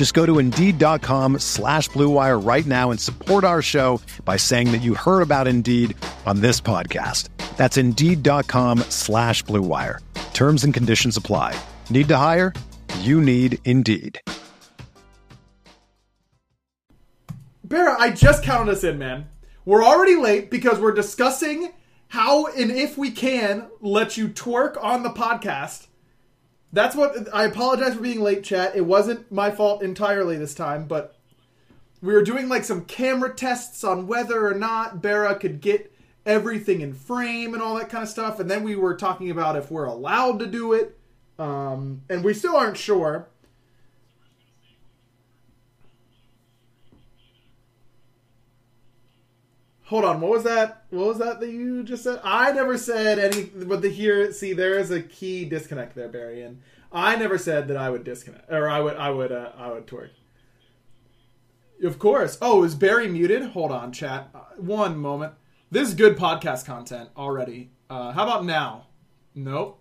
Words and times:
Just 0.00 0.14
go 0.14 0.24
to 0.24 0.38
Indeed.com 0.38 1.40
slash 1.40 1.90
BlueWire 1.90 2.42
right 2.42 2.64
now 2.64 2.90
and 2.90 2.98
support 2.98 3.44
our 3.44 3.60
show 3.60 4.00
by 4.24 4.38
saying 4.38 4.72
that 4.72 4.78
you 4.78 4.94
heard 4.94 5.20
about 5.20 5.46
Indeed 5.46 5.94
on 6.24 6.40
this 6.40 6.58
podcast. 6.58 7.28
That's 7.58 7.76
Indeed.com 7.76 8.78
slash 8.88 9.44
BlueWire. 9.44 9.98
Terms 10.32 10.64
and 10.64 10.72
conditions 10.72 11.18
apply. 11.18 11.54
Need 11.90 12.08
to 12.08 12.16
hire? 12.16 12.54
You 13.00 13.20
need 13.20 13.58
Indeed. 13.66 14.22
Barra, 17.62 17.94
I 17.98 18.10
just 18.10 18.42
counted 18.42 18.72
us 18.72 18.82
in, 18.82 18.98
man. 18.98 19.26
We're 19.66 19.84
already 19.84 20.16
late 20.16 20.50
because 20.50 20.78
we're 20.78 20.94
discussing 20.94 21.74
how 22.08 22.46
and 22.46 22.70
if 22.70 22.96
we 22.96 23.10
can 23.10 23.68
let 23.82 24.16
you 24.16 24.28
twerk 24.28 24.82
on 24.82 25.02
the 25.02 25.10
podcast. 25.10 25.88
That's 26.72 26.94
what 26.94 27.28
I 27.34 27.44
apologize 27.44 27.94
for 27.94 28.00
being 28.00 28.20
late, 28.20 28.44
chat. 28.44 28.76
It 28.76 28.86
wasn't 28.86 29.30
my 29.32 29.50
fault 29.50 29.82
entirely 29.82 30.36
this 30.36 30.54
time, 30.54 30.86
but 30.86 31.16
we 32.00 32.12
were 32.12 32.22
doing 32.22 32.48
like 32.48 32.64
some 32.64 32.84
camera 32.84 33.34
tests 33.34 33.82
on 33.84 34.06
whether 34.06 34.46
or 34.46 34.54
not 34.54 35.02
Barra 35.02 35.34
could 35.34 35.60
get 35.60 35.92
everything 36.24 36.80
in 36.80 36.94
frame 36.94 37.54
and 37.54 37.62
all 37.62 37.74
that 37.76 37.88
kind 37.88 38.02
of 38.02 38.08
stuff, 38.08 38.38
and 38.38 38.50
then 38.50 38.62
we 38.62 38.76
were 38.76 38.94
talking 38.94 39.30
about 39.30 39.56
if 39.56 39.70
we're 39.70 39.86
allowed 39.86 40.38
to 40.38 40.46
do 40.46 40.72
it, 40.72 40.98
um, 41.38 42.02
and 42.08 42.22
we 42.22 42.34
still 42.34 42.56
aren't 42.56 42.76
sure. 42.76 43.28
Hold 49.90 50.04
on, 50.04 50.20
what 50.20 50.30
was 50.30 50.44
that? 50.44 50.84
What 50.90 51.08
was 51.08 51.18
that 51.18 51.40
that 51.40 51.50
you 51.50 51.82
just 51.82 52.04
said? 52.04 52.20
I 52.22 52.52
never 52.52 52.78
said 52.78 53.18
any. 53.18 53.46
But 53.46 53.82
the 53.82 53.88
here, 53.88 54.32
see, 54.32 54.52
there 54.52 54.78
is 54.78 54.92
a 54.92 55.02
key 55.02 55.44
disconnect 55.44 55.96
there, 55.96 56.08
Barry. 56.08 56.42
And 56.42 56.62
I 56.92 57.16
never 57.16 57.36
said 57.36 57.66
that 57.66 57.76
I 57.76 57.90
would 57.90 58.04
disconnect 58.04 58.48
or 58.52 58.70
I 58.70 58.78
would, 58.78 58.96
I 58.96 59.10
would, 59.10 59.32
uh, 59.32 59.50
I 59.58 59.72
would 59.72 59.88
twerk. 59.88 60.10
Of 61.82 61.98
course. 61.98 62.38
Oh, 62.40 62.62
is 62.62 62.76
Barry 62.76 63.08
muted? 63.08 63.42
Hold 63.50 63.72
on, 63.72 63.90
chat. 63.90 64.32
One 64.58 64.96
moment. 64.96 65.34
This 65.72 65.88
is 65.88 65.94
good 65.94 66.16
podcast 66.16 66.64
content 66.64 67.08
already. 67.16 67.72
Uh, 67.88 68.12
how 68.12 68.22
about 68.22 68.44
now? 68.44 68.86
Nope. 69.34 69.79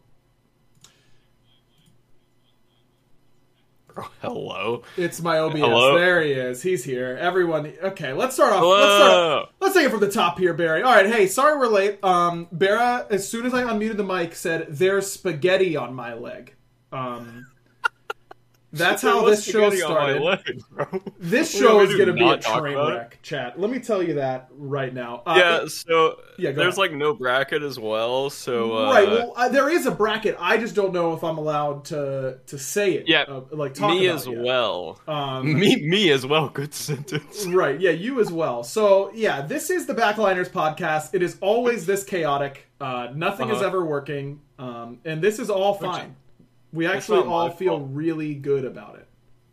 Hello. 4.22 4.84
It's 4.98 5.22
my 5.22 5.40
OBS. 5.40 5.60
Hello? 5.60 5.98
There 5.98 6.22
he 6.22 6.32
is. 6.32 6.62
He's 6.62 6.84
here. 6.84 7.18
Everyone. 7.20 7.74
Okay, 7.84 8.14
let's 8.14 8.36
start 8.36 8.54
off. 8.54 8.60
Hello. 8.60 8.80
Let's 8.80 8.96
start. 8.96 9.50
Let's 9.60 9.76
take 9.76 9.86
it 9.86 9.90
from 9.92 10.00
the 10.00 10.12
top 10.12 10.40
here, 10.40 10.54
Barry. 10.54 10.84
All 10.84 10.94
right. 10.94 11.08
Hey, 11.08 11.28
sorry 11.28 11.58
we're 11.58 11.68
late. 11.68 12.04
Um, 12.04 12.48
Barra, 12.52 13.08
as 13.10 13.28
soon 13.28 13.46
as 13.46 13.54
I 13.54 13.64
unmuted 13.64 13.98
the 13.98 14.04
mic, 14.04 14.36
said 14.36 14.68
there's 14.70 15.12
spaghetti 15.12 15.76
on 15.76 15.94
my 15.94 16.14
leg. 16.14 16.56
Um, 16.92 17.48
that's 18.72 19.02
how 19.02 19.26
this 19.26 19.44
show 19.44 19.70
spaghetti 19.70 19.82
on 19.84 19.94
my 19.94 20.18
started. 20.18 20.64
leg. 20.92 21.02
This 21.20 21.52
show 21.58 21.82
is 21.82 21.96
going 21.96 22.08
to 22.08 22.14
be 22.14 22.28
a 22.28 22.38
train 22.38 22.78
wreck, 22.78 23.20
chat. 23.22 23.60
Let 23.60 23.70
me 23.72 23.80
tell 23.80 24.02
you 24.04 24.16
that 24.16 24.48
right 24.52 24.94
now. 24.94 25.24
Uh, 25.26 25.36
Yeah, 25.38 25.62
it- 25.64 25.70
so 25.70 26.20
Yeah, 26.38 26.52
there's 26.52 26.78
like 26.78 26.92
no 26.94 27.14
bracket 27.14 27.64
as 27.64 27.80
well, 27.80 28.30
so 28.30 28.78
uh, 28.78 28.92
right. 28.94 29.08
Well, 29.08 29.34
uh, 29.36 29.50
there 29.50 29.70
is 29.70 29.86
a 29.86 29.92
bracket. 29.92 30.36
I 30.40 30.58
just 30.58 30.76
don't 30.76 30.94
know 30.94 31.14
if 31.14 31.24
I'm 31.24 31.38
allowed 31.38 31.86
to 31.86 32.38
to 32.48 32.58
say 32.58 32.94
it. 32.94 33.08
Yeah, 33.08 33.24
uh, 33.24 33.42
like 33.52 33.74
talk 33.74 33.92
me 33.92 34.08
as 34.08 34.28
well. 34.28 35.00
Um, 35.08 35.54
me, 35.60 35.76
me 35.78 36.12
as 36.12 36.26
well. 36.26 36.50
Good 36.50 36.74
sentence. 36.74 37.46
Right, 37.48 37.80
yeah, 37.80 37.92
you 37.92 38.20
as 38.22 38.32
well. 38.32 38.64
So, 38.64 39.12
yeah, 39.14 39.42
this 39.42 39.70
is 39.70 39.86
the 39.86 39.94
Backliners 39.96 40.50
podcast. 40.50 41.14
It 41.14 41.22
is 41.24 41.38
always 41.42 41.86
this 41.86 42.04
chaotic. 42.04 42.68
Uh, 42.80 43.10
nothing 43.14 43.50
is 43.50 43.58
Uh-huh. 43.58 43.68
ever 43.68 43.84
working. 43.86 44.40
Um, 44.58 45.00
and 45.06 45.22
this 45.22 45.40
is 45.40 45.50
all 45.50 45.74
fine. 45.74 46.16
We 46.72 46.86
actually 46.88 47.22
all 47.28 47.50
feel 47.50 47.78
fault. 47.80 47.90
really 47.94 48.34
good 48.36 48.66
about 48.66 48.96
it. 48.96 49.08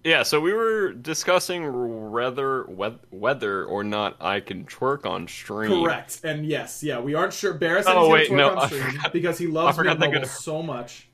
Yeah, 0.04 0.22
so 0.22 0.40
we 0.40 0.52
were 0.52 0.92
discussing 0.92 2.10
whether 2.12 2.62
whether 3.10 3.64
or 3.64 3.82
not 3.82 4.16
I 4.20 4.38
can 4.40 4.64
twerk 4.64 5.04
on 5.04 5.26
stream. 5.26 5.82
Correct. 5.82 6.20
And 6.22 6.46
yes, 6.46 6.82
yeah, 6.82 7.00
we 7.00 7.14
aren't 7.14 7.32
sure. 7.32 7.54
Barris 7.54 7.86
Oh, 7.88 8.08
wait, 8.10 8.28
to 8.28 8.36
no, 8.36 8.50
twerk 8.50 8.56
on 8.58 8.66
stream 8.68 8.82
forgot- 8.92 9.12
because 9.12 9.38
he 9.38 9.46
loves 9.48 9.76
Mint 9.78 9.98
Mobile 9.98 10.20
could- 10.20 10.28
so 10.28 10.62
much. 10.62 11.08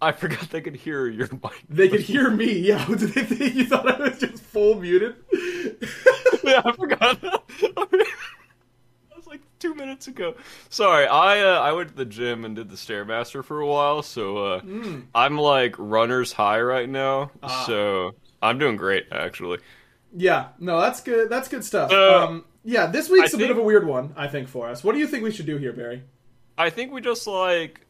I 0.00 0.12
forgot 0.12 0.50
they 0.50 0.60
could 0.60 0.76
hear 0.76 1.08
your 1.08 1.26
mic. 1.32 1.64
They 1.70 1.88
could 1.88 2.02
hear 2.02 2.30
me. 2.30 2.52
Yeah, 2.58 2.84
did 2.88 2.98
they 3.00 3.22
think 3.24 3.54
you 3.54 3.64
thought 3.64 3.88
I 3.90 4.10
was 4.10 4.18
just 4.20 4.42
full 4.42 4.78
muted? 4.78 5.16
yeah, 6.44 6.60
I 6.64 6.72
forgot. 6.72 7.18
that 9.60 9.68
was 9.68 9.74
like 9.74 9.74
two 9.74 9.74
minutes 9.74 10.08
ago. 10.08 10.34
Sorry, 10.70 11.06
I 11.06 11.40
uh, 11.40 11.60
I 11.60 11.72
went 11.72 11.90
to 11.90 11.94
the 11.94 12.04
gym 12.04 12.44
and 12.44 12.56
did 12.56 12.70
the 12.70 12.76
stairmaster 12.76 13.44
for 13.44 13.60
a 13.60 13.66
while, 13.66 14.02
so 14.02 14.38
uh, 14.38 14.60
Hmm. 14.60 15.00
I'm 15.14 15.38
like 15.38 15.74
runner's 15.78 16.32
high 16.32 16.60
right 16.60 16.88
now. 16.88 17.30
Ah. 17.42 17.64
So 17.66 18.12
I'm 18.42 18.58
doing 18.58 18.76
great 18.76 19.06
actually. 19.12 19.58
Yeah, 20.16 20.48
no, 20.58 20.80
that's 20.80 21.00
good. 21.02 21.28
That's 21.28 21.48
good 21.48 21.64
stuff. 21.64 21.90
Uh, 21.92 22.26
um, 22.26 22.44
yeah, 22.64 22.86
this 22.86 23.08
week's 23.08 23.34
I 23.34 23.36
a 23.36 23.38
bit 23.38 23.50
of 23.50 23.58
a 23.58 23.62
weird 23.62 23.86
one, 23.86 24.14
I 24.16 24.28
think, 24.28 24.48
for 24.48 24.68
us. 24.68 24.82
What 24.82 24.92
do 24.92 24.98
you 24.98 25.06
think 25.06 25.24
we 25.24 25.30
should 25.30 25.46
do 25.46 25.56
here, 25.58 25.72
Barry? 25.72 26.02
I 26.58 26.70
think 26.70 26.92
we 26.92 27.00
just 27.00 27.26
like 27.26 27.80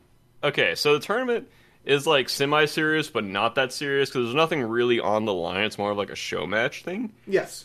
okay, 0.42 0.74
so 0.74 0.94
the 0.94 1.00
tournament 1.00 1.48
is 1.84 2.04
like 2.06 2.28
semi-serious 2.28 3.08
but 3.10 3.24
not 3.24 3.54
that 3.54 3.72
serious 3.72 4.10
because 4.10 4.24
there's 4.26 4.34
nothing 4.34 4.62
really 4.62 4.98
on 4.98 5.24
the 5.24 5.32
line. 5.34 5.64
It's 5.64 5.78
more 5.78 5.92
of 5.92 5.96
like 5.96 6.10
a 6.10 6.16
show 6.16 6.46
match 6.46 6.82
thing. 6.82 7.12
Yes. 7.26 7.64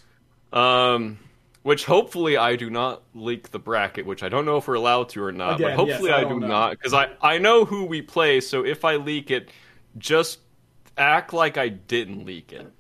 Um, 0.54 1.18
which 1.64 1.86
hopefully 1.86 2.38
I 2.38 2.56
do 2.56 2.70
not 2.70 3.04
leak 3.14 3.52
the 3.52 3.60
bracket, 3.60 4.06
which 4.06 4.24
I 4.24 4.30
don't 4.30 4.46
know 4.46 4.58
if 4.58 4.68
we're 4.68 4.76
allowed 4.76 5.10
to 5.10 5.24
or 5.24 5.32
not. 5.32 5.56
Again, 5.56 5.70
but 5.70 5.76
hopefully 5.76 6.10
yes, 6.10 6.20
I 6.20 6.26
I, 6.26 6.30
do 6.30 6.40
know. 6.40 6.48
not 6.48 6.72
because 6.72 6.94
I 6.94 7.10
I 7.22 7.38
know 7.38 7.66
who 7.66 7.86
we 7.86 8.02
play. 8.02 8.40
So 8.42 8.66
if 8.66 8.84
I 8.86 8.96
leak 8.96 9.32
it, 9.32 9.50
just 9.98 10.40
act 10.98 11.34
like 11.34 11.58
I 11.58 11.70
didn't 11.70 12.26
leak 12.26 12.52
it. 12.52 12.72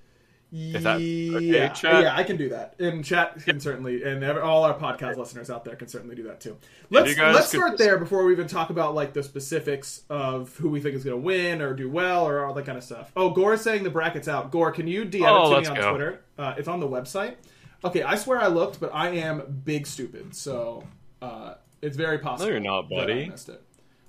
If 0.53 0.83
that- 0.83 0.97
okay, 0.97 1.39
yeah, 1.45 1.69
chat? 1.69 2.03
yeah, 2.03 2.13
I 2.13 2.23
can 2.23 2.35
do 2.35 2.49
that, 2.49 2.75
and 2.77 3.05
chat 3.05 3.41
can 3.45 3.61
certainly, 3.61 4.03
and 4.03 4.21
all 4.25 4.65
our 4.65 4.77
podcast 4.77 5.15
listeners 5.15 5.49
out 5.49 5.63
there 5.63 5.77
can 5.77 5.87
certainly 5.87 6.13
do 6.13 6.23
that 6.23 6.41
too. 6.41 6.57
Let's 6.89 7.17
let's 7.17 7.47
start 7.47 7.77
there 7.77 7.97
before 7.97 8.25
we 8.25 8.33
even 8.33 8.47
talk 8.47 8.69
about 8.69 8.93
like 8.93 9.13
the 9.13 9.23
specifics 9.23 10.01
of 10.09 10.53
who 10.57 10.67
we 10.69 10.81
think 10.81 10.95
is 10.95 11.05
going 11.05 11.15
to 11.15 11.21
win 11.25 11.61
or 11.61 11.73
do 11.73 11.89
well 11.89 12.27
or 12.27 12.43
all 12.45 12.53
that 12.55 12.65
kind 12.65 12.77
of 12.77 12.83
stuff. 12.83 13.13
Oh, 13.15 13.29
Gore 13.29 13.53
is 13.53 13.61
saying 13.61 13.83
the 13.83 13.89
bracket's 13.89 14.27
out. 14.27 14.51
Gore, 14.51 14.71
can 14.73 14.87
you 14.87 15.05
DM 15.05 15.21
Oh, 15.25 15.53
it 15.55 15.63
to 15.63 15.71
me 15.71 15.77
on 15.77 15.81
go. 15.83 15.89
Twitter? 15.91 16.21
Uh, 16.37 16.55
it's 16.57 16.67
on 16.67 16.81
the 16.81 16.87
website. 16.87 17.35
Okay, 17.83 18.03
I 18.03 18.15
swear 18.15 18.39
I 18.39 18.47
looked, 18.47 18.79
but 18.79 18.91
I 18.93 19.09
am 19.09 19.61
big 19.65 19.87
stupid, 19.87 20.35
so 20.35 20.83
uh, 21.21 21.55
it's 21.81 21.97
very 21.97 22.19
possible. 22.19 22.47
No, 22.47 22.51
you're 22.51 22.59
not, 22.61 22.89
that 22.89 22.95
I 22.95 22.99
buddy. 23.01 23.29
missed 23.29 23.49
it. 23.49 23.61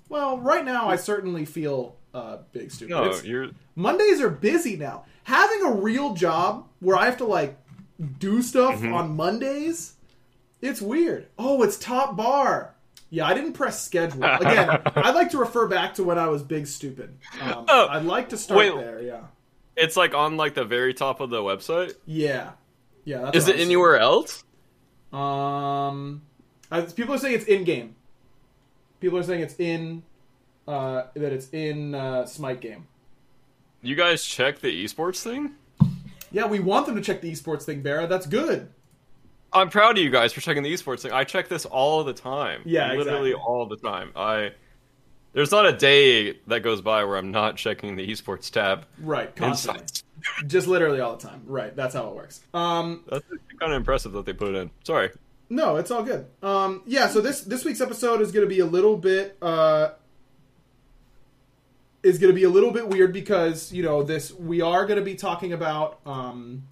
Well, 0.09 0.37
right 0.37 0.63
now 0.63 0.89
I 0.89 0.95
certainly 0.95 1.45
feel 1.45 1.95
uh, 2.13 2.37
big 2.51 2.71
stupid. 2.71 2.91
No, 2.91 3.05
It's- 3.05 3.23
you're 3.23 3.49
Mondays 3.75 4.21
are 4.21 4.29
busy 4.29 4.75
now. 4.75 5.05
Having 5.23 5.63
a 5.63 5.71
real 5.71 6.13
job 6.13 6.67
where 6.79 6.95
I 6.97 7.05
have 7.05 7.17
to 7.17 7.25
like 7.25 7.57
do 8.19 8.41
stuff 8.43 8.75
Mm-hmm. 8.75 8.93
on 8.93 9.15
Mondays, 9.15 9.93
it's 10.61 10.79
weird. 10.81 11.27
Oh, 11.39 11.63
it's 11.63 11.77
top 11.77 12.15
bar. 12.15 12.75
Yeah, 13.09 13.25
I 13.25 13.33
didn't 13.33 13.53
press 13.53 13.83
schedule. 13.83 14.23
Again, 14.41 14.81
I'd 14.95 15.15
like 15.15 15.31
to 15.31 15.37
refer 15.39 15.67
back 15.67 15.95
to 15.95 16.03
when 16.03 16.19
I 16.19 16.27
was 16.27 16.43
big 16.43 16.67
stupid. 16.67 17.17
Um, 17.41 17.65
Oh, 17.67 17.87
I'd 17.89 18.05
like 18.05 18.29
to 18.29 18.37
start 18.37 18.59
wait. 18.59 18.75
there. 18.75 19.01
Yeah, 19.01 19.21
it's 19.75 19.97
like 19.97 20.13
on 20.13 20.37
like 20.37 20.53
the 20.53 20.65
very 20.65 20.93
top 20.93 21.19
of 21.21 21.29
the 21.31 21.41
website. 21.41 21.95
yeah, 22.05 22.51
yeah. 23.05 23.21
That's 23.21 23.37
Is 23.37 23.47
it 23.47 23.57
anywhere 23.57 23.97
else? 23.97 24.43
Um, 25.11 26.21
I, 26.71 26.81
people 26.81 27.15
are 27.15 27.17
saying 27.17 27.35
it's 27.35 27.45
in 27.45 27.63
game. 27.63 27.95
People 28.99 29.17
are 29.19 29.23
saying 29.23 29.41
it's 29.41 29.59
in 29.59 30.03
uh, 30.67 31.03
that 31.13 31.33
it's 31.33 31.49
in 31.53 31.93
uh, 31.95 32.25
Smite 32.25 32.61
game. 32.61 32.87
You 33.81 33.95
guys 33.95 34.23
check 34.23 34.59
the 34.59 34.85
esports 34.85 35.21
thing? 35.21 35.55
Yeah, 36.31 36.47
we 36.47 36.59
want 36.59 36.85
them 36.85 36.95
to 36.95 37.01
check 37.01 37.21
the 37.21 37.31
esports 37.31 37.63
thing, 37.63 37.81
Barra. 37.81 38.07
That's 38.07 38.25
good. 38.25 38.69
I'm 39.51 39.69
proud 39.69 39.97
of 39.97 40.03
you 40.03 40.09
guys 40.09 40.33
for 40.33 40.41
checking 40.41 40.63
the 40.63 40.73
esports 40.73 41.01
thing. 41.01 41.11
I 41.11 41.25
check 41.25 41.47
this 41.47 41.65
all 41.65 42.03
the 42.03 42.13
time. 42.13 42.61
Yeah, 42.65 42.93
literally 42.93 43.31
exactly. 43.31 43.33
all 43.33 43.67
the 43.67 43.77
time. 43.77 44.11
I 44.15 44.53
there's 45.33 45.51
not 45.51 45.65
a 45.65 45.73
day 45.73 46.39
that 46.47 46.61
goes 46.61 46.81
by 46.81 47.03
where 47.03 47.17
I'm 47.17 47.31
not 47.31 47.57
checking 47.57 47.95
the 47.95 48.07
esports 48.07 48.49
tab. 48.49 48.85
Right, 48.99 49.35
constantly. 49.35 49.83
Just 50.47 50.67
literally 50.67 50.99
all 51.01 51.15
the 51.17 51.27
time. 51.27 51.43
Right, 51.45 51.75
that's 51.75 51.93
how 51.95 52.07
it 52.07 52.15
works. 52.15 52.41
Um, 52.53 53.03
That's 53.09 53.25
kind 53.59 53.73
of 53.73 53.77
impressive 53.77 54.13
that 54.13 54.25
they 54.25 54.33
put 54.33 54.49
it 54.49 54.55
in. 54.55 54.71
Sorry. 54.83 55.09
no, 55.49 55.75
it's 55.75 55.91
all 55.91 56.03
good. 56.03 56.27
Um, 56.41 56.81
yeah, 56.85 57.07
so 57.07 57.19
this 57.19 57.41
this 57.41 57.65
week's 57.65 57.81
episode 57.81 58.21
is 58.21 58.31
going 58.31 58.45
to 58.47 58.49
be 58.49 58.59
a 58.59 58.65
little 58.65 58.95
bit 58.95 59.37
uh, 59.41 59.89
is 62.03 62.19
going 62.19 62.31
to 62.31 62.35
be 62.35 62.43
a 62.43 62.49
little 62.49 62.71
bit 62.71 62.87
weird 62.87 63.11
because 63.13 63.71
you 63.73 63.83
know 63.83 64.03
this 64.03 64.31
we 64.33 64.61
are 64.61 64.85
going 64.85 64.99
to 64.99 65.05
be 65.05 65.15
talking 65.15 65.51
about 65.53 65.99
um, 66.05 66.63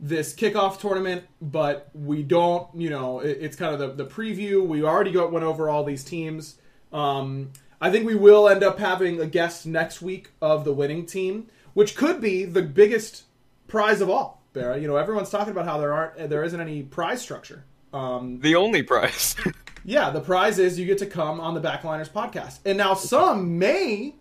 this 0.00 0.34
kickoff 0.34 0.80
tournament, 0.80 1.24
but 1.40 1.88
we 1.94 2.22
don't. 2.22 2.68
You 2.74 2.90
know, 2.90 3.20
it, 3.20 3.38
it's 3.40 3.56
kind 3.56 3.74
of 3.74 3.96
the, 3.96 4.04
the 4.04 4.10
preview. 4.10 4.66
We 4.66 4.82
already 4.82 5.12
got 5.12 5.30
went 5.32 5.44
over 5.44 5.68
all 5.68 5.84
these 5.84 6.04
teams. 6.04 6.56
Um, 6.92 7.52
I 7.80 7.90
think 7.90 8.06
we 8.06 8.14
will 8.14 8.48
end 8.48 8.62
up 8.62 8.78
having 8.78 9.20
a 9.20 9.26
guest 9.26 9.66
next 9.66 10.00
week 10.00 10.30
of 10.40 10.64
the 10.64 10.72
winning 10.72 11.06
team, 11.06 11.48
which 11.74 11.94
could 11.96 12.20
be 12.20 12.44
the 12.44 12.62
biggest 12.62 13.24
prize 13.68 14.00
of 14.00 14.08
all. 14.08 14.42
Barra, 14.52 14.78
you 14.78 14.86
know, 14.88 14.96
everyone's 14.96 15.30
talking 15.30 15.50
about 15.50 15.66
how 15.66 15.78
there 15.78 15.92
aren't 15.92 16.30
there 16.30 16.42
isn't 16.42 16.60
any 16.60 16.82
prize 16.82 17.20
structure. 17.20 17.64
Um, 17.92 18.40
The 18.40 18.54
only 18.56 18.82
prize. 18.82 19.36
yeah, 19.84 20.10
the 20.10 20.20
prize 20.20 20.58
is 20.58 20.78
you 20.78 20.86
get 20.86 20.98
to 20.98 21.06
come 21.06 21.40
on 21.40 21.54
the 21.54 21.60
Backliners 21.60 22.10
podcast, 22.10 22.60
and 22.64 22.78
now 22.78 22.94
some 22.94 23.58
may 23.58 24.14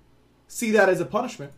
see 0.48 0.72
that 0.72 0.90
as 0.90 1.00
a 1.00 1.06
punishment, 1.06 1.54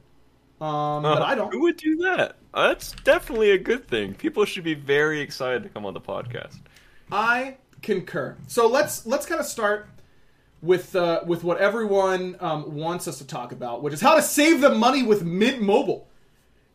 um, 0.61 1.03
but 1.03 1.21
I 1.23 1.33
don't. 1.35 1.51
Who 1.51 1.61
would 1.61 1.77
do 1.77 1.97
that? 1.97 2.37
That's 2.53 2.91
definitely 3.03 3.51
a 3.51 3.57
good 3.57 3.87
thing. 3.87 4.13
People 4.13 4.45
should 4.45 4.63
be 4.63 4.73
very 4.75 5.21
excited 5.21 5.63
to 5.63 5.69
come 5.69 5.85
on 5.85 5.93
the 5.93 6.01
podcast. 6.01 6.59
I 7.11 7.57
concur. 7.81 8.37
So 8.47 8.67
let's 8.67 9.05
let's 9.05 9.25
kind 9.25 9.39
of 9.39 9.45
start 9.45 9.89
with 10.61 10.95
uh, 10.95 11.21
with 11.25 11.43
what 11.43 11.59
everyone 11.59 12.35
um, 12.39 12.75
wants 12.75 13.07
us 13.07 13.19
to 13.19 13.27
talk 13.27 13.51
about, 13.51 13.83
which 13.83 13.93
is 13.93 14.01
how 14.01 14.15
to 14.15 14.21
save 14.21 14.61
the 14.61 14.73
money 14.73 15.03
with 15.03 15.23
Mint 15.23 15.61
Mobile. 15.61 16.07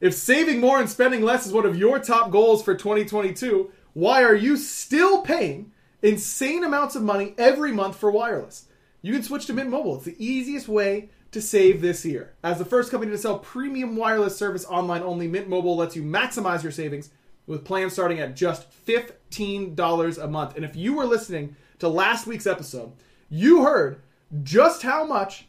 If 0.00 0.14
saving 0.14 0.61
more 0.61 0.81
and 0.81 0.90
spending 0.90 1.23
less 1.23 1.46
is 1.46 1.52
one 1.52 1.67
of 1.67 1.76
your 1.76 1.99
top 1.99 2.31
goals 2.31 2.62
for 2.62 2.75
2022, 2.75 3.70
why 3.94 4.23
are 4.25 4.34
you 4.34 4.56
still 4.56 5.23
paying 5.23 5.73
insane 6.02 6.64
amounts 6.64 6.96
of 6.96 7.02
money 7.02 7.34
every 7.38 7.73
month 7.73 7.96
for 7.96 8.11
wireless? 8.11 8.67
You 9.00 9.12
can 9.12 9.23
switch 9.23 9.46
to 9.46 9.52
Mint 9.52 9.70
Mobile. 9.70 9.96
It's 9.96 10.05
the 10.05 10.25
easiest 10.25 10.69
way 10.69 11.11
to 11.32 11.40
save 11.40 11.81
this 11.81 12.05
year. 12.05 12.34
As 12.43 12.58
the 12.58 12.64
first 12.64 12.90
company 12.90 13.11
to 13.12 13.19
sell 13.19 13.38
premium 13.38 13.96
wireless 13.96 14.37
service 14.37 14.64
online 14.67 15.02
only, 15.02 15.26
Mint 15.29 15.49
Mobile 15.49 15.76
lets 15.76 15.96
you 15.96 16.02
maximize 16.02 16.62
your 16.62 16.73
savings 16.73 17.11
with 17.46 17.64
plans 17.64 17.93
starting 17.93 18.20
at 18.20 18.37
just 18.37 18.67
$15 18.87 20.23
a 20.23 20.29
month. 20.29 20.56
And 20.56 20.64
if 20.64 20.76
you 20.76 20.94
were 20.94 21.06
listening 21.06 21.56
to 21.81 21.88
last 21.88 22.26
week's 22.26 22.46
episode, 22.46 22.93
you 23.32 23.64
heard 23.64 24.00
just 24.43 24.82
how 24.82 25.05
much 25.06 25.46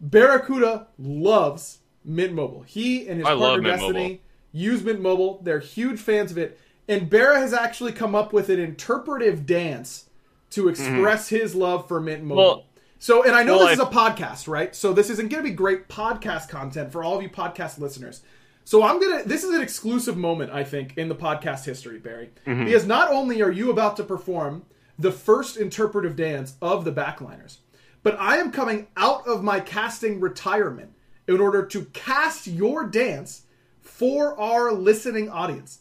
Barracuda 0.00 0.88
loves 0.98 1.78
Mint 2.04 2.32
Mobile. 2.32 2.62
He 2.62 3.06
and 3.08 3.18
his 3.18 3.26
I 3.26 3.34
partner 3.36 3.70
Destiny 3.70 4.02
Mobile. 4.02 4.18
use 4.52 4.82
Mint 4.82 5.00
Mobile. 5.00 5.40
They're 5.42 5.60
huge 5.60 6.00
fans 6.00 6.30
of 6.30 6.38
it. 6.38 6.58
And 6.88 7.08
Barra 7.08 7.38
has 7.38 7.52
actually 7.54 7.92
come 7.92 8.14
up 8.14 8.32
with 8.32 8.50
an 8.50 8.60
interpretive 8.60 9.46
dance 9.46 10.10
to 10.50 10.68
express 10.68 11.28
his 11.28 11.54
love 11.54 11.88
for 11.88 12.00
Mint 12.00 12.22
Mobile. 12.24 12.36
Well- 12.44 12.64
so, 13.00 13.22
and 13.22 13.34
I 13.36 13.42
know 13.42 13.58
well, 13.58 13.66
this 13.66 13.78
is 13.78 13.84
a 13.84 13.90
podcast, 13.90 14.48
right? 14.48 14.74
So 14.74 14.94
this 14.94 15.10
isn't 15.10 15.28
going 15.30 15.42
to 15.44 15.48
be 15.50 15.54
great 15.54 15.88
podcast 15.88 16.48
content 16.48 16.90
for 16.90 17.04
all 17.04 17.16
of 17.16 17.22
you 17.22 17.28
podcast 17.28 17.78
listeners. 17.78 18.22
So 18.64 18.82
I'm 18.82 18.98
gonna. 18.98 19.24
This 19.24 19.44
is 19.44 19.50
an 19.54 19.60
exclusive 19.60 20.16
moment, 20.16 20.52
I 20.52 20.64
think, 20.64 20.96
in 20.96 21.10
the 21.10 21.14
podcast 21.14 21.66
history, 21.66 21.98
Barry, 21.98 22.30
Mm-hmm. 22.46 22.64
because 22.64 22.86
not 22.86 23.12
only 23.12 23.42
are 23.42 23.50
you 23.50 23.70
about 23.70 23.98
to 23.98 24.04
perform 24.04 24.62
the 24.98 25.12
first 25.12 25.56
interpretive 25.56 26.16
dance 26.16 26.54
of 26.62 26.84
the 26.84 26.92
backliners, 26.92 27.58
but 28.02 28.18
I 28.18 28.36
am 28.38 28.52
coming 28.52 28.88
out 28.96 29.26
of 29.26 29.42
my 29.42 29.60
casting 29.60 30.20
retirement 30.20 30.92
in 31.26 31.40
order 31.40 31.64
to 31.66 31.84
cast 31.86 32.46
your 32.46 32.86
dance 32.86 33.42
for 33.80 34.38
our 34.38 34.72
listening 34.72 35.28
audience. 35.28 35.80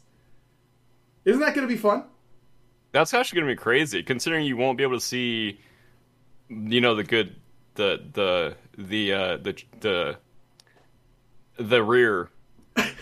Isn't 1.25 1.41
that 1.41 1.55
going 1.55 1.67
to 1.67 1.73
be 1.73 1.79
fun? 1.79 2.05
That's 2.91 3.13
actually 3.13 3.41
going 3.41 3.49
to 3.49 3.55
be 3.55 3.61
crazy, 3.61 4.03
considering 4.03 4.45
you 4.45 4.57
won't 4.57 4.77
be 4.77 4.83
able 4.83 4.97
to 4.97 5.05
see, 5.05 5.59
you 6.47 6.79
know, 6.79 6.95
the 6.95 7.03
good, 7.03 7.35
the 7.75 8.03
the 8.13 8.55
the 8.77 9.13
uh, 9.13 9.37
the 9.37 9.63
the 9.79 10.17
the 11.57 11.83
rear 11.83 12.29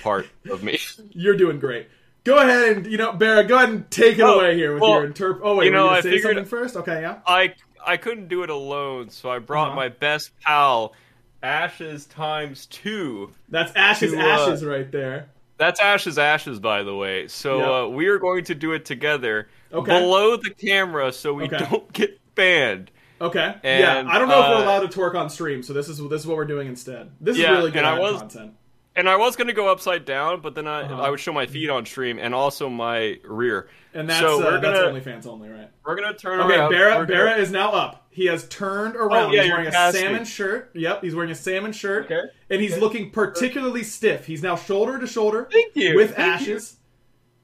part 0.02 0.28
of 0.50 0.64
me. 0.64 0.80
You're 1.12 1.36
doing 1.36 1.60
great. 1.60 1.90
Go 2.24 2.38
ahead 2.38 2.78
and 2.78 2.86
you 2.86 2.98
know, 2.98 3.14
Barra, 3.14 3.44
go 3.44 3.56
ahead 3.56 3.70
and 3.70 3.90
take 3.90 4.20
it 4.20 4.22
Oh, 4.22 4.40
away 4.40 4.56
here 4.56 4.74
with 4.74 4.82
well, 4.82 5.02
your 5.02 5.08
interp. 5.12 5.40
Oh 5.44 5.56
wait, 5.56 5.66
you 5.66 5.72
were 5.72 5.78
know, 5.78 5.86
gonna 5.86 5.98
I 5.98 6.02
say 6.02 6.20
something 6.20 6.46
first? 6.46 6.76
Okay, 6.76 7.02
yeah. 7.02 7.20
I 7.26 7.54
I 7.86 7.98
couldn't 7.98 8.28
do 8.28 8.44
it 8.44 8.50
alone, 8.52 9.10
so 9.10 9.30
I 9.32 9.40
brought 9.40 9.70
Uh-huh. 9.70 9.76
my 9.76 9.90
best 9.90 10.32
pal, 10.42 10.94
Ashes 11.42 12.06
times 12.06 12.68
two. 12.68 13.32
That's 13.50 13.72
ashes, 13.76 14.12
To, 14.12 14.20
uh, 14.20 14.22
ashes 14.24 14.64
right 14.64 14.92
there. 14.92 15.30
That's 15.58 15.80
Ashes 15.80 16.18
Ashes, 16.20 16.60
by 16.60 16.84
the 16.84 16.96
way. 16.96 17.28
So 17.28 17.58
Yep. 17.60 17.68
uh, 17.68 17.90
we 17.96 18.08
are 18.08 18.18
going 18.20 18.44
to 18.46 18.56
do 18.56 18.74
it 18.74 18.84
together 18.86 19.48
Okay. 19.74 19.92
below 20.00 20.36
the 20.36 20.50
camera, 20.52 21.12
so 21.12 21.34
we 21.34 21.44
Okay. 21.46 21.58
don't 21.70 21.92
get 21.94 22.20
banned. 22.36 22.92
Okay, 23.20 23.54
and, 23.64 24.08
yeah. 24.08 24.12
I 24.12 24.18
don't 24.18 24.28
know 24.28 24.42
if 24.42 24.50
we're 24.50 24.56
uh, 24.56 24.64
allowed 24.64 24.90
to 24.92 25.00
twerk 25.00 25.14
on 25.14 25.30
stream, 25.30 25.62
so 25.62 25.74
this 25.74 25.88
is 25.88 25.98
this 26.10 26.22
is 26.22 26.28
what 26.28 26.38
we're 26.38 26.46
doing 26.46 26.68
instead. 26.68 27.12
This 27.20 27.38
is 27.38 27.44
really 27.48 27.70
good 27.72 27.78
and 27.80 27.88
I 27.88 27.94
ad 27.96 28.00
was- 28.02 28.20
content. 28.20 28.54
And 28.96 29.08
I 29.08 29.16
was 29.16 29.38
going 29.38 29.48
to 29.48 29.54
go 29.54 29.72
upside 29.72 30.04
down, 30.04 30.42
but 30.42 30.54
then 30.54 30.68
I, 30.68 30.82
Uh-huh. 30.82 31.02
I 31.02 31.10
would 31.10 31.20
show 31.20 31.32
my 31.32 31.46
feet 31.46 31.70
on 31.70 31.86
stream 31.86 32.20
and 32.20 32.36
also 32.36 32.68
my 32.70 33.20
rear. 33.24 33.70
And 33.94 34.10
that's 34.10 34.20
so 34.20 34.42
uh, 34.46 34.60
that's 34.60 34.80
gonna 34.80 35.00
OnlyFans 35.00 35.26
only, 35.28 35.50
right? 35.50 35.70
we're 35.86 35.96
gonna 35.96 36.14
turn 36.14 36.40
Okay, 36.42 36.56
around. 36.58 36.72
Barra 36.72 37.06
Barra 37.08 37.36
is 37.36 37.52
now 37.52 37.72
up. 37.72 38.08
He 38.10 38.26
has 38.28 38.48
turned 38.50 38.96
around. 38.96 39.30
Oh, 39.30 39.32
yeah, 39.34 39.44
he's 39.44 39.52
wearing 39.52 39.68
a 39.68 39.72
casting. 39.72 40.02
salmon 40.02 40.26
shirt. 40.26 40.72
Yep, 40.74 41.04
he's 41.04 41.16
wearing 41.16 41.32
a 41.32 41.36
salmon 41.36 41.72
shirt. 41.74 42.06
Okay. 42.06 42.22
And 42.50 42.62
he's 42.62 42.78
looking 42.78 43.12
particularly 43.12 43.84
stiff. 43.84 44.26
He's 44.26 44.44
now 44.44 44.56
shoulder 44.58 44.98
to 45.00 45.08
shoulder 45.08 45.48
Thank 45.52 45.76
you, 45.76 45.96
with 45.96 46.16
thank 46.16 46.42
Ashes, 46.42 46.78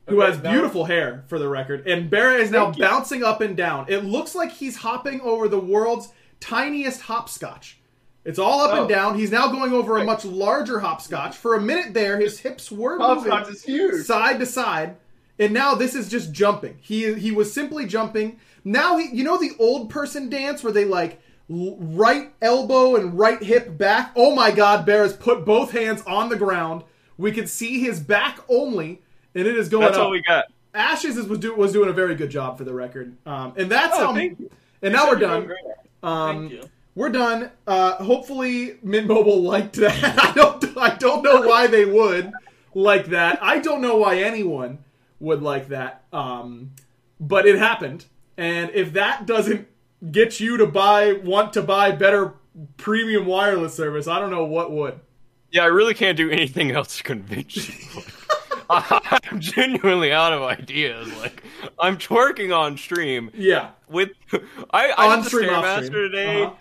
who 0.07 0.21
Okay, 0.21 0.31
has 0.31 0.41
beautiful 0.41 0.85
hair 0.85 1.23
for 1.27 1.37
the 1.39 1.47
record. 1.49 1.85
And 1.87 2.09
Barra 2.09 2.35
is 2.35 2.49
now 2.51 2.65
Thank 2.65 2.77
you. 2.77 2.83
bouncing 2.83 3.23
up 3.23 3.39
and 3.41 3.55
down. 3.57 3.85
It 3.89 4.03
looks 4.05 4.33
like 4.35 4.51
he's 4.51 4.77
hopping 4.77 5.19
over 5.21 5.47
the 5.49 5.59
world's 5.59 6.09
tiniest 6.41 7.01
hopscotch. 7.01 7.79
It's 8.27 8.37
all 8.37 8.61
up 8.61 8.71
and 8.71 8.79
Oh. 8.81 8.87
down. 8.87 9.17
He's 9.17 9.31
now 9.31 9.47
going 9.47 9.71
over 9.73 9.97
a 9.97 10.03
much 10.03 10.23
larger 10.25 10.79
hopscotch. 10.81 11.35
For 11.35 11.55
a 11.55 11.61
minute 11.61 11.93
there, 11.93 12.19
his 12.19 12.39
hips 12.39 12.71
were 12.71 12.99
moving 12.99 13.31
Hopscotch 13.31 13.49
is 13.55 13.63
huge. 13.63 14.05
side 14.05 14.39
to 14.39 14.45
side, 14.45 14.97
and 15.39 15.53
now 15.53 15.73
this 15.75 15.95
is 15.95 16.09
just 16.09 16.31
jumping. 16.33 16.77
He 16.81 17.13
he 17.15 17.31
was 17.31 17.51
simply 17.53 17.85
jumping. 17.85 18.39
Now 18.65 18.97
he, 18.97 19.07
you 19.15 19.23
know, 19.23 19.37
the 19.37 19.51
old 19.59 19.89
person 19.89 20.29
dance 20.29 20.61
where 20.61 20.73
they 20.73 20.83
like 20.85 21.21
right 21.49 22.33
elbow 22.41 22.95
and 22.97 23.17
right 23.17 23.41
hip 23.41 23.77
back. 23.77 24.11
Oh 24.15 24.35
my 24.35 24.51
God, 24.51 24.85
Bear 24.85 25.03
has 25.03 25.13
put 25.13 25.45
both 25.45 25.71
hands 25.71 26.03
on 26.05 26.27
the 26.29 26.35
ground. 26.35 26.83
We 27.17 27.31
can 27.31 27.47
see 27.47 27.79
his 27.79 27.99
back 28.01 28.39
only, 28.49 29.01
and 29.33 29.47
it 29.47 29.57
is 29.57 29.69
going 29.69 29.85
That's 29.85 29.97
up. 29.97 30.03
all 30.03 30.11
we 30.11 30.21
got. 30.21 30.45
Ashes 30.73 31.17
is, 31.17 31.25
was, 31.27 31.39
do, 31.39 31.55
was 31.55 31.71
doing 31.71 31.89
a 31.89 31.93
very 31.93 32.13
good 32.13 32.29
job 32.29 32.57
for 32.57 32.63
the 32.65 32.73
record, 32.73 33.15
um, 33.25 33.53
and 33.55 33.71
that's 33.71 33.95
Oh, 33.97 34.07
how. 34.07 34.13
thank 34.13 34.37
you. 34.39 34.51
And 34.83 34.93
now 34.93 35.07
we're 35.09 35.15
done. 35.15 35.51
Um, 36.03 36.49
Thank 36.49 36.51
you. 36.51 36.69
We're 36.97 37.09
done. 37.09 37.51
Uh, 37.67 38.03
hopefully, 38.03 38.79
Mint 38.81 39.05
Mobile 39.07 39.41
liked 39.43 39.73
that. 39.75 40.03
I 40.19 40.33
don't. 40.33 40.77
I 40.77 40.95
don't 40.95 41.21
know 41.23 41.41
why 41.41 41.67
they 41.67 41.85
would 41.85 42.31
like 42.73 43.05
that. 43.07 43.37
I 43.41 43.59
don't 43.59 43.81
know 43.81 43.97
why 43.97 44.17
anyone 44.17 44.79
would 45.19 45.41
like 45.43 45.67
that. 45.69 46.03
Um, 46.11 46.71
but 47.19 47.45
it 47.45 47.57
happened, 47.57 48.05
and 48.35 48.71
if 48.73 48.93
that 48.93 49.25
doesn't 49.27 49.67
get 50.11 50.39
you 50.39 50.57
to 50.57 50.65
buy, 50.65 51.13
want 51.13 51.53
to 51.53 51.61
buy 51.61 51.91
better 51.91 52.33
premium 52.77 53.25
wireless 53.27 53.75
service, 53.75 54.07
I 54.07 54.19
don't 54.19 54.31
know 54.31 54.45
what 54.45 54.71
would. 54.71 54.99
Yeah, 55.51 55.63
I 55.63 55.67
really 55.67 55.93
can't 55.93 56.17
do 56.17 56.29
anything 56.31 56.71
else 56.71 56.97
to 56.97 57.03
convince 57.03 57.55
you. 57.69 58.01
I'm 58.69 59.39
genuinely 59.39 60.11
out 60.11 60.33
of 60.33 60.41
ideas. 60.41 61.11
Like 61.19 61.41
I'm 61.79 61.97
twerking 61.97 62.55
on 62.55 62.77
stream 62.77 63.31
Yeah. 63.33 63.69
with 63.87 64.09
I, 64.71 64.89
I 64.89 65.07
On 65.11 65.17
did 65.19 65.25
the 65.25 65.29
stream, 65.29 65.49
off 65.51 65.63
stairmaster 65.63 65.85
stream. 65.85 66.11
today. 66.11 66.43
Uh-huh. 66.43 66.53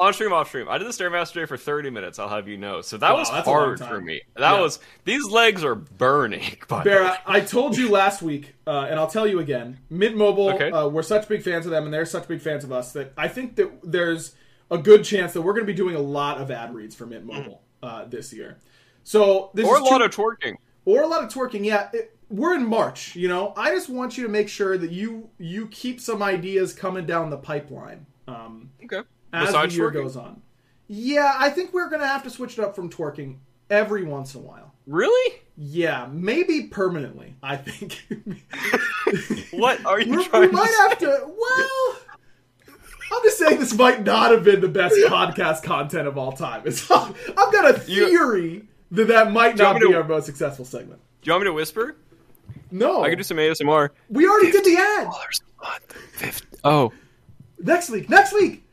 On 0.00 0.14
stream, 0.14 0.32
off 0.32 0.48
stream. 0.48 0.66
I 0.66 0.78
did 0.78 0.86
the 0.86 0.92
stairmaster 0.92 1.34
today 1.34 1.44
for 1.44 1.58
30 1.58 1.90
minutes. 1.90 2.18
I'll 2.18 2.30
have 2.30 2.48
you 2.48 2.56
know. 2.56 2.80
So 2.80 2.96
that 2.96 3.12
Wow, 3.12 3.18
was 3.18 3.30
that's 3.30 3.46
a 3.46 3.50
long 3.50 3.58
hard 3.76 3.78
for 3.80 4.00
me. 4.00 4.22
That 4.34 4.52
Yeah. 4.54 4.60
was 4.60 4.78
these 5.04 5.26
legs 5.26 5.62
are 5.62 5.74
burning. 5.74 6.56
By. 6.68 6.84
Barra, 6.84 7.18
I 7.26 7.40
told 7.40 7.76
you 7.76 7.90
last 7.90 8.22
week, 8.22 8.54
uh, 8.66 8.86
and 8.88 8.98
I'll 8.98 9.06
tell 9.10 9.26
you 9.26 9.40
again. 9.40 9.78
Mint 9.90 10.16
Mobile, 10.16 10.54
Okay. 10.54 10.70
uh, 10.70 10.88
we're 10.88 11.02
such 11.02 11.28
big 11.28 11.42
fans 11.42 11.66
of 11.66 11.70
them, 11.72 11.84
and 11.84 11.92
they're 11.92 12.06
such 12.06 12.26
big 12.26 12.40
fans 12.40 12.64
of 12.64 12.72
us 12.72 12.92
that 12.94 13.12
I 13.18 13.28
think 13.28 13.56
that 13.56 13.70
there's 13.84 14.34
a 14.70 14.78
good 14.78 15.04
chance 15.04 15.34
that 15.34 15.42
we're 15.42 15.52
going 15.52 15.66
to 15.66 15.70
be 15.72 15.76
doing 15.76 15.94
a 15.96 16.00
lot 16.00 16.38
of 16.38 16.50
ad 16.50 16.74
reads 16.74 16.94
for 16.94 17.04
Mint 17.04 17.26
Mobile 17.26 17.60
uh, 17.82 18.06
this 18.06 18.32
year. 18.32 18.56
So 19.04 19.50
this 19.52 19.66
or 19.68 19.76
a 19.76 19.84
lot 19.84 20.00
of 20.00 20.10
twerking. 20.12 20.54
or 20.86 21.02
a 21.02 21.06
lot 21.08 21.22
of 21.24 21.28
twerking. 21.30 21.62
Yeah, 21.66 21.90
it, 21.92 22.16
we're 22.30 22.54
in 22.54 22.64
March. 22.66 23.14
You 23.16 23.28
know, 23.28 23.52
I 23.54 23.70
just 23.74 23.90
want 23.90 24.16
you 24.16 24.22
to 24.24 24.30
make 24.30 24.48
sure 24.48 24.78
that 24.78 24.90
you 24.92 25.28
you 25.38 25.66
keep 25.66 26.00
some 26.00 26.22
ideas 26.22 26.72
coming 26.72 27.04
down 27.04 27.28
the 27.28 27.36
pipeline 27.36 28.06
um, 28.26 28.70
Okay. 28.84 29.02
As 29.32 29.46
Besides 29.48 29.74
the 29.74 29.80
year 29.80 29.90
twerking? 29.90 29.94
goes 29.94 30.16
on. 30.16 30.42
Yeah, 30.88 31.32
I 31.36 31.50
think 31.50 31.72
we're 31.72 31.88
going 31.88 32.00
to 32.00 32.06
have 32.06 32.22
to 32.24 32.30
switch 32.30 32.58
it 32.58 32.64
up 32.64 32.74
from 32.74 32.90
twerking 32.90 33.36
every 33.68 34.02
once 34.04 34.34
in 34.34 34.40
a 34.40 34.44
while. 34.44 34.74
Really? 34.86 35.40
Yeah, 35.56 36.08
maybe 36.10 36.64
permanently. 36.64 37.36
I 37.42 37.56
think 37.56 38.02
what 39.52 39.84
are 39.86 40.00
you 40.00 40.12
We're, 40.16 40.24
trying 40.24 40.40
we 40.42 40.46
to 40.48 40.52
might 40.52 40.66
say? 40.68 40.76
have 40.88 40.98
to. 40.98 41.26
Well, 41.38 41.96
I'm 43.12 43.22
just 43.24 43.38
saying 43.38 43.58
this 43.60 43.74
might 43.74 44.02
not 44.04 44.30
have 44.30 44.42
been 44.44 44.60
the 44.60 44.68
best 44.68 44.94
podcast 45.06 45.62
content 45.62 46.08
of 46.08 46.16
all 46.18 46.32
time. 46.32 46.62
It's, 46.64 46.90
I've 46.90 47.14
got 47.36 47.76
a 47.76 47.82
You- 47.90 48.08
theory 48.08 48.64
that 48.92 49.08
that 49.08 49.30
might 49.32 49.56
not 49.56 49.78
be 49.80 49.88
to- 49.88 49.96
our 49.96 50.04
most 50.04 50.26
successful 50.26 50.64
segment. 50.64 51.00
Do 51.22 51.28
you 51.28 51.32
want 51.34 51.42
me 51.44 51.48
to 51.50 51.52
whisper? 51.52 51.96
No, 52.72 53.02
I 53.04 53.10
could 53.10 53.18
do 53.18 53.22
some 53.24 53.36
ASMR. 53.36 53.90
we 54.08 54.26
already 54.28 54.50
did 54.50 54.64
the 54.64 54.76
ad. 54.76 55.04
Dollars 55.04 55.40
a 55.60 55.64
month. 55.64 55.92
Fifty. 56.12 56.58
Oh. 56.64 56.92
Next 57.58 57.90
week. 57.90 58.08
Next 58.08 58.32
week. 58.32 58.64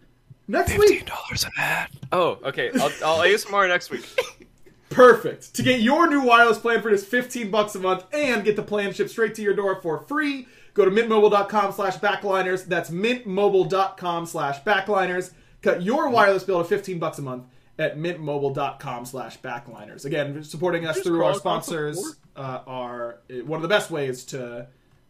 Next 0.48 0.78
week. 0.78 1.06
dollars 1.06 1.44
an 1.44 1.52
ad. 1.58 1.90
Oh, 2.12 2.40
okay. 2.46 2.72
I'll, 2.76 2.92
I'll 3.06 3.20
ASMR 3.20 3.68
next 3.68 3.90
week. 3.90 4.06
Perfect. 4.90 5.54
To 5.56 5.64
get 5.64 5.82
your 5.82 6.10
new 6.10 6.22
wireless 6.22 6.58
plan 6.58 6.82
for 6.82 6.90
just 6.90 7.08
15 7.08 7.52
bucks 7.52 7.76
a 7.76 7.80
month 7.80 8.06
and 8.14 8.44
get 8.44 8.56
the 8.56 8.64
plan 8.64 8.94
shipped 8.94 9.10
straight 9.10 9.36
to 9.36 9.42
your 9.42 9.54
door 9.54 9.82
for 9.82 10.00
free, 10.00 10.48
go 10.74 10.86
to 10.86 10.92
mintmobile.com 10.92 11.74
slash 11.74 11.98
backliners. 11.98 12.66
That's 12.66 12.90
mintmobile.com 12.90 14.26
slash 14.26 14.64
backliners. 14.64 15.34
Cut 15.62 15.82
your 15.82 16.10
wireless 16.10 16.44
bill 16.44 16.60
to 16.60 16.66
15 16.68 17.00
bucks 17.00 17.20
a 17.20 17.22
month 17.22 17.44
at 17.78 17.98
mintmobile.com 17.98 19.06
slash 19.06 19.40
backliners. 19.42 20.06
Again, 20.06 20.44
supporting 20.44 20.88
us 20.88 21.00
through 21.02 21.24
our 21.24 21.34
call 21.34 21.54
it 21.54 21.58
off 21.58 21.66
the 21.66 21.72
sponsors 21.72 22.16
uh, 22.36 22.62
are 22.66 23.20
uh, 23.30 23.44
one 23.46 23.58
of 23.58 23.64
the 23.64 23.68
best 23.68 23.92
ways 23.92 24.24
to 24.26 24.68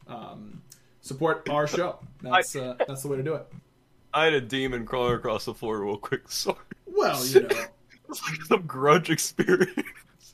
um, 0.07 0.63
support 1.01 1.47
our 1.49 1.67
show. 1.67 1.99
That's, 2.21 2.55
uh, 2.55 2.75
that's 2.87 3.03
the 3.03 3.07
way 3.09 3.17
to 3.17 3.23
do 3.23 3.35
it. 3.35 3.47
I 4.17 4.25
had 4.25 4.33
a 4.33 4.41
demon 4.41 4.85
crawling 4.85 5.15
across 5.15 5.45
the 5.45 5.53
floor 5.53 5.79
real 5.81 5.97
quick. 5.97 6.23
Sorry. 6.31 6.57
Well, 6.85 7.25
you 7.25 7.41
know. 7.41 7.49
It's 8.09 8.21
like 8.23 8.41
some 8.43 8.61
grudge 8.65 9.09
experience. 9.09 10.33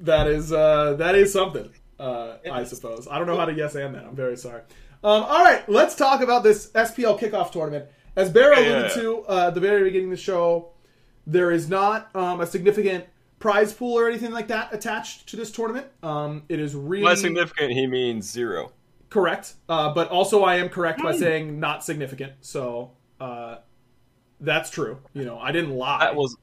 That 0.00 0.26
is 0.26 0.52
uh, 0.52 0.94
that 0.94 1.14
is 1.14 1.32
something. 1.32 1.70
Uh, 1.98 2.38
I 2.50 2.64
suppose. 2.64 3.06
I 3.08 3.18
don't 3.18 3.28
know 3.28 3.36
how 3.36 3.44
to 3.44 3.52
yes 3.54 3.76
and 3.76 3.94
that. 3.94 4.04
I'm 4.04 4.16
very 4.16 4.36
sorry. 4.36 4.62
Um, 5.04 5.22
all 5.22 5.44
right, 5.44 5.62
let's 5.68 5.94
talk 5.94 6.22
about 6.22 6.42
this 6.42 6.70
SPL 6.72 7.16
kickoff 7.20 7.52
tournament. 7.52 7.86
As 8.16 8.30
Barra 8.30 8.58
Yeah, 8.60 8.66
alluded 8.68 8.96
yeah. 8.96 9.02
to 9.02 9.24
uh, 9.28 9.46
at 9.46 9.54
the 9.54 9.60
very 9.60 9.84
beginning 9.84 10.06
of 10.10 10.16
the 10.18 10.22
show, 10.22 10.70
there 11.24 11.52
is 11.52 11.68
not 11.68 12.10
um, 12.16 12.40
a 12.40 12.46
significant 12.46 13.04
prize 13.38 13.72
pool 13.72 13.96
or 13.96 14.08
anything 14.08 14.32
like 14.32 14.48
that 14.48 14.74
attached 14.74 15.28
to 15.28 15.36
this 15.36 15.52
tournament. 15.52 15.86
Um, 16.02 16.42
it 16.48 16.58
is 16.58 16.74
really 16.74 17.04
By 17.04 17.14
significant, 17.14 17.70
he 17.74 17.86
means 17.86 18.28
zero. 18.28 18.72
correct, 19.08 19.54
uh, 19.68 19.94
but 19.94 20.08
also 20.08 20.42
I 20.42 20.56
am 20.56 20.68
correct 20.68 20.98
Hmm. 21.00 21.06
by 21.06 21.16
saying 21.16 21.60
not 21.60 21.84
significant. 21.84 22.32
So 22.40 22.90
uh, 23.20 23.56
that's 24.40 24.70
true. 24.70 24.98
You 25.12 25.24
know, 25.24 25.38
I 25.38 25.52
didn't 25.52 25.76
lie. 25.76 26.00
That 26.00 26.16
was. 26.16 26.36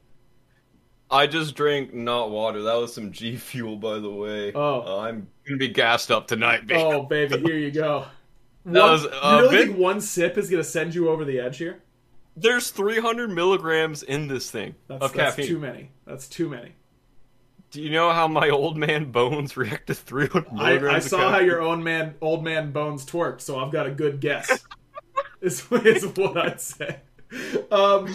I 1.10 1.26
just 1.26 1.54
drank 1.54 1.92
not 1.92 2.30
water. 2.30 2.62
That 2.62 2.74
was 2.74 2.94
some 2.94 3.12
G 3.12 3.36
Fuel, 3.36 3.76
by 3.76 3.98
the 3.98 4.10
way. 4.10 4.52
Oh. 4.54 4.80
Uh, 4.80 5.00
I'm 5.00 5.28
gonna 5.46 5.58
be 5.58 5.68
gassed 5.68 6.10
up 6.10 6.26
tonight, 6.26 6.66
baby. 6.66 6.80
oh 6.80 7.02
baby, 7.02 7.38
here 7.38 7.58
you 7.58 7.70
go. 7.70 8.06
That 8.64 8.80
One- 8.80 8.90
was, 8.92 9.02
you 9.02 9.10
uh, 9.10 9.38
really 9.42 9.56
big- 9.56 9.66
think 9.70 9.78
one 9.80 10.00
sip 10.00 10.38
is 10.38 10.48
going 10.48 10.62
to 10.62 10.68
send 10.68 10.94
you 10.94 11.08
over 11.08 11.24
the 11.24 11.40
edge 11.40 11.58
here? 11.58 11.82
There's 12.36 12.70
300 12.70 13.28
milligrams 13.28 14.04
in 14.04 14.28
this 14.28 14.52
thing 14.52 14.76
That's, 14.86 15.02
of 15.02 15.12
that's 15.14 15.34
caffeine. 15.34 15.46
too 15.48 15.58
many. 15.58 15.90
That's 16.06 16.28
too 16.28 16.48
many. 16.48 16.70
Do 17.72 17.82
you 17.82 17.90
know 17.90 18.12
how 18.12 18.28
my 18.28 18.50
old 18.50 18.76
man 18.76 19.10
bones 19.10 19.56
react 19.56 19.88
to 19.88 19.94
300 19.94 20.52
milligrams? 20.52 20.94
I 20.94 20.96
of 20.98 21.02
saw 21.02 21.30
how 21.32 21.40
your 21.40 21.60
own 21.60 21.82
man, 21.82 22.14
old 22.20 22.44
man 22.44 22.70
bones 22.70 23.04
twerked, 23.04 23.40
so 23.40 23.58
I've 23.58 23.72
got 23.72 23.88
a 23.88 23.90
good 23.90 24.20
guess. 24.20 24.64
is, 25.42 25.66
is 25.72 26.04
what 26.16 26.36
I'd 26.36 26.60
say. 26.60 26.96
Um, 27.70 28.14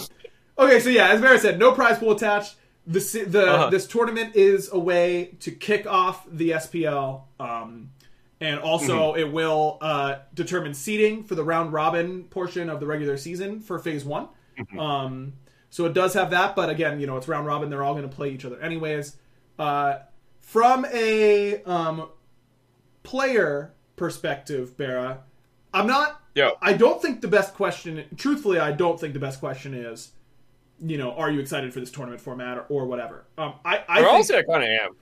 okay, 0.58 0.80
so 0.80 0.90
yeah, 0.90 1.10
as 1.10 1.22
Mara 1.22 1.38
said, 1.40 1.60
no 1.60 1.72
prize 1.74 1.98
pool 2.00 2.12
attached. 2.14 2.56
The 2.86 3.00
the 3.28 3.46
Uh-huh. 3.52 3.70
this 3.70 3.86
tournament 3.86 4.36
is 4.36 4.70
a 4.72 4.80
way 4.80 5.36
to 5.42 5.52
kick 5.52 5.86
off 5.86 6.26
the 6.32 6.52
SPL, 6.52 7.24
um, 7.40 7.92
and 8.40 8.60
also 8.60 9.12
Mm-hmm. 9.12 9.20
it 9.20 9.34
will 9.34 9.78
uh, 9.82 10.16
determine 10.34 10.74
seeding 10.74 11.24
for 11.24 11.36
the 11.36 11.44
round 11.44 11.74
robin 11.74 12.24
portion 12.26 12.70
of 12.70 12.80
the 12.80 12.86
regular 12.88 13.18
season 13.18 13.60
for 13.60 13.78
phase 13.80 14.06
one. 14.06 14.28
Mm-hmm. 14.58 14.80
Um, 14.80 15.34
so 15.70 15.86
it 15.86 15.94
does 15.94 16.14
have 16.14 16.30
that, 16.30 16.56
but 16.56 16.70
again, 16.70 17.00
you 17.02 17.08
know, 17.08 17.18
it's 17.18 17.28
round 17.28 17.46
robin. 17.46 17.70
They're 17.70 17.84
all 17.84 17.94
going 17.94 18.10
to 18.10 18.16
play 18.16 18.30
each 18.30 18.46
other 18.46 18.60
anyways. 18.62 19.18
Uh, 19.60 19.96
from 20.40 20.86
a 20.94 21.62
um, 21.64 22.08
player 23.04 23.74
perspective, 23.98 24.78
Barra, 24.78 25.24
I'm 25.74 25.88
not. 25.88 26.22
Yo. 26.38 26.56
I 26.62 26.74
don't 26.74 27.02
think 27.02 27.22
the 27.22 27.28
best 27.28 27.56
question. 27.56 28.06
Truthfully, 28.16 28.60
I 28.60 28.72
don't 28.72 29.00
think 29.00 29.14
the 29.14 29.20
best 29.20 29.40
question 29.40 29.74
is, 29.74 30.12
you 30.80 30.98
know, 31.00 31.12
are 31.14 31.32
you 31.32 31.40
excited 31.40 31.74
for 31.74 31.80
this 31.80 31.90
tournament 31.90 32.22
format 32.22 32.58
or, 32.60 32.66
or 32.70 32.86
whatever. 32.86 33.26
Um, 33.40 33.56
I, 33.66 33.84
I 33.90 34.00
Or 34.02 34.04
think 34.04 34.14
honestly, 34.14 34.38
I 34.38 34.44
kind 34.44 34.64
of 34.64 34.70
am. 34.70 34.96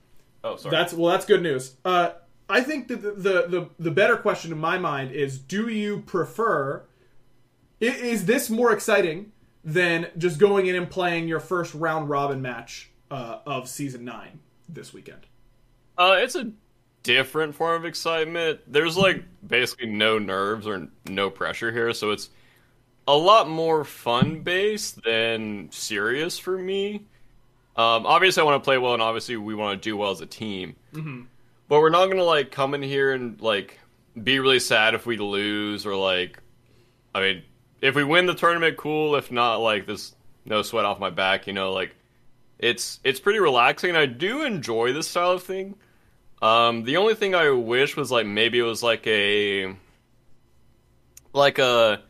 Oh, 0.44 0.56
sorry. 0.56 0.70
that's 0.74 0.94
well, 0.94 1.10
that's 1.12 1.26
good 1.26 1.42
news. 1.42 1.76
Uh, 1.84 2.12
I 2.48 2.62
think 2.62 2.88
that 2.88 3.02
the, 3.02 3.10
the 3.12 3.46
the 3.48 3.68
the 3.78 3.90
better 3.90 4.16
question 4.16 4.50
in 4.50 4.58
my 4.58 4.78
mind 4.78 5.12
is: 5.12 5.38
Do 5.38 5.68
you 5.68 6.00
prefer? 6.06 6.84
i- 7.82 7.84
Is 7.84 8.24
this 8.24 8.48
more 8.48 8.72
exciting 8.72 9.32
than 9.62 10.08
just 10.16 10.38
going 10.38 10.66
in 10.68 10.74
and 10.76 10.88
playing 10.88 11.28
your 11.28 11.40
first 11.40 11.74
round 11.74 12.08
robin 12.08 12.40
match 12.40 12.90
uh, 13.10 13.40
of 13.44 13.68
season 13.68 14.04
nine 14.06 14.38
this 14.68 14.94
weekend? 14.94 15.26
Uh, 15.98 16.16
it's 16.18 16.34
a 16.36 16.50
different 17.06 17.54
form 17.54 17.76
of 17.76 17.84
excitement. 17.84 18.60
There's 18.66 18.96
like 18.96 19.22
basically 19.46 19.86
no 19.86 20.18
nerves 20.18 20.66
or 20.66 20.88
no 21.08 21.30
pressure 21.30 21.70
here, 21.70 21.92
so 21.92 22.10
it's 22.10 22.30
a 23.06 23.16
lot 23.16 23.48
more 23.48 23.84
fun 23.84 24.40
based 24.40 25.02
than 25.04 25.70
serious 25.70 26.36
for 26.36 26.58
me. 26.58 27.06
Um, 27.76 28.06
obviously, 28.06 28.40
I 28.40 28.44
want 28.44 28.62
to 28.62 28.64
play 28.64 28.78
well, 28.78 28.92
and 28.92 29.02
obviously, 29.02 29.36
we 29.36 29.54
want 29.54 29.80
to 29.80 29.88
do 29.88 29.96
well 29.96 30.10
as 30.10 30.20
a 30.20 30.26
team. 30.26 30.74
Mm-hmm. 30.92 31.22
But 31.68 31.80
we're 31.80 31.90
not 31.90 32.06
gonna 32.08 32.24
like 32.24 32.50
come 32.50 32.74
in 32.74 32.82
here 32.82 33.12
and 33.12 33.40
like 33.40 33.78
be 34.20 34.40
really 34.40 34.58
sad 34.58 34.94
if 34.94 35.06
we 35.06 35.16
lose 35.16 35.86
or 35.86 35.94
like, 35.94 36.40
I 37.14 37.20
mean, 37.20 37.42
if 37.80 37.94
we 37.94 38.02
win 38.02 38.26
the 38.26 38.34
tournament, 38.34 38.76
cool. 38.76 39.14
If 39.14 39.30
not, 39.30 39.56
like, 39.56 39.86
there's 39.86 40.14
no 40.44 40.62
sweat 40.62 40.84
off 40.84 40.98
my 40.98 41.10
back. 41.10 41.46
You 41.46 41.52
know, 41.52 41.72
like 41.72 41.94
it's 42.58 42.98
it's 43.04 43.20
pretty 43.20 43.38
relaxing. 43.38 43.94
I 43.94 44.06
do 44.06 44.42
enjoy 44.42 44.92
this 44.92 45.06
style 45.06 45.32
of 45.32 45.44
thing. 45.44 45.76
Um, 46.42 46.84
the 46.84 46.98
only 46.98 47.14
thing 47.14 47.34
I 47.34 47.50
wish 47.50 47.96
was 47.96 48.10
like 48.10 48.26
maybe 48.26 48.58
it 48.58 48.62
was 48.62 48.82
like 48.82 49.06
a 49.06 49.74
like 51.32 51.58
a 51.58 52.02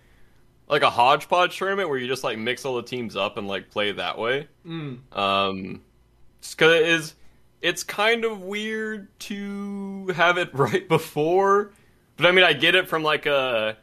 like 0.68 0.83
a 0.83 0.90
hodgepodge 0.90 1.56
tournament 1.56 1.88
where 1.88 1.99
you 1.99 2.09
just 2.09 2.25
like 2.25 2.38
mix 2.38 2.64
all 2.64 2.76
the 2.76 2.83
teams 2.83 3.14
up 3.16 3.37
and 3.37 3.47
like 3.47 3.71
play 3.71 3.92
that 3.92 4.18
way. 4.18 4.49
Um, 5.12 5.83
just 6.40 6.59
cause 6.59 6.73
it 6.73 6.83
is 6.83 7.14
it's 7.62 7.83
kind 7.83 8.25
of 8.25 8.42
weird 8.42 9.09
to 9.21 10.09
have 10.09 10.38
it 10.38 10.50
right 10.54 10.88
before, 10.88 11.73
but 12.16 12.26
I 12.26 12.33
mean 12.33 12.45
I 12.45 12.52
get 12.52 12.75
it 12.75 12.88
from 12.88 13.02
like 13.02 13.26
a 13.26 13.76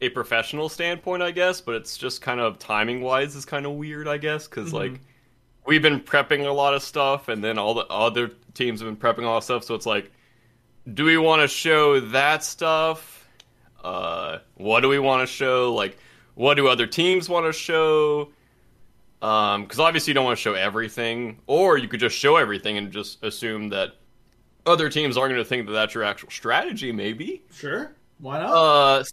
a 0.00 0.08
professional 0.10 0.68
standpoint, 0.68 1.22
I 1.22 1.30
guess, 1.30 1.60
but 1.60 1.74
it's 1.74 1.96
just 1.96 2.20
kind 2.20 2.40
of 2.40 2.58
timing 2.58 3.00
wise 3.00 3.34
is 3.34 3.44
kind 3.44 3.64
of 3.66 3.72
weird, 3.72 4.08
I 4.08 4.18
guess, 4.18 4.46
because 4.46 4.72
like 4.72 5.00
we've 5.66 5.82
been 5.82 6.00
prepping 6.00 6.46
a 6.46 6.50
lot 6.50 6.74
of 6.74 6.82
stuff, 6.82 7.28
and 7.28 7.42
then 7.42 7.58
all 7.58 7.74
the 7.74 7.86
other 7.86 8.32
teams 8.56 8.80
have 8.80 8.88
been 8.88 8.96
prepping 8.96 9.24
a 9.24 9.26
lot 9.26 9.38
of 9.38 9.44
stuff. 9.44 9.64
So 9.64 9.74
it's 9.74 9.86
like, 9.86 10.10
do 10.92 11.04
we 11.04 11.18
want 11.18 11.42
to 11.42 11.48
show 11.48 12.00
that 12.00 12.42
stuff? 12.42 13.28
Uh, 13.82 14.38
what 14.56 14.80
do 14.80 14.88
we 14.88 14.98
want 14.98 15.22
to 15.22 15.32
show? 15.32 15.74
Like, 15.74 15.98
what 16.34 16.54
do 16.54 16.68
other 16.68 16.86
teams 16.86 17.28
want 17.28 17.46
to 17.46 17.52
show? 17.52 18.30
Because 19.20 19.78
obviously 19.78 20.10
you 20.10 20.14
don't 20.14 20.24
want 20.24 20.38
to 20.38 20.42
show 20.42 20.54
everything, 20.54 21.40
or 21.46 21.78
you 21.78 21.88
could 21.88 22.00
just 22.00 22.16
show 22.16 22.36
everything 22.36 22.76
and 22.76 22.92
just 22.92 23.22
assume 23.24 23.68
that 23.70 23.92
other 24.66 24.88
teams 24.88 25.16
aren't 25.16 25.32
going 25.32 25.42
to 25.42 25.48
think 25.48 25.66
that 25.66 25.72
that's 25.72 25.94
your 25.94 26.04
actual 26.04 26.30
strategy. 26.30 26.92
Maybe. 26.92 27.42
Sure, 27.52 27.92
why 28.18 28.40
not? 28.40 28.50
Uh, 28.52 29.04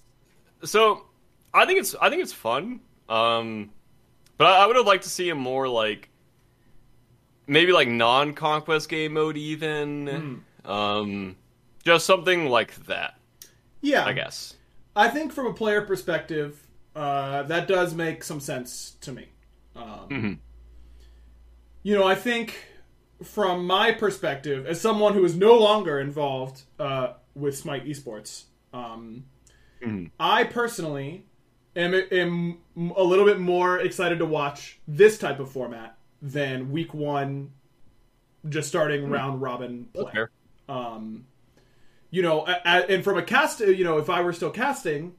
so 0.64 1.06
I 1.54 1.66
think 1.66 1.80
it's 1.80 1.96
I 2.02 2.10
think 2.10 2.22
it's 2.22 2.34
fun. 2.34 2.82
Um, 3.10 3.72
but 4.38 4.48
I, 4.48 4.64
I 4.64 4.68
would 4.68 4.76
have 4.76 4.86
liked 4.86 5.04
to 5.04 5.10
see 5.10 5.30
a 5.30 5.36
more 5.36 5.68
like 5.68 6.10
maybe 7.48 7.72
like 7.72 7.88
non-conquest 7.88 8.90
game 8.90 9.14
mode, 9.14 9.38
even. 9.38 10.44
Um, 10.66 11.36
just 11.84 12.06
something 12.06 12.48
like 12.50 12.74
that, 12.86 13.16
yeah, 13.82 14.06
I 14.06 14.14
guess. 14.14 14.56
I 14.96 15.10
think 15.10 15.34
from 15.34 15.48
a 15.48 15.54
player 15.54 15.82
perspective, 15.82 16.66
uh, 16.96 17.44
that 17.44 17.68
does 17.68 17.94
make 17.94 18.24
some 18.24 18.40
sense 18.40 18.96
to 19.02 19.12
me. 19.12 19.28
Um, 19.76 20.40
You 21.84 21.96
know, 21.96 22.06
I 22.06 22.16
think 22.16 22.56
from 23.22 23.68
my 23.68 23.92
perspective, 23.92 24.66
as 24.66 24.80
someone 24.80 25.14
who 25.14 25.26
is 25.26 25.36
no 25.36 25.56
longer 25.58 26.00
involved 26.00 26.62
uh, 26.80 27.14
with 27.36 27.58
Smite 27.58 27.86
Esports, 27.86 28.46
um, 28.74 29.26
I 30.18 30.46
personally 30.46 31.26
am, 31.76 31.94
am 31.94 32.60
a 32.96 33.04
little 33.04 33.26
bit 33.26 33.40
more 33.40 33.80
excited 33.80 34.20
to 34.20 34.26
watch 34.26 34.80
this 34.88 35.18
type 35.18 35.40
of 35.42 35.52
format 35.52 35.98
than 36.24 36.72
Week 36.72 36.94
One, 36.94 37.51
just 38.50 38.68
starting 38.70 39.10
round 39.10 39.42
robin 39.42 39.88
play 39.94 40.12
Fair. 40.12 40.32
you 42.10 42.22
know, 42.22 42.46
a- 42.48 42.62
a- 42.65 42.86
and 42.89 43.03
from 43.03 43.18
a 43.18 43.22
cast, 43.24 43.60
you 43.60 43.84
know, 43.84 43.98
if 43.98 44.10
I 44.10 44.22
were 44.22 44.34
still 44.34 44.50
casting, 44.50 45.15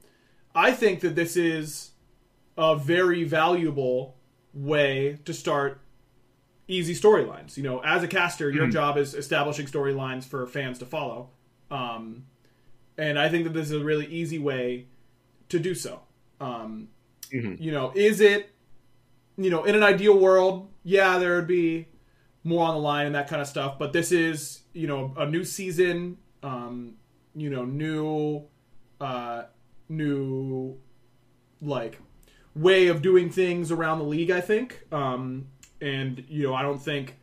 I 0.53 0.71
think 0.71 1.01
that 1.01 1.15
this 1.15 1.37
is 1.37 1.91
a 2.57 2.75
very 2.75 3.23
valuable 3.23 4.15
way 4.53 5.19
to 5.25 5.33
start 5.33 5.81
easy 6.67 6.93
storylines. 6.95 7.57
You 7.57 7.63
know, 7.63 7.79
as 7.79 8.01
a 8.03 8.07
caster, 8.07 8.49
your 8.49 8.67
job 8.67 8.97
is 8.97 9.13
establishing 9.13 9.67
storylines 9.67 10.23
for 10.23 10.47
fans 10.47 10.79
to 10.79 10.85
follow. 10.85 11.29
Um, 11.69 12.25
and 12.97 13.19
I 13.19 13.29
think 13.29 13.43
that 13.43 13.53
this 13.53 13.67
is 13.69 13.81
a 13.81 13.83
really 13.83 14.07
easy 14.07 14.39
way 14.39 14.87
to 15.49 15.59
do 15.59 15.75
so. 15.75 16.01
Um, 16.39 16.87
Mhm. 17.31 17.59
You 17.59 17.71
know, 17.71 17.91
is 17.95 18.21
it, 18.21 18.49
you 19.37 19.49
know, 19.49 19.63
in 19.63 19.75
an 19.75 19.83
ideal 19.83 20.17
world, 20.17 20.69
yeah, 20.83 21.17
there 21.17 21.35
would 21.35 21.47
be 21.47 21.87
more 22.43 22.65
on 22.67 22.75
the 22.75 22.81
line 22.81 23.05
and 23.07 23.15
that 23.15 23.27
kind 23.27 23.41
of 23.41 23.47
stuff. 23.47 23.77
But 23.79 23.91
this 23.93 24.11
is, 24.11 24.61
you 24.73 24.87
know, 24.87 25.13
a 25.17 25.25
new 25.25 25.43
season, 25.43 26.17
um, 26.43 26.93
you 27.35 27.49
know, 27.49 27.65
new, 27.65 28.43
uh, 29.01 29.43
new, 29.89 30.77
like, 31.61 31.99
way 32.55 32.87
of 32.87 33.01
doing 33.01 33.29
things 33.29 33.71
around 33.71 33.99
the 33.99 34.05
league. 34.05 34.31
I 34.31 34.41
think, 34.41 34.81
um, 34.91 35.47
and 35.81 36.23
you 36.29 36.43
know, 36.47 36.53
I 36.53 36.61
don't 36.61 36.81
think 36.81 37.17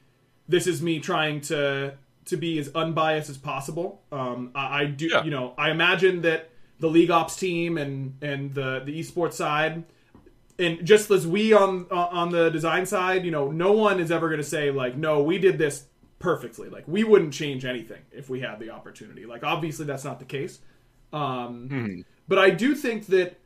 this 0.49 0.67
is 0.67 0.83
me 0.83 1.01
trying 1.01 1.41
to 1.43 1.95
to 2.27 2.37
be 2.37 2.59
as 2.59 2.69
unbiased 2.75 3.31
as 3.31 3.37
possible. 3.39 4.03
Um, 4.13 4.53
I, 4.55 4.83
I 4.83 4.85
do, 4.85 5.07
Yeah. 5.07 5.25
you 5.25 5.31
know, 5.31 5.55
I 5.59 5.71
imagine 5.71 6.23
that 6.23 6.51
the 6.79 6.89
league 6.89 7.11
ops 7.11 7.37
team 7.37 7.79
and 7.79 8.17
and 8.23 8.53
the 8.55 8.83
the 8.85 8.99
esports 9.01 9.35
side, 9.35 9.85
and 10.59 10.85
just 10.85 11.11
as 11.11 11.27
we 11.27 11.53
on 11.53 11.87
uh, 11.91 11.95
on 12.11 12.31
the 12.31 12.51
design 12.51 12.87
side, 12.87 13.25
you 13.25 13.31
know, 13.31 13.51
no 13.51 13.73
one 13.73 14.01
is 14.01 14.11
ever 14.11 14.29
going 14.29 14.41
to 14.41 14.47
say 14.47 14.71
like, 14.71 14.97
no, 14.97 15.23
we 15.23 15.39
did 15.39 15.59
this 15.59 15.85
perfectly. 16.19 16.69
Like 16.69 16.85
we 16.87 17.05
wouldn't 17.05 17.33
change 17.35 17.65
anything 17.65 18.01
if 18.13 18.29
we 18.31 18.41
had 18.41 18.59
the 18.61 18.71
opportunity. 18.71 19.27
Like 19.27 19.43
obviously 19.45 19.87
that's 19.87 20.05
not 20.05 20.19
the 20.19 20.25
case. 20.25 20.61
Um, 21.13 22.05
But 22.29 22.39
I 22.39 22.51
do 22.51 22.75
think 22.75 23.07
that 23.07 23.39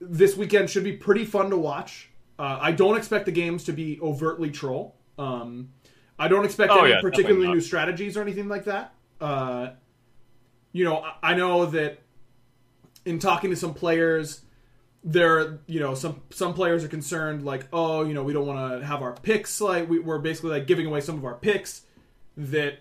this 0.00 0.36
weekend 0.36 0.68
should 0.70 0.84
be 0.84 0.92
pretty 0.92 1.24
fun 1.24 1.50
to 1.50 1.56
watch. 1.56 2.10
Uh, 2.38 2.58
I 2.60 2.72
don't 2.72 2.96
expect 2.96 3.24
the 3.26 3.32
games 3.32 3.64
to 3.64 3.72
be 3.72 3.98
overtly 4.00 4.50
troll. 4.50 4.96
Um, 5.18 5.70
I 6.18 6.28
don't 6.28 6.44
expect 6.44 6.72
Oh, 6.72 6.80
any 6.80 6.90
yeah, 6.90 7.00
particularly 7.00 7.48
new 7.48 7.60
strategies 7.60 8.16
or 8.16 8.22
anything 8.22 8.48
like 8.48 8.64
that. 8.64 8.94
Uh, 9.20 9.70
you 10.72 10.84
know, 10.84 10.98
I- 10.98 11.32
I 11.32 11.34
know 11.34 11.66
that 11.66 11.98
in 13.04 13.18
talking 13.18 13.50
to 13.50 13.56
some 13.56 13.74
players, 13.74 14.42
there, 15.04 15.60
you 15.66 15.80
know, 15.80 15.94
some 15.94 16.22
some 16.30 16.54
players 16.54 16.84
are 16.84 16.88
concerned, 16.88 17.44
like, 17.44 17.66
oh, 17.72 18.04
you 18.04 18.14
know, 18.14 18.22
we 18.22 18.32
don't 18.32 18.46
want 18.46 18.80
to 18.80 18.86
have 18.86 19.02
our 19.02 19.12
picks, 19.14 19.60
like, 19.60 19.88
we, 19.88 19.98
we're 19.98 20.18
basically 20.18 20.50
like 20.50 20.66
giving 20.66 20.86
away 20.86 21.00
some 21.00 21.16
of 21.16 21.24
our 21.24 21.34
picks 21.34 21.82
that 22.36 22.78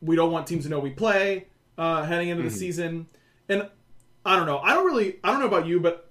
we 0.00 0.16
don't 0.16 0.32
want 0.32 0.46
teams 0.46 0.64
to 0.64 0.70
know 0.70 0.78
we 0.80 0.90
play 0.90 1.46
uh, 1.78 2.02
heading 2.04 2.28
into 2.28 2.42
the 2.42 2.50
season. 2.50 3.06
And 3.48 3.68
I 4.24 4.36
don't 4.36 4.46
know. 4.46 4.58
I 4.58 4.74
don't 4.74 4.84
really. 4.86 5.18
I 5.24 5.30
don't 5.30 5.40
know 5.40 5.46
about 5.46 5.66
you, 5.66 5.80
but 5.80 6.10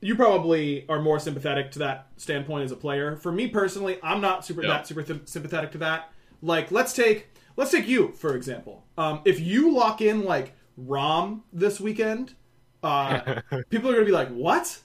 you 0.00 0.14
probably 0.14 0.86
are 0.88 1.00
more 1.00 1.18
sympathetic 1.18 1.72
to 1.72 1.80
that 1.80 2.08
standpoint 2.16 2.64
as 2.64 2.72
a 2.72 2.76
player. 2.76 3.16
For 3.16 3.32
me 3.32 3.48
personally, 3.48 3.98
I'm 4.02 4.20
not 4.20 4.44
super 4.44 4.62
Yeah. 4.62 4.68
that 4.68 4.86
super 4.86 5.02
th- 5.02 5.22
sympathetic 5.26 5.72
to 5.72 5.78
that. 5.78 6.12
Like, 6.42 6.70
let's 6.70 6.92
take 6.92 7.28
let's 7.56 7.70
take 7.70 7.86
you 7.88 8.12
for 8.12 8.34
example. 8.36 8.86
Um, 8.96 9.20
if 9.24 9.40
you 9.40 9.72
lock 9.74 10.00
in 10.00 10.24
like 10.24 10.54
Rom 10.76 11.42
this 11.52 11.80
weekend, 11.80 12.34
uh, 12.82 13.40
people 13.70 13.90
are 13.90 13.94
gonna 13.94 14.04
be 14.06 14.12
like, 14.12 14.28
"What? 14.28 14.78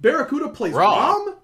Barracuda 0.00 0.48
plays 0.50 0.72
Rom? 0.74 1.26
Rom? 1.28 1.36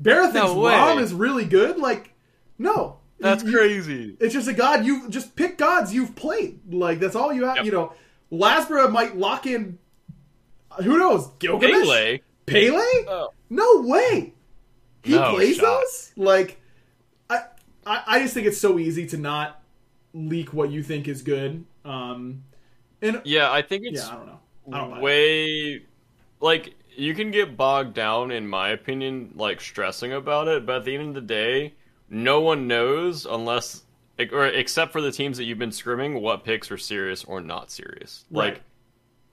Barra 0.00 0.24
thinks 0.32 0.48
No 0.52 0.60
way. 0.60 0.72
Rom 0.72 0.98
is 0.98 1.12
really 1.14 1.44
good." 1.44 1.78
Like, 1.78 2.12
no, 2.58 2.98
That's 3.18 3.42
You- 3.44 3.52
crazy. 3.52 4.16
it's 4.20 4.34
just 4.34 4.48
a 4.48 4.52
god 4.52 4.84
you 4.86 5.08
just 5.08 5.34
pick 5.36 5.58
gods 5.58 5.92
you've 5.94 6.14
played. 6.16 6.60
Like 6.72 7.00
that's 7.00 7.16
all 7.16 7.32
you 7.32 7.44
have. 7.46 7.56
Yep. 7.56 7.64
You 7.66 7.72
know, 7.72 7.92
Lasbra 8.32 8.90
might 8.90 9.16
lock 9.16 9.46
in. 9.46 9.78
Who 10.82 10.98
knows? 10.98 11.28
Gilgamesh, 11.38 11.86
Pele. 11.86 12.20
Pele? 12.46 13.04
Oh. 13.08 13.32
No 13.50 13.80
way. 13.82 14.34
He 15.02 15.12
No 15.14 15.34
plays 15.34 15.56
shot. 15.56 15.62
those. 15.64 16.12
Like, 16.16 16.60
I, 17.30 17.44
I 17.86 18.02
I 18.06 18.20
just 18.20 18.34
think 18.34 18.46
it's 18.46 18.58
so 18.60 18.78
easy 18.78 19.06
to 19.08 19.16
not 19.16 19.60
leak 20.12 20.52
what 20.52 20.70
you 20.70 20.82
think 20.82 21.08
is 21.08 21.22
good. 21.22 21.64
Um, 21.84 22.44
and 23.02 23.22
Yeah, 23.24 23.50
I 23.50 23.62
think 23.62 23.84
it's 23.86 24.02
yeah, 24.06 24.12
I 24.12 24.16
don't 24.16 24.26
know. 24.26 24.40
I 24.72 24.78
don't 24.78 24.90
buy 24.90 24.96
it. 24.98 25.02
way 25.02 25.82
like 26.40 26.74
you 26.96 27.14
can 27.14 27.30
get 27.30 27.56
bogged 27.56 27.94
down 27.94 28.30
in 28.30 28.46
my 28.48 28.70
opinion 28.70 29.32
like 29.36 29.60
stressing 29.60 30.12
about 30.12 30.48
it 30.48 30.66
but 30.66 30.76
at 30.76 30.84
the 30.84 30.94
end 30.96 31.08
of 31.08 31.14
the 31.14 31.20
day 31.20 31.74
no 32.10 32.40
one 32.40 32.66
knows 32.66 33.26
unless 33.26 33.84
or 34.32 34.46
except 34.46 34.92
for 34.92 35.00
the 35.00 35.12
teams 35.12 35.36
that 35.38 35.44
you've 35.44 35.58
been 35.58 35.70
scrimming 35.70 36.20
what 36.20 36.44
picks 36.44 36.70
are 36.70 36.78
serious 36.78 37.24
or 37.24 37.40
not 37.40 37.70
serious 37.70 38.24
Right. 38.30 38.54
like 38.54 38.62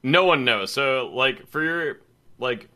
no 0.03 0.25
one 0.25 0.45
knows 0.45 0.71
so 0.71 1.09
like 1.13 1.47
for 1.47 1.63
your 1.63 1.99
like 2.37 2.69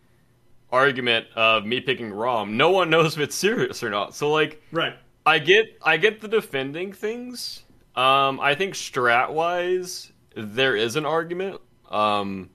argument 0.72 1.28
of 1.36 1.66
me 1.66 1.82
picking 1.82 2.12
rom 2.12 2.58
no 2.58 2.70
one 2.72 2.90
knows 2.92 3.16
if 3.16 3.20
it's 3.22 3.36
serious 3.36 3.84
or 3.84 3.90
not 3.90 4.16
so 4.16 4.32
like 4.32 4.62
Right. 4.72 4.96
I 5.26 5.38
get 5.38 5.78
I 5.84 5.98
get 5.98 6.22
the 6.22 6.28
defending 6.28 6.92
things. 6.92 7.64
Um, 7.96 8.40
I 8.40 8.56
think 8.56 8.74
strat 8.74 9.32
wise, 9.32 10.12
there 10.36 10.76
is 10.76 10.96
an 10.96 11.06
argument. 11.06 11.60
Um, 11.90 12.50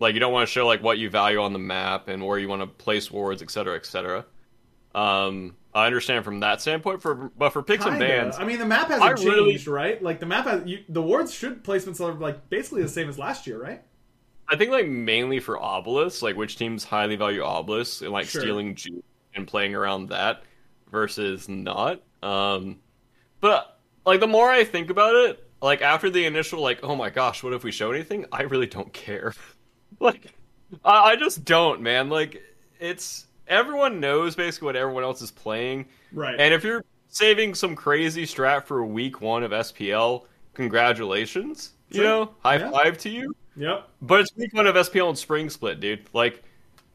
like 0.00 0.14
you 0.14 0.20
don't 0.20 0.32
want 0.32 0.46
to 0.48 0.52
show 0.52 0.66
like 0.66 0.82
what 0.82 0.98
you 0.98 1.10
value 1.10 1.40
on 1.40 1.52
the 1.52 1.58
map 1.58 2.08
and 2.08 2.24
where 2.24 2.38
you 2.38 2.48
want 2.48 2.62
to 2.62 2.66
place 2.66 3.10
wards, 3.10 3.42
et 3.42 3.50
cetera, 3.50 3.74
et 3.76 3.86
cetera. 3.86 4.24
Um, 4.94 5.56
I 5.74 5.86
understand 5.86 6.24
from 6.24 6.40
that 6.40 6.60
standpoint. 6.60 7.02
For 7.02 7.14
but 7.14 7.50
for 7.50 7.62
picks 7.62 7.84
and 7.84 7.98
Kinda. 7.98 8.06
bans, 8.06 8.36
I 8.38 8.44
mean, 8.44 8.58
the 8.58 8.64
map 8.66 8.88
hasn't 8.88 9.02
I 9.02 9.10
really- 9.12 9.50
changed, 9.52 9.66
right? 9.68 10.02
Like 10.02 10.20
the 10.20 10.26
map 10.26 10.46
has 10.46 10.66
you, 10.66 10.84
the 10.88 11.02
wards 11.02 11.32
should 11.32 11.62
placements 11.64 12.00
are 12.00 12.14
like 12.14 12.48
basically 12.48 12.82
the 12.82 12.88
same 12.88 13.08
as 13.08 13.18
last 13.18 13.46
year, 13.46 13.60
right? 13.62 13.82
I 14.48 14.56
think 14.56 14.70
like 14.70 14.88
mainly 14.88 15.40
for 15.40 15.58
obelisks, 15.62 16.22
like 16.22 16.36
which 16.36 16.56
teams 16.56 16.82
highly 16.84 17.16
value 17.16 17.42
obelisks 17.42 18.00
and 18.02 18.10
like 18.12 18.26
Sure. 18.26 18.40
stealing 18.40 18.74
juice 18.74 19.02
and 19.34 19.46
playing 19.46 19.74
around 19.74 20.08
that 20.08 20.42
versus 20.90 21.48
not. 21.50 22.00
Um, 22.22 22.78
but 23.40 23.78
like 24.06 24.20
the 24.20 24.26
more 24.26 24.48
I 24.50 24.64
think 24.64 24.88
about 24.90 25.14
it, 25.14 25.47
like 25.60 25.82
after 25.82 26.08
the 26.10 26.24
initial 26.26 26.60
like, 26.60 26.80
oh 26.82 26.94
my 26.96 27.10
gosh, 27.10 27.42
what 27.42 27.52
if 27.52 27.64
we 27.64 27.72
show 27.72 27.90
anything? 27.92 28.26
I 28.32 28.42
really 28.42 28.66
don't 28.66 28.92
care. 28.92 29.34
like, 30.00 30.32
I, 30.84 31.10
I 31.12 31.16
just 31.16 31.44
don't, 31.44 31.80
man. 31.80 32.08
Like, 32.08 32.42
it's 32.80 33.26
everyone 33.46 34.00
knows 34.00 34.36
basically 34.36 34.66
what 34.66 34.76
everyone 34.76 35.02
else 35.04 35.22
is 35.22 35.30
playing, 35.30 35.86
Right. 36.12 36.38
and 36.38 36.52
if 36.54 36.62
you're 36.64 36.84
saving 37.08 37.54
some 37.54 37.74
crazy 37.74 38.24
strat 38.24 38.64
for 38.66 38.84
week 38.84 39.20
one 39.20 39.42
of 39.42 39.50
SPL, 39.52 40.24
congratulations. 40.82 41.72
You 41.90 42.02
know, 42.02 42.30
high 42.40 42.56
Yeah. 42.58 42.70
five 42.70 42.98
to 42.98 43.08
you. 43.08 43.34
yep. 43.56 43.88
But 44.02 44.20
it's 44.20 44.36
week 44.36 44.52
one 44.52 44.66
of 44.66 44.76
SPL 44.76 45.08
and 45.08 45.18
spring 45.18 45.48
split, 45.50 45.80
dude. 45.80 46.00
Like, 46.12 46.42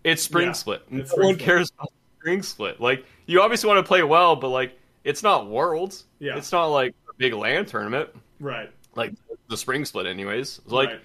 it's 0.03 0.21
spring 0.21 0.47
Yeah, 0.47 0.51
split. 0.53 0.91
No 0.91 1.03
spring 1.03 1.25
one 1.25 1.33
split. 1.35 1.45
cares 1.45 1.71
about 1.71 1.91
spring 2.19 2.43
split. 2.43 2.79
Like, 2.79 3.05
you 3.25 3.41
obviously 3.41 3.67
want 3.67 3.79
to 3.83 3.87
play 3.87 4.03
well, 4.03 4.35
but 4.35 4.49
like, 4.49 4.77
it's 5.03 5.23
not 5.23 5.47
worlds. 5.49 6.05
Yeah. 6.19 6.37
It's 6.37 6.51
not 6.51 6.67
like 6.67 6.93
a 7.09 7.13
big 7.17 7.33
land 7.33 7.67
tournament. 7.67 8.09
Right. 8.43 8.69
Like 8.95 9.13
the 9.47 9.57
spring 9.57 9.85
split, 9.85 10.05
anyways. 10.05 10.61
Like, 10.65 10.89
right. 10.89 11.01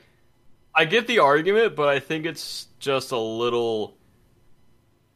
I 0.75 0.85
get 0.85 1.07
the 1.07 1.21
argument, 1.21 1.77
but 1.77 1.89
I 1.89 2.01
think 2.01 2.27
it's 2.27 2.67
just 2.79 3.13
a 3.13 3.19
little. 3.19 3.97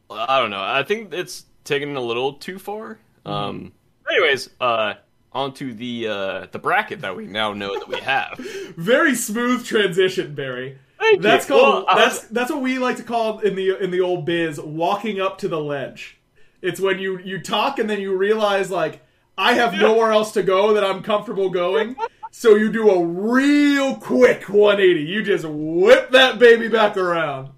I 0.09 0.39
don't 0.39 0.49
know. 0.49 0.63
I 0.63 0.83
think 0.83 1.13
it's 1.13 1.45
taken 1.63 1.95
a 1.95 2.01
little 2.01 2.33
too 2.33 2.57
far. 2.59 2.97
Mm-hmm. 3.25 3.29
Um. 3.29 3.71
Anyways, 4.09 4.49
uh, 4.59 4.95
onto 5.33 5.73
the 5.73 6.07
uh 6.07 6.47
the 6.51 6.59
bracket 6.59 7.01
that 7.01 7.15
we 7.15 7.25
now 7.25 7.53
know 7.53 7.77
that 7.77 7.87
we 7.87 7.97
have. 7.99 8.37
very 8.77 9.15
smooth 9.15 9.65
transition, 9.65 10.35
Barry. 10.35 10.77
Thank 10.99 11.21
That's 11.21 11.49
you. 11.49 11.55
called 11.55 11.85
Well, 11.87 11.97
that's 11.97 12.21
was- 12.21 12.29
that's 12.29 12.51
what 12.51 12.61
we 12.61 12.79
like 12.79 12.97
to 12.97 13.03
call 13.03 13.39
in 13.39 13.55
the 13.55 13.77
in 13.81 13.91
the 13.91 14.01
old 14.01 14.25
biz 14.25 14.59
walking 14.59 15.19
up 15.19 15.39
to 15.39 15.47
the 15.47 15.59
ledge. 15.59 16.17
It's 16.61 16.79
when 16.79 16.99
you 16.99 17.19
you 17.19 17.41
talk 17.41 17.79
and 17.79 17.89
then 17.89 17.99
you 17.99 18.15
realize 18.15 18.71
like 18.71 19.01
I 19.37 19.53
have 19.53 19.73
nowhere 19.73 20.11
else 20.11 20.31
to 20.33 20.43
go 20.43 20.73
that 20.73 20.83
I'm 20.83 21.01
comfortable 21.01 21.49
going. 21.49 21.95
So 22.35 22.55
you 22.55 22.71
do 22.71 22.89
a 22.89 23.05
real 23.05 23.95
quick 23.97 24.49
180. 24.49 25.01
You 25.03 25.21
just 25.21 25.45
whip 25.47 26.09
that 26.11 26.39
baby 26.39 26.67
back 26.67 26.97
around. 26.97 27.49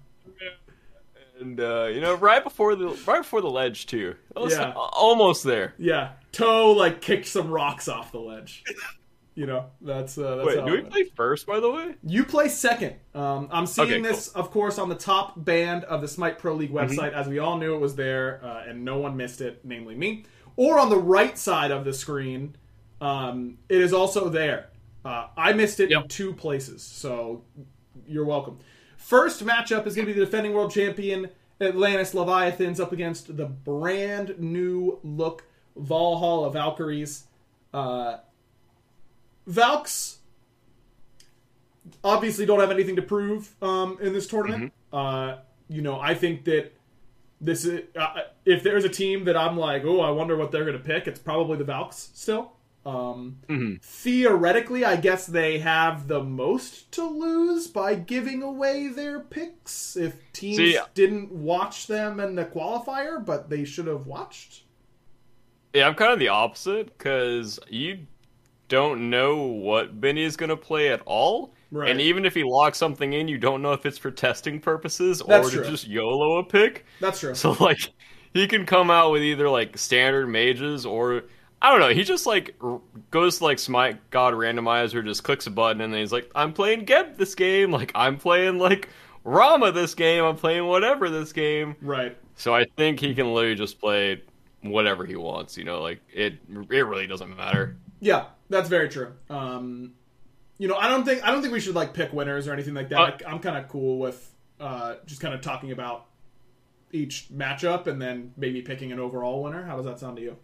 and 1.40 1.58
uh, 1.58 1.86
you 1.86 2.02
know, 2.02 2.14
right 2.14 2.44
before 2.44 2.74
the 2.76 2.88
right 3.06 3.22
before 3.22 3.40
the 3.40 3.48
ledge 3.50 3.86
too. 3.86 4.14
Yeah. 4.36 4.72
almost 4.76 5.44
there. 5.44 5.72
Yeah, 5.78 6.12
toe 6.30 6.72
like 6.72 7.00
kicked 7.00 7.26
some 7.26 7.50
rocks 7.50 7.88
off 7.88 8.12
the 8.12 8.20
ledge. 8.20 8.64
You 9.34 9.46
know, 9.46 9.66
that's 9.80 10.18
uh, 10.18 10.36
that's 10.36 10.48
Wait, 10.56 10.64
do 10.66 10.72
we 10.72 10.82
play 10.82 11.04
first? 11.14 11.46
By 11.46 11.58
the 11.60 11.70
way, 11.70 11.94
You 12.02 12.24
play 12.24 12.48
second. 12.48 12.96
Um, 13.14 13.48
I'm 13.50 13.66
seeing 13.66 13.88
Okay, 13.90 14.00
this, 14.02 14.28
of 14.28 14.50
course, 14.50 14.78
on 14.78 14.90
the 14.90 14.94
top 14.94 15.42
band 15.42 15.84
of 15.84 16.02
the 16.02 16.08
Smite 16.08 16.38
Pro 16.38 16.54
League 16.54 16.70
Mm-hmm. 16.72 16.98
website, 16.98 17.12
as 17.14 17.28
we 17.28 17.38
all 17.38 17.56
knew 17.58 17.74
it 17.74 17.78
was 17.80 17.96
there, 17.96 18.40
uh, 18.44 18.64
and 18.68 18.84
no 18.84 18.98
one 18.98 19.16
missed 19.16 19.40
it, 19.40 19.60
namely 19.64 19.94
me. 19.94 20.24
Or 20.56 20.78
on 20.78 20.88
the 20.90 20.98
right 20.98 21.36
side 21.36 21.70
of 21.70 21.84
the 21.84 21.92
screen, 21.94 22.56
um, 23.00 23.58
it 23.68 23.80
is 23.80 23.92
also 23.92 24.28
there. 24.28 24.68
Uh, 25.04 25.28
I 25.36 25.52
missed 25.52 25.80
it 25.80 25.92
in 25.92 26.08
two 26.08 26.32
places, 26.32 26.82
so 26.82 27.42
you're 28.06 28.24
welcome. 28.24 28.58
First 28.96 29.44
matchup 29.44 29.86
is 29.86 29.94
going 29.94 30.06
to 30.06 30.12
be 30.12 30.18
the 30.18 30.24
defending 30.24 30.52
world 30.52 30.72
champion 30.72 31.30
Atlantis 31.60 32.12
Leviathans 32.12 32.80
up 32.80 32.92
against 32.92 33.36
the 33.36 33.46
brand 33.46 34.38
new 34.38 34.98
look 35.02 35.44
Valhalla 35.76 36.50
Valkyries. 36.50 37.24
Uh, 37.72 38.18
Valks 39.46 40.18
obviously 42.02 42.46
don't 42.46 42.60
have 42.60 42.70
anything 42.70 42.96
to 42.96 43.02
prove 43.02 43.54
um, 43.62 43.98
in 44.00 44.12
this 44.12 44.26
tournament. 44.26 44.72
Uh, 44.92 45.36
you 45.68 45.82
know, 45.82 46.00
I 46.00 46.14
think 46.14 46.44
that 46.44 46.72
this 47.40 47.64
is 47.64 47.82
uh, 47.96 48.22
if 48.44 48.62
there's 48.62 48.84
a 48.84 48.88
team 48.88 49.24
that 49.24 49.36
I'm 49.36 49.56
like, 49.56 49.84
oh, 49.84 50.00
I 50.00 50.10
wonder 50.10 50.36
what 50.36 50.50
they're 50.50 50.64
going 50.64 50.78
to 50.78 50.82
pick. 50.82 51.06
It's 51.06 51.18
probably 51.18 51.58
the 51.58 51.64
Valks 51.64 52.10
still. 52.14 52.52
Um, 52.86 53.38
Mm-hmm. 53.48 53.74
Theoretically, 53.82 54.84
I 54.84 54.96
guess 54.96 55.26
they 55.26 55.58
have 55.58 56.06
the 56.08 56.22
most 56.22 56.92
to 56.92 57.04
lose 57.04 57.66
by 57.66 57.94
giving 57.96 58.42
away 58.42 58.88
their 58.88 59.20
picks 59.20 59.96
if 59.96 60.14
teams 60.32 60.56
See- 60.56 60.78
didn't 60.94 61.32
watch 61.32 61.88
them 61.88 62.20
in 62.20 62.36
the 62.36 62.44
qualifier, 62.44 63.24
but 63.24 63.50
they 63.50 63.64
should 63.64 63.88
have 63.88 64.06
watched. 64.06 64.62
Yeah, 65.74 65.88
I'm 65.88 65.94
kind 65.94 66.12
of 66.12 66.18
the 66.18 66.28
opposite 66.28 66.96
because 66.96 67.58
you 67.68 68.06
don't 68.68 69.10
know 69.10 69.36
what 69.42 70.00
Benny 70.00 70.22
is 70.22 70.36
going 70.36 70.48
to 70.50 70.56
play 70.56 70.88
at 70.88 71.02
all. 71.04 71.52
Right. 71.70 71.90
And 71.90 72.00
even 72.00 72.24
if 72.24 72.34
he 72.34 72.44
locks 72.44 72.78
something 72.78 73.12
in, 73.12 73.28
you 73.28 73.38
don't 73.38 73.60
know 73.62 73.72
if 73.72 73.84
it's 73.84 73.98
for 73.98 74.10
testing 74.10 74.60
purposes 74.60 75.22
That's 75.26 75.52
or 75.54 75.62
to 75.62 75.70
just 75.70 75.86
YOLO 75.88 76.38
a 76.38 76.44
pick. 76.44 76.86
That's 77.00 77.20
true. 77.20 77.34
So 77.34 77.52
like 77.60 77.78
he 78.32 78.46
can 78.46 78.64
come 78.64 78.90
out 78.90 79.12
with 79.12 79.22
either 79.22 79.48
like 79.50 79.76
standard 79.76 80.28
mages 80.28 80.86
or 80.86 81.24
I 81.60 81.70
don't 81.70 81.80
know. 81.80 81.88
He 81.88 82.04
just 82.04 82.26
like 82.26 82.54
r- 82.60 82.80
goes 83.10 83.38
to 83.38 83.44
like 83.44 83.58
Smite 83.58 84.10
God 84.10 84.34
Randomizer, 84.34 85.04
just 85.04 85.24
clicks 85.24 85.46
a 85.46 85.50
button, 85.50 85.80
and 85.80 85.92
then 85.92 86.00
he's 86.00 86.12
like, 86.12 86.30
"I'm 86.34 86.52
playing 86.52 86.84
Geb 86.84 87.16
this 87.16 87.34
game. 87.34 87.70
Like 87.70 87.92
I'm 87.94 88.18
playing 88.18 88.58
like 88.58 88.88
Rama 89.24 89.72
this 89.72 89.94
game. 89.94 90.24
I'm 90.24 90.36
playing 90.36 90.66
whatever 90.66 91.08
this 91.10 91.32
game." 91.32 91.76
right. 91.80 92.16
So 92.38 92.54
I 92.54 92.66
think 92.76 93.00
he 93.00 93.14
can 93.14 93.32
literally 93.32 93.56
just 93.56 93.80
play 93.80 94.22
whatever 94.60 95.06
he 95.06 95.16
wants. 95.16 95.56
You 95.56 95.64
know, 95.64 95.80
like 95.80 96.00
it. 96.12 96.34
It 96.34 96.86
really 96.86 97.06
doesn't 97.06 97.34
matter. 97.36 97.76
Yeah, 98.00 98.26
that's 98.50 98.68
very 98.68 98.88
true. 98.88 99.14
Um, 99.30 99.94
you 100.58 100.68
know, 100.68 100.76
I 100.76 100.88
don't 100.88 101.04
think 101.04 101.24
I 101.24 101.30
don't 101.30 101.40
think 101.40 101.52
we 101.52 101.60
should 101.60 101.74
like 101.74 101.94
pick 101.94 102.12
winners 102.12 102.46
or 102.46 102.52
anything 102.52 102.74
like 102.74 102.90
that. 102.90 102.98
Uh, 102.98 103.26
I, 103.26 103.30
I'm 103.30 103.38
kind 103.40 103.56
of 103.56 103.68
cool 103.68 103.98
with 103.98 104.34
uh, 104.60 104.96
just 105.06 105.20
kind 105.20 105.34
of 105.34 105.40
talking 105.40 105.72
about 105.72 106.06
each 106.92 107.28
matchup 107.34 107.86
and 107.86 108.00
then 108.00 108.32
maybe 108.36 108.62
picking 108.62 108.92
an 108.92 108.98
overall 108.98 109.42
winner. 109.42 109.64
How 109.64 109.76
does 109.76 109.84
that 109.86 109.98
sound 109.98 110.16
to 110.16 110.22
you? 110.22 110.36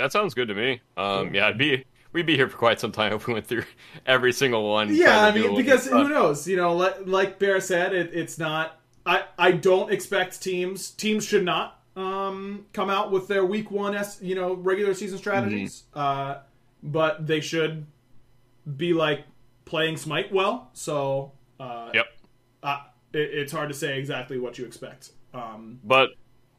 That 0.00 0.12
sounds 0.12 0.34
good 0.34 0.48
to 0.48 0.54
me. 0.54 0.80
Um, 0.96 1.34
yeah, 1.34 1.46
I'd 1.46 1.58
be. 1.58 1.84
We'd 2.12 2.26
be 2.26 2.34
here 2.34 2.48
for 2.48 2.56
quite 2.56 2.80
some 2.80 2.90
time 2.90 3.12
if 3.12 3.28
we 3.28 3.34
went 3.34 3.46
through 3.46 3.62
every 4.06 4.32
single 4.32 4.68
one. 4.68 4.92
Yeah, 4.92 5.26
I 5.26 5.32
mean, 5.32 5.54
because 5.54 5.86
who 5.86 6.08
knows? 6.08 6.48
You 6.48 6.56
know, 6.56 6.74
like, 6.74 6.96
like 7.06 7.38
Bear 7.38 7.60
said, 7.60 7.94
it, 7.94 8.10
it's 8.12 8.36
not. 8.38 8.80
I 9.06 9.24
I 9.38 9.52
don't 9.52 9.92
expect 9.92 10.42
teams. 10.42 10.90
Teams 10.90 11.24
should 11.24 11.44
not 11.44 11.80
um, 11.96 12.66
come 12.72 12.90
out 12.90 13.12
with 13.12 13.28
their 13.28 13.44
week 13.44 13.70
one, 13.70 13.94
S, 13.94 14.18
you 14.20 14.34
know, 14.34 14.54
regular 14.54 14.94
season 14.94 15.18
strategies. 15.18 15.84
Mm-hmm. 15.94 15.98
Uh, 16.00 16.38
but 16.82 17.26
they 17.26 17.40
should 17.40 17.86
be 18.76 18.92
like 18.92 19.24
playing 19.64 19.96
Smite 19.96 20.32
well. 20.32 20.70
So 20.72 21.32
uh, 21.58 21.90
Yep. 21.94 22.06
uh, 22.62 22.80
it, 23.12 23.18
it's 23.18 23.52
hard 23.52 23.68
to 23.68 23.74
say 23.74 23.98
exactly 23.98 24.38
what 24.38 24.58
you 24.58 24.64
expect. 24.64 25.12
Um, 25.32 25.78
But 25.84 26.10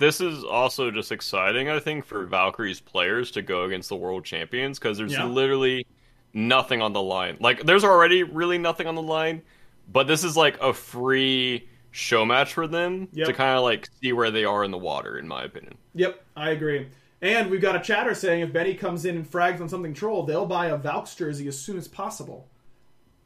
this 0.02 0.20
is 0.20 0.44
also 0.44 0.92
just 0.92 1.12
exciting, 1.12 1.70
I 1.70 1.80
think, 1.80 2.06
for 2.06 2.26
Valkyrie's 2.26 2.82
players 2.82 3.32
to 3.32 3.42
go 3.42 3.64
against 3.64 3.88
the 3.90 3.96
world 3.96 4.26
champions 4.26 4.80
because 4.80 4.98
there's 4.98 5.14
Yeah. 5.14 5.26
literally 5.26 5.86
nothing 6.34 6.82
on 6.82 6.94
the 6.94 7.02
line. 7.02 7.38
Like, 7.40 7.64
there's 7.66 7.84
already 7.84 8.24
really 8.24 8.58
nothing 8.58 8.88
on 8.88 8.96
the 8.96 9.02
line, 9.02 9.42
but 9.88 10.08
this 10.08 10.24
is 10.24 10.36
like 10.36 10.60
a 10.62 10.74
free 10.74 11.68
show 11.92 12.26
match 12.26 12.54
for 12.54 12.68
them 12.68 13.08
Yep. 13.14 13.28
to 13.28 13.34
kind 13.34 13.58
of 13.58 13.64
like 13.64 13.88
see 14.02 14.14
where 14.14 14.32
they 14.32 14.46
are 14.46 14.64
in 14.64 14.72
the 14.72 14.78
water, 14.78 15.18
in 15.18 15.28
my 15.28 15.44
opinion. 15.44 15.76
Yep, 15.94 16.24
I 16.36 16.50
agree. 16.52 16.88
And 17.22 17.52
we've 17.52 17.62
got 17.62 17.76
a 17.76 17.80
chatter 17.80 18.16
saying 18.16 18.42
if 18.42 18.52
Benny 18.52 18.74
comes 18.74 19.06
in 19.06 19.16
and 19.16 19.30
frags 19.30 19.62
on 19.62 19.70
something 19.70 19.94
troll, 19.94 20.24
they'll 20.24 20.46
buy 20.48 20.68
a 20.68 20.78
Valks 20.78 21.14
jersey 21.16 21.48
as 21.48 21.60
soon 21.60 21.78
as 21.78 21.88
possible. 21.88 22.48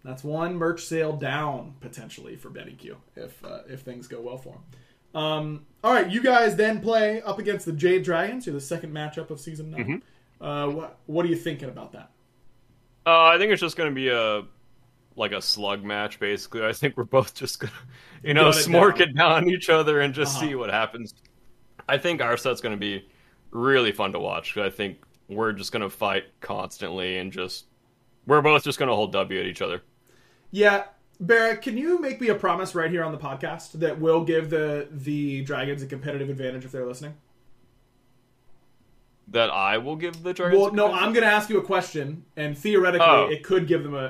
That's 0.04 0.24
one 0.24 0.56
merch 0.56 0.84
sale 0.84 1.14
down 1.14 1.76
potentially 1.80 2.36
for 2.36 2.50
Benny 2.50 2.74
Q 2.74 2.98
if 3.16 3.44
uh, 3.44 3.60
if 3.70 3.82
things 3.82 4.08
go 4.08 4.20
well 4.22 4.38
for 4.38 4.50
him. 4.54 4.62
Um, 5.22 5.66
all 5.86 5.94
right, 5.94 6.10
you 6.10 6.22
guys 6.22 6.56
then 6.56 6.82
play 6.82 7.22
up 7.22 7.38
against 7.40 7.66
the 7.66 7.72
Jade 7.72 8.04
Dragons. 8.04 8.46
You're 8.46 8.54
the 8.56 8.60
second 8.62 8.92
matchup 8.94 9.30
of 9.30 9.40
season 9.40 9.70
9 9.72 10.02
Uh, 10.42 10.68
what 10.68 10.98
what 11.06 11.26
are 11.26 11.30
you 11.30 11.36
thinking 11.36 11.70
about 11.70 11.92
that? 11.94 12.10
Uh, 13.06 13.26
I 13.26 13.38
think 13.38 13.52
it's 13.52 13.62
just 13.62 13.78
going 13.78 13.90
to 13.90 13.96
be 13.96 14.10
a 14.10 14.44
like 15.16 15.32
a 15.32 15.42
slug 15.42 15.84
match, 15.84 16.20
basically. 16.20 16.66
I 16.66 16.74
think 16.74 16.98
we're 16.98 17.04
both 17.06 17.34
just 17.36 17.60
gonna, 17.60 17.72
you 18.24 18.34
know, 18.34 18.52
Gun 18.52 18.60
it 18.60 18.66
smork 18.66 18.98
down. 18.98 19.10
it 19.10 19.16
down 19.16 19.32
on 19.32 19.50
each 19.50 19.70
other 19.70 20.02
and 20.02 20.14
just 20.14 20.36
Uh-huh. 20.38 20.48
see 20.48 20.56
what 20.56 20.70
happens. 20.72 21.14
I 21.88 21.98
think 21.98 22.22
our 22.22 22.36
set's 22.36 22.60
going 22.62 22.76
to 22.76 22.80
be 22.80 23.08
really 23.52 23.92
fun 23.92 24.12
to 24.14 24.20
watch. 24.20 24.54
'cause 24.56 24.64
I 24.66 24.70
think 24.72 24.98
we're 25.30 25.54
just 25.54 25.72
going 25.72 25.84
to 25.84 25.90
fight 25.90 26.24
constantly 26.42 27.18
and 27.20 27.32
just 27.32 27.68
we're 28.26 28.42
both 28.42 28.64
just 28.64 28.80
going 28.80 28.90
to 28.90 28.96
hold 28.96 29.14
W 29.14 29.40
at 29.40 29.46
each 29.46 29.62
other. 29.62 29.84
Yeah, 30.52 30.86
Barrett, 31.20 31.62
can 31.62 31.78
you 31.78 32.00
make 32.00 32.20
me 32.20 32.28
a 32.30 32.36
promise 32.36 32.76
right 32.76 32.92
here 32.92 33.04
on 33.04 33.12
the 33.12 33.18
podcast 33.18 33.74
that 33.74 34.00
will 34.00 34.24
give 34.24 34.50
the 34.50 34.88
the 34.92 35.44
Dragons 35.44 35.82
a 35.82 35.86
competitive 35.88 36.30
advantage 36.30 36.66
if 36.66 36.72
they're 36.72 36.86
listening? 36.86 37.16
That 39.30 39.50
I 39.50 39.78
will 39.80 39.96
give 39.96 40.22
the 40.24 40.34
Dragons. 40.34 40.62
Well, 40.62 40.72
no. 40.74 40.92
I'm 40.94 41.12
going 41.14 41.26
to 41.26 41.32
ask 41.32 41.50
you 41.50 41.58
a 41.58 41.64
question, 41.64 42.26
and 42.36 42.58
theoretically, 42.58 43.08
Oh. 43.08 43.28
it 43.30 43.44
could 43.44 43.68
give 43.68 43.82
them 43.84 43.96
a, 43.96 44.06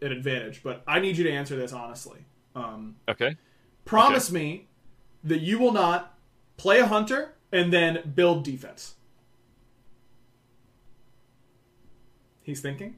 a 0.00 0.04
an 0.04 0.12
advantage. 0.12 0.62
But 0.62 0.82
I 0.86 0.98
need 1.00 1.16
you 1.16 1.24
to 1.24 1.30
answer 1.30 1.54
this 1.56 1.72
honestly. 1.72 2.20
Um, 2.56 2.96
Okay. 3.08 3.36
promise 3.84 4.30
me 4.32 4.66
that 5.24 5.40
you 5.40 5.58
will 5.58 5.72
not 5.72 6.18
play 6.56 6.78
a 6.80 6.86
hunter 6.86 7.34
and 7.52 7.72
then 7.72 8.12
build 8.14 8.42
defense. 8.44 8.94
He's 12.42 12.60
thinking. 12.60 12.96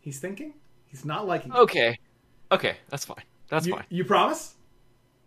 He's 0.00 0.18
thinking. 0.18 0.54
He's 0.90 1.04
not 1.04 1.26
liking. 1.26 1.52
it. 1.52 1.56
Okay. 1.58 1.98
Okay, 2.52 2.76
that's 2.88 3.04
fine. 3.04 3.22
That's 3.48 3.66
you, 3.66 3.74
fine. 3.74 3.84
you 3.90 4.04
promise? 4.04 4.54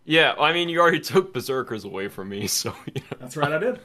Yeah, 0.04 0.34
I 0.38 0.52
mean, 0.52 0.68
you 0.68 0.80
already 0.80 1.00
took 1.12 1.32
Berserkers 1.32 1.84
away 1.84 2.08
from 2.08 2.28
me, 2.28 2.46
so 2.46 2.74
you 2.94 3.00
That's 3.18 3.36
right. 3.36 3.52
I 3.52 3.58
did. 3.58 3.80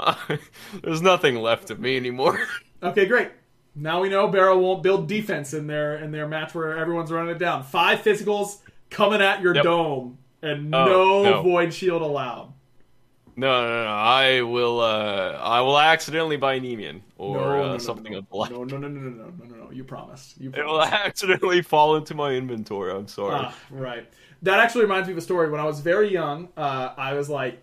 know, 0.00 0.16
there's 0.82 1.02
nothing 1.02 1.36
left 1.36 1.70
of 1.70 1.78
me 1.80 1.96
anymore. 1.96 2.40
Okay, 2.82 3.04
great. 3.04 3.28
Now 3.74 4.00
we 4.00 4.08
know 4.08 4.26
Barra 4.28 4.58
won't 4.58 4.82
build 4.82 5.06
defense 5.06 5.52
in 5.52 5.66
their 5.66 5.96
in 5.96 6.10
their 6.12 6.26
match 6.26 6.54
where 6.54 6.78
everyone's 6.78 7.12
running 7.12 7.36
it 7.36 7.38
down. 7.38 7.62
Five 7.62 7.98
physicals 7.98 8.56
coming 8.88 9.20
at 9.20 9.42
your 9.42 9.54
Yep. 9.54 9.64
dome, 9.64 10.16
and 10.40 10.74
Oh, 10.74 10.86
no, 10.86 11.22
no. 11.24 11.42
void 11.42 11.74
shield 11.74 12.00
allowed. 12.00 12.54
No, 13.40 13.62
no, 13.62 13.84
no. 13.84 13.90
I 13.90 14.42
will. 14.42 14.80
Uh, 14.80 15.38
I 15.40 15.60
will 15.62 15.78
accidentally 15.78 16.36
buy 16.36 16.60
Nemean 16.60 17.00
or 17.16 17.36
no, 17.36 17.42
uh, 17.42 17.56
no, 17.56 17.62
uh, 17.74 17.78
something 17.78 18.14
of 18.14 18.28
the 18.28 18.36
like. 18.36 18.50
No, 18.50 18.64
no, 18.64 18.76
no, 18.76 18.88
no, 18.88 19.00
no, 19.00 19.10
no, 19.10 19.44
no, 19.44 19.64
no. 19.64 19.70
You 19.70 19.82
promised. 19.82 20.38
You 20.38 20.50
promised. 20.50 20.68
It 20.68 20.70
will 20.70 20.82
accidentally 20.82 21.62
fall 21.62 21.96
into 21.96 22.14
my 22.14 22.32
inventory. 22.32 22.92
I'm 22.92 23.08
sorry. 23.08 23.36
Ah, 23.36 23.54
right. 23.70 24.06
That 24.42 24.60
actually 24.60 24.82
reminds 24.82 25.08
me 25.08 25.12
of 25.12 25.18
a 25.18 25.22
story. 25.22 25.50
When 25.50 25.60
I 25.60 25.64
was 25.64 25.80
very 25.80 26.12
young, 26.12 26.48
uh, 26.56 26.94
I 26.96 27.14
was 27.14 27.30
like 27.30 27.62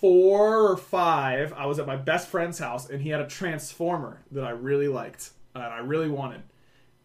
four 0.00 0.70
or 0.70 0.76
five. 0.76 1.52
I 1.52 1.66
was 1.66 1.78
at 1.78 1.86
my 1.86 1.96
best 1.96 2.28
friend's 2.28 2.58
house, 2.58 2.88
and 2.88 3.02
he 3.02 3.10
had 3.10 3.20
a 3.20 3.26
transformer 3.26 4.22
that 4.30 4.44
I 4.44 4.50
really 4.50 4.88
liked 4.88 5.30
uh, 5.54 5.58
and 5.60 5.72
I 5.72 5.78
really 5.78 6.08
wanted, 6.08 6.42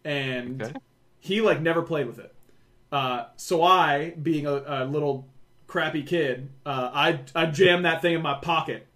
and 0.04 0.62
okay. 0.62 0.74
he 1.18 1.40
like 1.40 1.60
never 1.60 1.82
played 1.82 2.06
with 2.06 2.18
it. 2.18 2.34
Uh, 2.92 3.26
so 3.36 3.62
I, 3.62 4.10
being 4.10 4.46
a, 4.46 4.62
a 4.66 4.84
little 4.84 5.26
crappy 5.70 6.02
kid, 6.02 6.50
uh, 6.66 6.90
I 6.92 7.20
I 7.34 7.46
jammed 7.46 7.84
that 7.84 8.02
thing 8.02 8.14
in 8.14 8.22
my 8.22 8.34
pocket. 8.34 8.86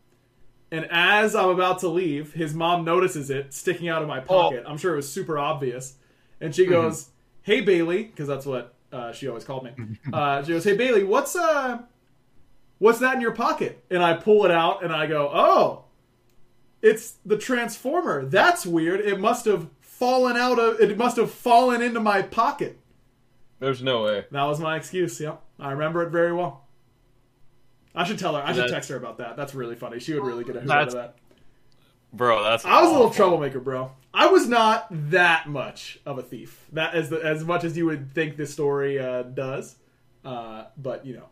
And 0.70 0.86
as 0.90 1.36
I'm 1.36 1.50
about 1.50 1.78
to 1.80 1.88
leave, 1.88 2.32
his 2.32 2.52
mom 2.52 2.84
notices 2.84 3.30
it 3.30 3.54
sticking 3.54 3.88
out 3.88 4.02
of 4.02 4.08
my 4.08 4.18
pocket. 4.20 4.64
I'm 4.66 4.76
sure 4.76 4.92
it 4.94 4.96
was 4.96 5.10
super 5.10 5.38
obvious. 5.38 5.94
And 6.40 6.52
she 6.54 6.66
goes, 6.66 7.10
"Hey 7.42 7.60
Bailey," 7.60 8.02
because 8.04 8.26
that's 8.26 8.44
what 8.44 8.74
uh, 8.92 9.12
she 9.12 9.28
always 9.28 9.44
called 9.44 9.64
me. 9.64 9.70
Uh, 10.12 10.42
she 10.42 10.52
goes, 10.52 10.64
"Hey 10.64 10.76
Bailey, 10.76 11.04
what's 11.04 11.36
uh, 11.36 11.78
what's 12.78 12.98
that 12.98 13.14
in 13.14 13.20
your 13.20 13.32
pocket?" 13.32 13.84
And 13.88 14.02
I 14.02 14.14
pull 14.14 14.44
it 14.44 14.50
out 14.50 14.82
and 14.82 14.92
I 14.92 15.06
go, 15.06 15.30
"Oh, 15.32 15.84
it's 16.82 17.12
the 17.24 17.38
transformer. 17.38 18.24
That's 18.24 18.66
weird. 18.66 19.00
It 19.00 19.20
must 19.20 19.44
have 19.44 19.68
fallen 19.80 20.36
out 20.36 20.58
of. 20.58 20.80
It 20.80 20.98
must 20.98 21.16
have 21.18 21.30
fallen 21.30 21.82
into 21.82 22.00
my 22.00 22.22
pocket." 22.22 22.80
There's 23.60 23.80
no 23.82 24.02
way. 24.02 24.24
That 24.32 24.44
was 24.44 24.58
my 24.58 24.76
excuse. 24.76 25.20
Yep, 25.20 25.40
I 25.60 25.70
remember 25.70 26.02
it 26.02 26.10
very 26.10 26.32
well. 26.32 26.63
I 27.94 28.04
should 28.04 28.18
tell 28.18 28.34
her. 28.34 28.42
I 28.44 28.52
should 28.52 28.68
text 28.70 28.88
her 28.90 28.96
about 28.96 29.18
that. 29.18 29.36
That's 29.36 29.54
really 29.54 29.76
funny. 29.76 30.00
She 30.00 30.14
would 30.14 30.24
really 30.24 30.44
get 30.44 30.56
a 30.56 30.60
hoot 30.60 30.70
out 30.70 30.88
of 30.88 30.94
that. 30.94 31.16
Bro, 32.12 32.44
that's. 32.44 32.64
I 32.64 32.80
was 32.82 32.90
a 32.90 32.92
little 32.92 33.10
troublemaker, 33.10 33.60
bro. 33.60 33.90
I 34.12 34.26
was 34.28 34.46
not 34.48 34.86
that 35.10 35.48
much 35.48 35.98
of 36.06 36.18
a 36.18 36.22
thief. 36.22 36.64
That 36.72 36.94
as 36.94 37.10
the, 37.10 37.16
as 37.18 37.44
much 37.44 37.64
as 37.64 37.76
you 37.76 37.86
would 37.86 38.14
think 38.14 38.36
this 38.36 38.52
story 38.52 38.98
uh, 39.00 39.22
does. 39.22 39.76
Uh, 40.24 40.66
but 40.76 41.04
you 41.04 41.14
know, 41.16 41.28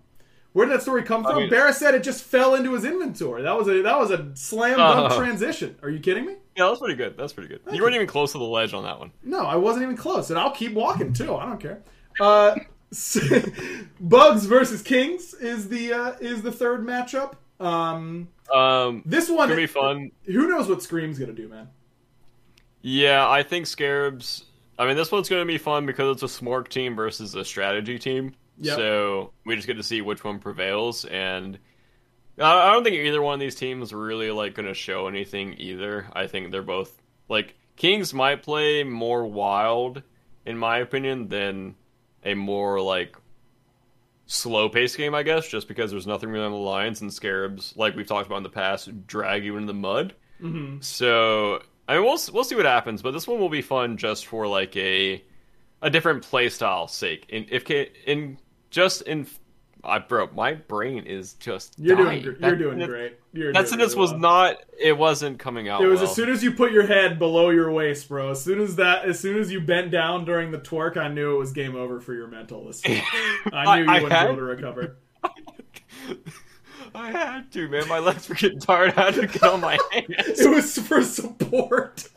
where 0.52 0.66
did 0.66 0.74
that 0.76 0.82
story 0.82 1.02
come 1.04 1.22
from? 1.22 1.36
mean- 1.36 1.50
Barra 1.50 1.72
said 1.72 1.94
it 1.94 2.02
just 2.02 2.24
fell 2.24 2.54
into 2.56 2.72
his 2.74 2.84
inventory. 2.84 3.42
That 3.42 3.56
was 3.56 3.68
a 3.68 3.82
that 3.82 3.98
was 3.98 4.10
a 4.10 4.32
slam 4.34 4.76
dunk 4.78 5.12
Uh. 5.12 5.16
transition. 5.16 5.76
Are 5.82 5.88
you 5.90 6.00
kidding 6.00 6.26
me? 6.26 6.34
Yeah, 6.56 6.66
that's 6.66 6.80
pretty 6.80 6.96
good. 6.96 7.16
That's 7.16 7.32
pretty 7.32 7.48
good. 7.48 7.60
You 7.72 7.80
weren't 7.82 7.94
even 7.94 8.06
close 8.08 8.32
to 8.32 8.38
the 8.38 8.44
ledge 8.44 8.74
on 8.74 8.82
that 8.84 8.98
one. 8.98 9.12
No, 9.22 9.46
I 9.46 9.56
wasn't 9.56 9.84
even 9.84 9.96
close, 9.96 10.30
and 10.30 10.38
I'll 10.38 10.50
keep 10.50 10.74
walking 10.74 11.12
too. 11.12 11.34
I 11.34 11.46
don't 11.46 11.60
care. 11.60 11.80
Uh, 12.20 12.56
Bugs 14.00 14.46
versus 14.46 14.82
Kings 14.82 15.34
is 15.34 15.68
the 15.68 15.92
uh, 15.92 16.12
is 16.20 16.42
the 16.42 16.52
third 16.52 16.86
matchup. 16.86 17.34
Um, 17.60 18.28
Um, 18.52 19.02
this 19.06 19.28
one, 19.30 19.48
gonna 19.48 19.60
be 19.60 19.66
fun. 19.66 20.10
who 20.24 20.48
knows 20.48 20.68
what 20.68 20.82
Scream's 20.82 21.18
gonna 21.18 21.32
do, 21.32 21.48
man? 21.48 21.68
Yeah, 22.82 23.28
I 23.28 23.42
think 23.42 23.66
Scarabs. 23.66 24.44
I 24.78 24.86
mean, 24.86 24.96
this 24.96 25.12
one's 25.12 25.28
going 25.28 25.42
to 25.42 25.46
be 25.46 25.58
fun 25.58 25.86
because 25.86 26.20
it's 26.20 26.38
a 26.38 26.42
Smork 26.42 26.68
team 26.68 26.96
versus 26.96 27.34
a 27.36 27.44
strategy 27.44 27.98
team. 27.98 28.34
Yep. 28.58 28.76
So 28.76 29.32
we 29.44 29.54
just 29.54 29.68
get 29.68 29.76
to 29.76 29.82
see 29.82 30.00
which 30.00 30.24
one 30.24 30.38
prevails, 30.40 31.04
and 31.04 31.58
I 32.38 32.72
don't 32.72 32.82
think 32.82 32.96
either 32.96 33.22
one 33.22 33.34
of 33.34 33.40
these 33.40 33.54
teams 33.54 33.92
really 33.92 34.30
like 34.32 34.54
going 34.54 34.66
to 34.66 34.74
show 34.74 35.06
anything 35.06 35.54
either. 35.58 36.08
I 36.14 36.26
think 36.26 36.50
they're 36.50 36.62
both 36.62 37.00
Like 37.28 37.54
Kings 37.76 38.12
might 38.12 38.42
play 38.42 38.82
more 38.82 39.24
wild, 39.26 40.02
in 40.46 40.58
my 40.58 40.78
opinion, 40.78 41.28
than 41.28 41.76
a 42.24 42.34
more 42.34 42.80
like 42.80 43.16
slow 44.26 44.68
paced 44.68 44.96
game, 44.96 45.14
I 45.14 45.22
guess, 45.22 45.48
just 45.48 45.68
because 45.68 45.90
there's 45.90 46.06
nothing 46.06 46.30
really 46.30 46.44
on 46.44 46.52
the 46.52 46.58
lines 46.58 47.00
and 47.00 47.12
scarabs, 47.12 47.74
like 47.76 47.94
we've 47.96 48.06
talked 48.06 48.26
about 48.26 48.38
in 48.38 48.42
the 48.42 48.48
past, 48.48 49.06
drag 49.06 49.44
you 49.44 49.56
into 49.56 49.66
the 49.66 49.78
mud. 49.78 50.14
Mm-hmm. 50.40 50.80
So 50.80 51.62
I 51.88 51.94
mean, 51.96 52.04
we'll 52.04 52.18
we'll 52.32 52.44
see 52.44 52.54
what 52.54 52.64
happens, 52.64 53.02
but 53.02 53.12
this 53.12 53.26
one 53.26 53.38
will 53.38 53.48
be 53.48 53.62
fun 53.62 53.96
just 53.96 54.26
for 54.26 54.46
like 54.46 54.76
a 54.76 55.22
a 55.82 55.90
different 55.90 56.22
play 56.22 56.48
style 56.48 56.88
sake. 56.88 57.26
In 57.28 57.46
if 57.50 57.70
in 57.70 58.38
just 58.70 59.02
in 59.02 59.26
I 59.84 59.98
bro, 59.98 60.28
my 60.32 60.54
brain 60.54 61.04
is 61.06 61.34
just 61.34 61.74
you're 61.76 61.96
dying. 61.96 62.22
doing 62.22 62.36
you're 62.40 62.56
doing 62.56 62.78
great. 62.86 63.18
You're 63.32 63.52
that 63.52 63.68
sentence 63.68 63.94
really 63.94 64.12
was 64.12 64.20
not. 64.20 64.62
It 64.78 64.96
wasn't 64.96 65.40
coming 65.40 65.68
out. 65.68 65.82
It 65.82 65.88
was 65.88 66.00
well. 66.00 66.08
as 66.08 66.14
soon 66.14 66.28
as 66.28 66.44
you 66.44 66.52
put 66.52 66.70
your 66.70 66.86
head 66.86 67.18
below 67.18 67.50
your 67.50 67.70
waist, 67.72 68.08
bro. 68.08 68.30
As 68.30 68.42
soon 68.42 68.60
as 68.60 68.76
that, 68.76 69.04
as 69.04 69.18
soon 69.18 69.38
as 69.38 69.50
you 69.50 69.60
bent 69.60 69.90
down 69.90 70.24
during 70.24 70.52
the 70.52 70.58
twerk, 70.58 70.96
I 70.96 71.08
knew 71.08 71.34
it 71.34 71.38
was 71.38 71.52
game 71.52 71.74
over 71.74 72.00
for 72.00 72.14
your 72.14 72.28
mental. 72.28 72.70
I 73.52 73.76
knew 73.76 73.84
you 73.84 73.90
I 73.90 73.94
wouldn't 73.94 74.12
had... 74.12 74.24
be 74.26 74.32
able 74.32 74.36
to 74.36 74.42
recover. 74.42 74.96
I 76.94 77.10
had 77.10 77.50
to, 77.52 77.68
man. 77.68 77.88
My 77.88 77.98
legs 77.98 78.28
were 78.28 78.34
getting 78.34 78.60
tired. 78.60 78.94
I 78.96 79.10
had 79.10 79.14
to 79.14 79.26
get 79.26 79.42
on 79.42 79.60
my 79.60 79.78
hands. 79.92 80.40
it 80.40 80.50
was 80.50 80.78
for 80.78 81.02
support. 81.02 82.08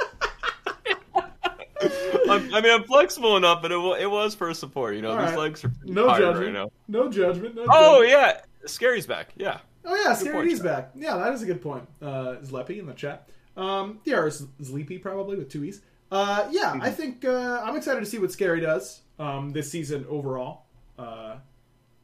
I 1.82 2.62
mean, 2.62 2.72
I'm 2.72 2.84
flexible 2.84 3.38
enough, 3.38 3.62
but 3.62 3.72
it, 3.72 4.02
it 4.02 4.10
was 4.10 4.36
for 4.36 4.54
support. 4.54 4.96
You 4.96 5.02
know, 5.02 5.12
All 5.12 5.18
these 5.18 5.30
right. 5.30 5.40
legs 5.40 5.66
are 5.66 5.72
no 5.84 6.08
judgment. 6.18 6.56
Right 6.56 6.72
no 6.88 7.10
judgment. 7.10 7.56
No 7.56 7.66
oh 7.70 8.04
judgment. 8.04 8.10
yeah, 8.10 8.68
Scary's 8.68 9.06
back. 9.06 9.30
Yeah. 9.36 9.60
Oh 9.84 9.96
yeah, 10.04 10.14
Scary's 10.14 10.60
back. 10.60 10.92
Yeah, 10.96 11.18
that 11.18 11.34
is 11.34 11.42
a 11.42 11.46
good 11.46 11.62
point. 11.62 11.88
Uh, 12.02 12.36
Zleppy 12.44 12.80
in 12.80 12.86
the 12.86 12.94
chat. 12.94 13.30
Um, 13.58 14.00
yeah, 14.06 14.18
or 14.18 14.32
Sleepy 14.32 14.98
probably 14.98 15.38
with 15.38 15.50
two 15.50 15.64
e's. 15.64 15.82
Uh, 16.12 16.48
yeah, 16.52 16.72
mm-hmm. 16.72 16.82
I 16.82 16.92
think 16.92 17.26
uh, 17.26 17.62
I'm 17.64 17.76
excited 17.76 18.00
to 18.00 18.06
see 18.06 18.20
what 18.20 18.32
Scary 18.32 18.62
does 18.62 19.02
um, 19.20 19.52
this 19.52 19.72
season 19.72 20.06
overall. 20.10 20.64
Uh, 20.98 21.38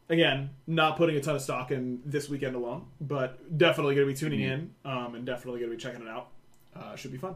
again, 0.10 0.52
not 0.68 0.98
putting 0.98 1.16
a 1.16 1.22
ton 1.22 1.36
of 1.36 1.42
stock 1.42 1.72
in 1.72 2.02
this 2.06 2.30
weekend 2.30 2.56
alone, 2.56 2.86
but 3.00 3.58
definitely 3.58 3.96
going 3.96 4.08
to 4.08 4.14
be 4.14 4.18
tuning 4.18 4.42
mm-hmm. 4.42 4.52
in 4.52 4.92
um, 4.92 5.16
and 5.16 5.26
definitely 5.26 5.60
going 5.60 5.72
to 5.72 5.78
be 5.78 5.82
checking 5.82 6.02
it 6.02 6.08
out. 6.08 6.28
Uh, 6.76 6.96
should 6.96 7.12
be 7.12 7.18
fun. 7.18 7.36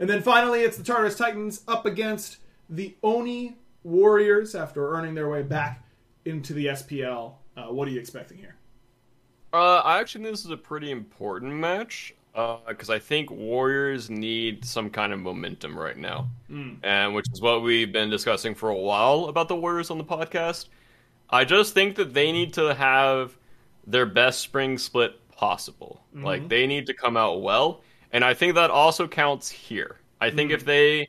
And 0.00 0.08
then 0.08 0.22
finally, 0.22 0.60
it's 0.60 0.76
the 0.76 0.84
Tartarus 0.84 1.16
Titans 1.16 1.62
up 1.66 1.86
against 1.86 2.38
the 2.68 2.96
Oni 3.02 3.56
Warriors 3.82 4.54
after 4.54 4.94
earning 4.94 5.14
their 5.14 5.28
way 5.28 5.42
back 5.42 5.84
into 6.24 6.52
the 6.52 6.66
SPL. 6.66 7.34
Uh, 7.56 7.66
what 7.66 7.88
are 7.88 7.90
you 7.90 8.00
expecting 8.00 8.38
here? 8.38 8.54
Uh, 9.52 9.78
I 9.78 9.98
actually 9.98 10.24
think 10.24 10.34
this 10.34 10.44
is 10.44 10.50
a 10.50 10.56
pretty 10.56 10.90
important 10.90 11.52
match 11.52 12.14
because 12.32 12.90
uh, 12.90 12.94
I 12.94 12.98
think 12.98 13.30
Warriors 13.30 14.10
need 14.10 14.64
some 14.64 14.90
kind 14.90 15.12
of 15.12 15.18
momentum 15.18 15.76
right 15.76 15.96
now, 15.96 16.28
mm. 16.50 16.76
and 16.82 17.14
which 17.14 17.26
is 17.32 17.40
what 17.40 17.62
we've 17.62 17.90
been 17.90 18.10
discussing 18.10 18.54
for 18.54 18.68
a 18.68 18.76
while 18.76 19.24
about 19.24 19.48
the 19.48 19.56
Warriors 19.56 19.90
on 19.90 19.98
the 19.98 20.04
podcast. 20.04 20.66
I 21.30 21.44
just 21.44 21.74
think 21.74 21.96
that 21.96 22.14
they 22.14 22.30
need 22.30 22.52
to 22.54 22.74
have 22.74 23.36
their 23.86 24.06
best 24.06 24.40
spring 24.40 24.78
split 24.78 25.18
possible. 25.30 26.02
Mm-hmm. 26.14 26.24
Like 26.24 26.48
they 26.48 26.66
need 26.66 26.86
to 26.86 26.94
come 26.94 27.16
out 27.16 27.42
well, 27.42 27.82
and 28.12 28.24
I 28.24 28.34
think 28.34 28.54
that 28.54 28.70
also 28.70 29.06
counts 29.06 29.50
here. 29.50 29.96
I 30.20 30.30
think 30.30 30.50
mm-hmm. 30.50 30.56
if 30.56 30.64
they 30.64 31.08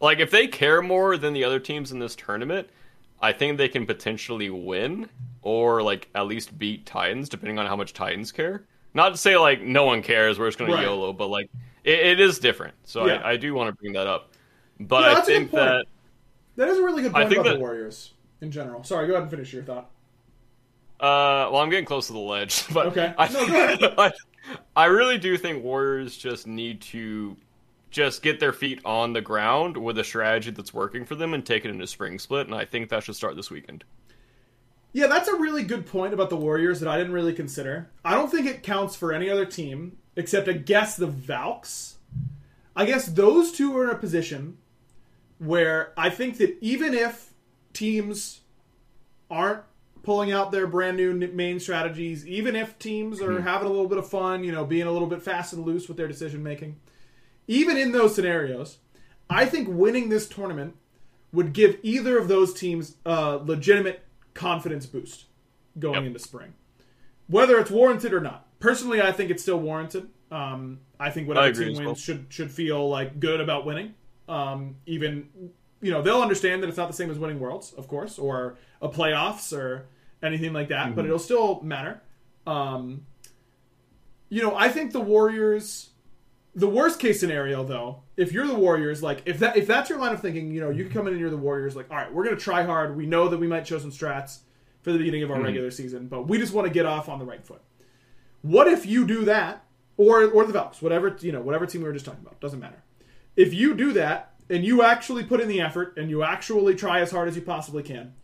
like 0.00 0.18
if 0.20 0.30
they 0.30 0.46
care 0.46 0.82
more 0.82 1.16
than 1.16 1.32
the 1.32 1.44
other 1.44 1.58
teams 1.58 1.92
in 1.92 1.98
this 1.98 2.14
tournament, 2.16 2.68
I 3.20 3.32
think 3.32 3.58
they 3.58 3.68
can 3.68 3.86
potentially 3.86 4.50
win 4.50 5.08
or 5.42 5.82
like 5.82 6.08
at 6.14 6.26
least 6.26 6.58
beat 6.58 6.86
Titans, 6.86 7.28
depending 7.28 7.58
on 7.58 7.66
how 7.66 7.76
much 7.76 7.92
Titans 7.92 8.32
care. 8.32 8.64
Not 8.94 9.10
to 9.10 9.16
say 9.16 9.36
like 9.36 9.62
no 9.62 9.84
one 9.84 10.02
cares, 10.02 10.38
we're 10.38 10.48
just 10.48 10.60
right. 10.60 10.76
to 10.76 10.82
YOLO, 10.82 11.12
but 11.12 11.28
like 11.28 11.50
it, 11.84 11.98
it 11.98 12.20
is 12.20 12.38
different. 12.38 12.74
So 12.84 13.06
yeah. 13.06 13.14
I, 13.16 13.32
I, 13.32 13.36
do 13.36 13.54
want 13.54 13.68
to 13.68 13.80
bring 13.80 13.92
that 13.94 14.06
up. 14.06 14.32
But 14.80 15.04
yeah, 15.04 15.18
I 15.18 15.20
think 15.22 15.50
that 15.52 15.86
that 16.56 16.68
is 16.68 16.78
a 16.78 16.82
really 16.82 17.02
good 17.02 17.12
point 17.12 17.32
about 17.32 17.44
that, 17.44 17.54
the 17.54 17.58
Warriors 17.58 18.12
in 18.40 18.50
general. 18.50 18.84
Sorry, 18.84 19.06
go 19.06 19.14
ahead 19.14 19.22
and 19.22 19.30
finish 19.30 19.52
your 19.52 19.62
thought. 19.62 19.90
Uh, 21.00 21.46
well, 21.52 21.58
I'm 21.58 21.70
getting 21.70 21.84
close 21.84 22.08
to 22.08 22.12
the 22.12 22.18
ledge, 22.18 22.66
but 22.72 22.86
okay. 22.86 23.14
I, 23.16 23.28
no, 23.28 23.94
I, 23.98 24.12
I 24.76 24.86
really 24.86 25.18
do 25.18 25.36
think 25.36 25.62
Warriors 25.62 26.16
just 26.16 26.46
need 26.46 26.80
to 26.82 27.36
just 27.90 28.22
get 28.22 28.38
their 28.38 28.52
feet 28.52 28.80
on 28.84 29.12
the 29.12 29.20
ground 29.20 29.76
with 29.76 29.98
a 29.98 30.04
strategy 30.04 30.50
that's 30.50 30.74
working 30.74 31.04
for 31.04 31.14
them 31.14 31.34
and 31.34 31.44
take 31.44 31.64
it 31.64 31.70
into 31.70 31.86
spring 31.86 32.18
split, 32.18 32.46
and 32.46 32.54
I 32.54 32.64
think 32.64 32.90
that 32.90 33.02
should 33.02 33.16
start 33.16 33.36
this 33.36 33.50
weekend. 33.50 33.84
Yeah, 34.92 35.06
that's 35.06 35.28
a 35.28 35.36
really 35.36 35.62
good 35.62 35.86
point 35.86 36.14
about 36.14 36.30
the 36.30 36.36
Warriors 36.36 36.80
that 36.80 36.88
I 36.88 36.96
didn't 36.96 37.12
really 37.12 37.34
consider. 37.34 37.90
I 38.04 38.14
don't 38.14 38.30
think 38.30 38.46
it 38.46 38.62
counts 38.62 38.96
for 38.96 39.12
any 39.12 39.28
other 39.30 39.46
team 39.46 39.98
except 40.16 40.48
I 40.48 40.52
guess 40.52 40.96
the 40.96 41.06
Valks. 41.06 41.98
I 42.74 42.84
guess 42.84 43.06
those 43.06 43.52
two 43.52 43.76
are 43.76 43.84
in 43.84 43.90
a 43.90 43.98
position 43.98 44.58
where 45.38 45.92
I 45.96 46.10
think 46.10 46.38
that 46.38 46.56
even 46.60 46.94
if 46.94 47.32
teams 47.72 48.40
aren't 49.30 49.62
pulling 50.08 50.32
out 50.32 50.50
their 50.50 50.66
brand 50.66 50.96
new 50.96 51.12
main 51.34 51.60
strategies, 51.60 52.26
even 52.26 52.56
if 52.56 52.78
teams 52.78 53.20
are 53.20 53.32
mm-hmm. 53.32 53.46
having 53.46 53.66
a 53.66 53.70
little 53.70 53.86
bit 53.86 53.98
of 53.98 54.08
fun, 54.08 54.42
you 54.42 54.50
know, 54.50 54.64
being 54.64 54.86
a 54.86 54.90
little 54.90 55.06
bit 55.06 55.22
fast 55.22 55.52
and 55.52 55.66
loose 55.66 55.86
with 55.86 55.98
their 55.98 56.08
decision 56.08 56.42
making, 56.42 56.74
even 57.46 57.76
in 57.76 57.92
those 57.92 58.14
scenarios, 58.14 58.78
I 59.28 59.44
think 59.44 59.68
winning 59.70 60.08
this 60.08 60.26
tournament 60.26 60.76
would 61.30 61.52
give 61.52 61.78
either 61.82 62.16
of 62.16 62.26
those 62.26 62.54
teams 62.54 62.96
a 63.04 63.36
legitimate 63.36 64.02
confidence 64.32 64.86
boost 64.86 65.26
going 65.78 65.96
yep. 65.96 66.04
into 66.04 66.18
spring, 66.18 66.54
whether 67.26 67.58
it's 67.58 67.70
warranted 67.70 68.14
or 68.14 68.20
not. 68.22 68.46
Personally, 68.60 69.02
I 69.02 69.12
think 69.12 69.30
it's 69.30 69.42
still 69.42 69.60
warranted. 69.60 70.08
Um, 70.30 70.80
I 70.98 71.10
think 71.10 71.28
whatever 71.28 71.52
team 71.52 71.74
wins 71.74 71.80
well. 71.80 71.94
should 71.94 72.28
should 72.30 72.50
feel 72.50 72.88
like 72.88 73.20
good 73.20 73.42
about 73.42 73.66
winning. 73.66 73.92
Um, 74.26 74.76
even 74.86 75.28
you 75.82 75.90
know 75.90 76.00
they'll 76.00 76.22
understand 76.22 76.62
that 76.62 76.68
it's 76.68 76.78
not 76.78 76.86
the 76.86 76.96
same 76.96 77.10
as 77.10 77.18
winning 77.18 77.40
worlds, 77.40 77.74
of 77.74 77.88
course, 77.88 78.18
or 78.18 78.56
a 78.80 78.88
playoffs 78.88 79.52
or 79.52 79.86
anything 80.22 80.52
like 80.52 80.68
that, 80.68 80.86
mm-hmm. 80.86 80.94
but 80.94 81.04
it'll 81.04 81.18
still 81.18 81.60
matter. 81.62 82.02
Um, 82.46 83.06
you 84.28 84.42
know, 84.42 84.56
I 84.56 84.68
think 84.68 84.92
the 84.92 85.00
Warriors. 85.00 85.90
The 86.54 86.68
worst 86.68 86.98
case 86.98 87.20
scenario, 87.20 87.62
though, 87.62 88.02
if 88.16 88.32
you're 88.32 88.46
the 88.46 88.54
Warriors, 88.54 89.00
like 89.00 89.22
if 89.26 89.38
that 89.38 89.56
if 89.56 89.68
that's 89.68 89.90
your 89.90 89.98
line 89.98 90.12
of 90.12 90.20
thinking, 90.20 90.50
you 90.50 90.60
know, 90.60 90.70
you 90.70 90.84
can 90.84 90.92
come 90.92 91.06
in 91.06 91.12
and 91.12 91.20
you're 91.20 91.30
the 91.30 91.36
Warriors, 91.36 91.76
like, 91.76 91.88
all 91.88 91.96
right, 91.96 92.12
we're 92.12 92.24
gonna 92.24 92.36
try 92.36 92.64
hard. 92.64 92.96
We 92.96 93.06
know 93.06 93.28
that 93.28 93.38
we 93.38 93.46
might 93.46 93.64
show 93.64 93.78
some 93.78 93.92
strats 93.92 94.38
for 94.82 94.90
the 94.90 94.98
beginning 94.98 95.22
of 95.22 95.30
our 95.30 95.36
mm-hmm. 95.36 95.46
regular 95.46 95.70
season, 95.70 96.08
but 96.08 96.26
we 96.26 96.38
just 96.38 96.52
want 96.52 96.66
to 96.66 96.72
get 96.72 96.84
off 96.84 97.08
on 97.08 97.20
the 97.20 97.24
right 97.24 97.44
foot. 97.44 97.62
What 98.42 98.66
if 98.66 98.86
you 98.86 99.06
do 99.06 99.24
that, 99.26 99.64
or 99.96 100.24
or 100.24 100.46
the 100.46 100.52
Valks, 100.52 100.82
whatever 100.82 101.16
you 101.20 101.30
know, 101.30 101.40
whatever 101.40 101.64
team 101.64 101.82
we 101.82 101.86
were 101.86 101.92
just 101.92 102.06
talking 102.06 102.22
about, 102.22 102.40
doesn't 102.40 102.58
matter. 102.58 102.82
If 103.36 103.54
you 103.54 103.74
do 103.74 103.92
that 103.92 104.34
and 104.50 104.64
you 104.64 104.82
actually 104.82 105.24
put 105.24 105.40
in 105.40 105.46
the 105.46 105.60
effort 105.60 105.96
and 105.96 106.10
you 106.10 106.24
actually 106.24 106.74
try 106.74 107.00
as 107.00 107.12
hard 107.12 107.28
as 107.28 107.36
you 107.36 107.42
possibly 107.42 107.84
can, 107.84 108.14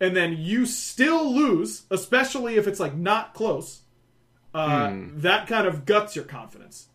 and 0.00 0.16
then 0.16 0.36
you 0.38 0.66
still 0.66 1.32
lose, 1.32 1.84
especially 1.90 2.56
if 2.56 2.66
it's 2.66 2.80
like 2.80 2.94
not 2.94 3.34
close, 3.34 3.82
uh, 4.54 4.90
hmm. 4.90 5.20
that 5.20 5.46
kind 5.46 5.66
of 5.66 5.84
guts 5.84 6.14
your 6.14 6.24
confidence. 6.24 6.88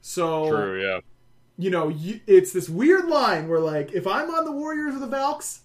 So 0.00 0.48
true, 0.48 0.82
yeah. 0.82 1.00
You 1.58 1.70
know, 1.70 1.88
you, 1.88 2.20
it's 2.26 2.52
this 2.52 2.68
weird 2.68 3.06
line 3.06 3.48
where 3.48 3.60
like 3.60 3.92
if 3.92 4.06
I'm 4.06 4.30
on 4.30 4.44
the 4.44 4.52
Warriors 4.52 4.94
or 4.94 4.98
the 4.98 5.06
Valks, 5.06 5.62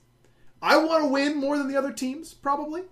I 0.62 0.78
want 0.78 1.04
to 1.04 1.10
win 1.10 1.38
more 1.38 1.58
than 1.58 1.68
the 1.68 1.78
other 1.78 1.92
teams 1.92 2.34
probably. 2.34 2.84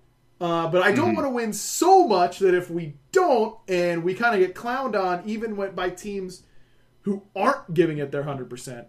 Uh, 0.42 0.68
but 0.68 0.82
I 0.82 0.94
don't 0.94 1.08
mm-hmm. 1.08 1.16
want 1.16 1.26
to 1.26 1.34
win 1.34 1.52
so 1.52 2.08
much 2.08 2.40
that 2.40 2.54
if 2.54 2.70
we 2.70 2.94
don't 3.12 3.58
and 3.68 4.04
we 4.06 4.14
kind 4.14 4.34
of 4.34 4.40
get 4.40 4.56
clowned 4.56 4.98
on, 4.98 5.22
even 5.26 5.58
when, 5.58 5.76
by 5.76 5.90
teams 5.90 6.44
who 7.02 7.24
aren't 7.36 7.74
giving 7.74 7.98
it 7.98 8.12
their 8.12 8.24
hundred 8.24 8.46
uh, 8.46 8.50
percent, 8.50 8.88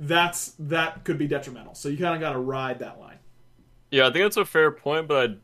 that's 0.00 0.54
that 0.58 1.04
could 1.04 1.18
be 1.18 1.26
detrimental. 1.26 1.74
So 1.74 1.88
you 1.88 1.98
kind 1.98 2.14
of 2.14 2.20
got 2.20 2.32
to 2.32 2.38
ride 2.38 2.78
that 2.78 2.98
line. 2.98 3.17
Yeah, 3.90 4.06
I 4.06 4.12
think 4.12 4.24
that's 4.24 4.36
a 4.36 4.44
fair 4.44 4.70
point, 4.70 5.08
but 5.08 5.38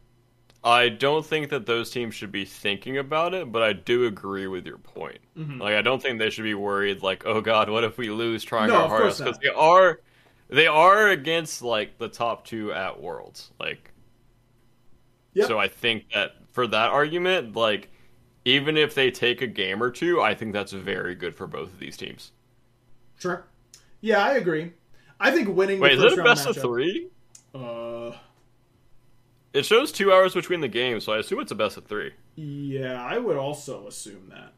I, 0.62 0.82
I 0.82 0.88
don't 0.88 1.24
think 1.24 1.50
that 1.50 1.66
those 1.66 1.90
teams 1.90 2.14
should 2.14 2.32
be 2.32 2.44
thinking 2.44 2.98
about 2.98 3.34
it. 3.34 3.50
But 3.50 3.62
I 3.62 3.72
do 3.72 4.06
agree 4.06 4.46
with 4.46 4.66
your 4.66 4.78
point. 4.78 5.18
Mm-hmm. 5.36 5.60
Like, 5.60 5.74
I 5.74 5.82
don't 5.82 6.02
think 6.02 6.18
they 6.18 6.30
should 6.30 6.44
be 6.44 6.54
worried. 6.54 7.02
Like, 7.02 7.24
oh 7.26 7.40
God, 7.40 7.70
what 7.70 7.84
if 7.84 7.98
we 7.98 8.10
lose 8.10 8.44
trying 8.44 8.68
no, 8.68 8.82
our 8.82 8.88
hardest? 8.88 9.18
Because 9.18 9.38
they 9.38 9.48
are, 9.48 10.00
they 10.48 10.66
are 10.66 11.08
against 11.08 11.62
like 11.62 11.98
the 11.98 12.08
top 12.08 12.46
two 12.46 12.72
at 12.72 13.00
Worlds. 13.00 13.50
Like, 13.58 13.90
yep. 15.32 15.48
so 15.48 15.58
I 15.58 15.68
think 15.68 16.10
that 16.12 16.32
for 16.52 16.66
that 16.66 16.90
argument, 16.90 17.56
like, 17.56 17.90
even 18.44 18.76
if 18.76 18.94
they 18.94 19.10
take 19.10 19.40
a 19.40 19.46
game 19.46 19.82
or 19.82 19.90
two, 19.90 20.20
I 20.20 20.34
think 20.34 20.52
that's 20.52 20.72
very 20.72 21.14
good 21.14 21.34
for 21.34 21.46
both 21.46 21.72
of 21.72 21.78
these 21.78 21.96
teams. 21.96 22.32
Sure. 23.18 23.46
Yeah, 24.02 24.22
I 24.22 24.34
agree. 24.34 24.72
I 25.18 25.30
think 25.30 25.48
winning. 25.48 25.80
Wait, 25.80 25.92
is 25.92 26.12
it 26.12 26.18
a 26.18 26.22
best 26.22 26.46
matchup, 26.46 26.56
of 26.56 26.62
three? 26.62 27.08
Uh, 27.54 28.10
it 29.54 29.64
shows 29.64 29.92
two 29.92 30.12
hours 30.12 30.34
between 30.34 30.60
the 30.60 30.68
games, 30.68 31.04
so 31.04 31.12
I 31.12 31.18
assume 31.18 31.40
it's 31.40 31.52
a 31.52 31.54
best 31.54 31.76
of 31.76 31.86
three. 31.86 32.12
Yeah, 32.34 33.02
I 33.02 33.18
would 33.18 33.36
also 33.36 33.86
assume 33.86 34.28
that. 34.30 34.52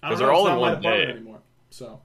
Because 0.00 0.18
they're 0.18 0.32
all 0.32 0.48
in 0.48 0.56
one 0.56 0.80
day 0.80 1.06
anymore. 1.06 1.40
So 1.70 2.00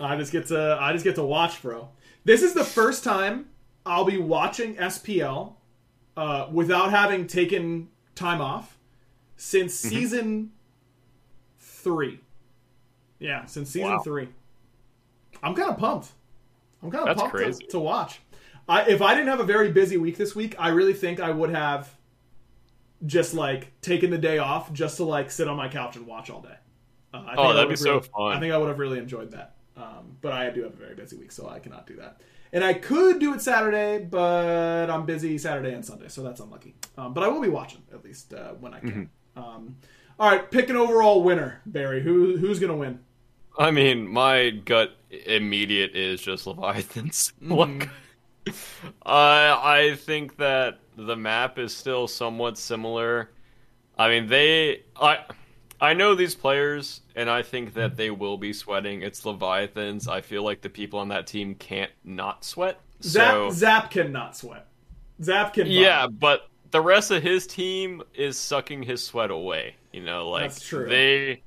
I 0.00 0.16
just 0.16 0.32
get 0.32 0.46
to 0.46 0.78
I 0.80 0.92
just 0.92 1.04
get 1.04 1.16
to 1.16 1.22
watch, 1.22 1.60
bro. 1.60 1.90
This 2.24 2.42
is 2.42 2.54
the 2.54 2.64
first 2.64 3.04
time 3.04 3.46
I'll 3.84 4.04
be 4.04 4.16
watching 4.16 4.76
SPL 4.76 5.54
uh, 6.16 6.48
without 6.50 6.90
having 6.90 7.26
taken 7.26 7.88
time 8.14 8.40
off 8.40 8.78
since 9.36 9.78
mm-hmm. 9.78 9.88
season 9.94 10.52
three. 11.58 12.20
Yeah, 13.18 13.44
since 13.46 13.70
season 13.70 13.90
Wow. 13.90 13.98
three. 14.00 14.28
I'm 15.42 15.54
kind 15.54 15.70
of 15.70 15.78
pumped. 15.78 16.08
I'm 16.82 16.90
kind 16.90 17.08
of 17.08 17.16
pumped 17.16 17.36
to- 17.36 17.66
To, 17.68 17.78
watch. 17.78 18.20
I, 18.68 18.82
if 18.88 19.00
I 19.02 19.14
didn't 19.14 19.28
have 19.28 19.40
a 19.40 19.44
very 19.44 19.70
busy 19.70 19.96
week 19.96 20.16
this 20.16 20.34
week, 20.34 20.54
I 20.58 20.68
really 20.68 20.94
think 20.94 21.20
I 21.20 21.30
would 21.30 21.50
have 21.50 21.88
just 23.04 23.34
like 23.34 23.78
taken 23.80 24.10
the 24.10 24.18
day 24.18 24.38
off 24.38 24.72
just 24.72 24.96
to 24.96 25.04
like 25.04 25.30
sit 25.30 25.48
on 25.48 25.56
my 25.56 25.68
couch 25.68 25.96
and 25.96 26.06
watch 26.06 26.30
all 26.30 26.40
day. 26.40 26.56
Uh, 27.14 27.18
I 27.18 27.26
think 27.26 27.38
Oh, 27.38 27.52
that'd 27.54 27.68
would 27.68 27.68
be 27.68 27.70
have 27.72 27.78
so 27.78 28.00
fun. 28.00 28.36
I 28.36 28.40
think 28.40 28.52
I 28.52 28.58
would 28.58 28.68
have 28.68 28.78
really 28.78 28.98
enjoyed 28.98 29.30
that. 29.32 29.54
Um, 29.76 30.16
but 30.22 30.32
I 30.32 30.48
do 30.50 30.62
have 30.62 30.72
a 30.72 30.76
very 30.76 30.94
busy 30.94 31.16
week, 31.16 31.30
so 31.30 31.48
I 31.48 31.58
cannot 31.58 31.86
do 31.86 31.96
that. 31.96 32.22
And 32.52 32.64
I 32.64 32.72
could 32.72 33.18
do 33.18 33.34
it 33.34 33.42
Saturday, 33.42 33.98
but 33.98 34.88
I'm 34.88 35.04
busy 35.04 35.36
Saturday 35.36 35.74
and 35.74 35.84
Sunday, 35.84 36.08
so 36.08 36.22
that's 36.22 36.40
unlucky. 36.40 36.74
Um, 36.96 37.12
but 37.12 37.22
I 37.22 37.28
will 37.28 37.42
be 37.42 37.48
watching 37.48 37.82
at 37.92 38.02
least 38.04 38.32
uh, 38.32 38.52
when 38.54 38.72
I 38.72 38.80
can. 38.80 39.10
Mm-hmm. 39.36 39.42
Um, 39.42 39.76
all 40.18 40.30
right, 40.30 40.50
pick 40.50 40.70
an 40.70 40.76
overall 40.76 41.22
winner, 41.22 41.60
Barry. 41.66 42.02
Who 42.02 42.38
who's 42.38 42.58
gonna 42.58 42.76
win? 42.76 43.00
I 43.58 43.70
mean, 43.70 44.08
my 44.08 44.50
gut 44.50 44.96
immediate 45.10 45.94
is 45.94 46.22
just 46.22 46.46
Leviathans. 46.46 47.32
Look, 47.42 47.88
I 49.04 49.60
I 49.62 49.96
think 49.96 50.36
that 50.36 50.78
the 50.96 51.16
map 51.16 51.58
is 51.58 51.74
still 51.74 52.06
somewhat 52.08 52.58
similar. 52.58 53.30
I 53.98 54.08
mean, 54.08 54.26
they 54.26 54.82
I 55.00 55.20
I 55.80 55.92
know 55.94 56.14
these 56.14 56.34
players, 56.34 57.02
and 57.14 57.28
I 57.28 57.42
think 57.42 57.74
that 57.74 57.96
they 57.96 58.10
will 58.10 58.36
be 58.38 58.52
sweating. 58.52 59.02
It's 59.02 59.24
Leviathans. 59.24 60.08
I 60.08 60.20
feel 60.20 60.42
like 60.42 60.60
the 60.62 60.70
people 60.70 60.98
on 61.00 61.08
that 61.08 61.26
team 61.26 61.54
can't 61.54 61.90
not 62.04 62.44
sweat. 62.44 62.80
Zap 63.02 63.32
So 63.32 63.50
Zap 63.50 63.90
cannot 63.90 64.36
sweat. 64.36 64.66
Zap 65.22 65.54
can. 65.54 65.66
yeah, 65.66 66.06
but 66.06 66.48
the 66.70 66.80
rest 66.80 67.10
of 67.10 67.22
his 67.22 67.46
team 67.46 68.02
is 68.14 68.38
sucking 68.38 68.82
his 68.82 69.02
sweat 69.02 69.30
away. 69.30 69.74
You 69.92 70.02
know, 70.02 70.28
like 70.30 70.44
That's 70.50 70.60
true. 70.66 70.88
they 70.88 71.42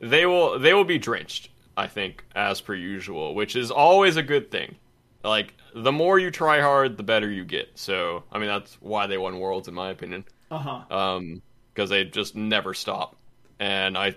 they 0.00 0.26
will 0.26 0.58
they 0.58 0.74
will 0.74 0.84
be 0.84 0.98
drenched. 0.98 1.50
I 1.76 1.86
think 1.86 2.24
as 2.34 2.60
per 2.60 2.74
usual, 2.74 3.34
which 3.34 3.56
is 3.56 3.70
always 3.70 4.16
a 4.16 4.22
good 4.22 4.50
thing. 4.50 4.76
Like 5.24 5.54
the 5.74 5.92
more 5.92 6.18
you 6.18 6.30
try 6.30 6.60
hard, 6.60 6.96
the 6.96 7.02
better 7.02 7.30
you 7.30 7.44
get. 7.44 7.70
So 7.78 8.24
I 8.32 8.38
mean 8.38 8.48
that's 8.48 8.74
why 8.80 9.06
they 9.06 9.18
won 9.18 9.38
worlds, 9.38 9.68
in 9.68 9.74
my 9.74 9.90
opinion, 9.90 10.24
Uh 10.50 10.58
huh. 10.58 10.96
um, 10.96 11.42
because 11.74 11.90
they 11.90 12.04
just 12.04 12.34
never 12.36 12.74
stop. 12.74 13.16
And 13.60 13.96
I 13.96 14.14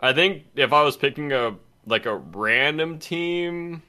I 0.00 0.12
think 0.12 0.44
if 0.56 0.72
I 0.72 0.82
was 0.82 0.96
picking 0.96 1.32
a 1.32 1.56
like 1.86 2.06
a 2.06 2.16
random 2.16 2.98
team. 2.98 3.82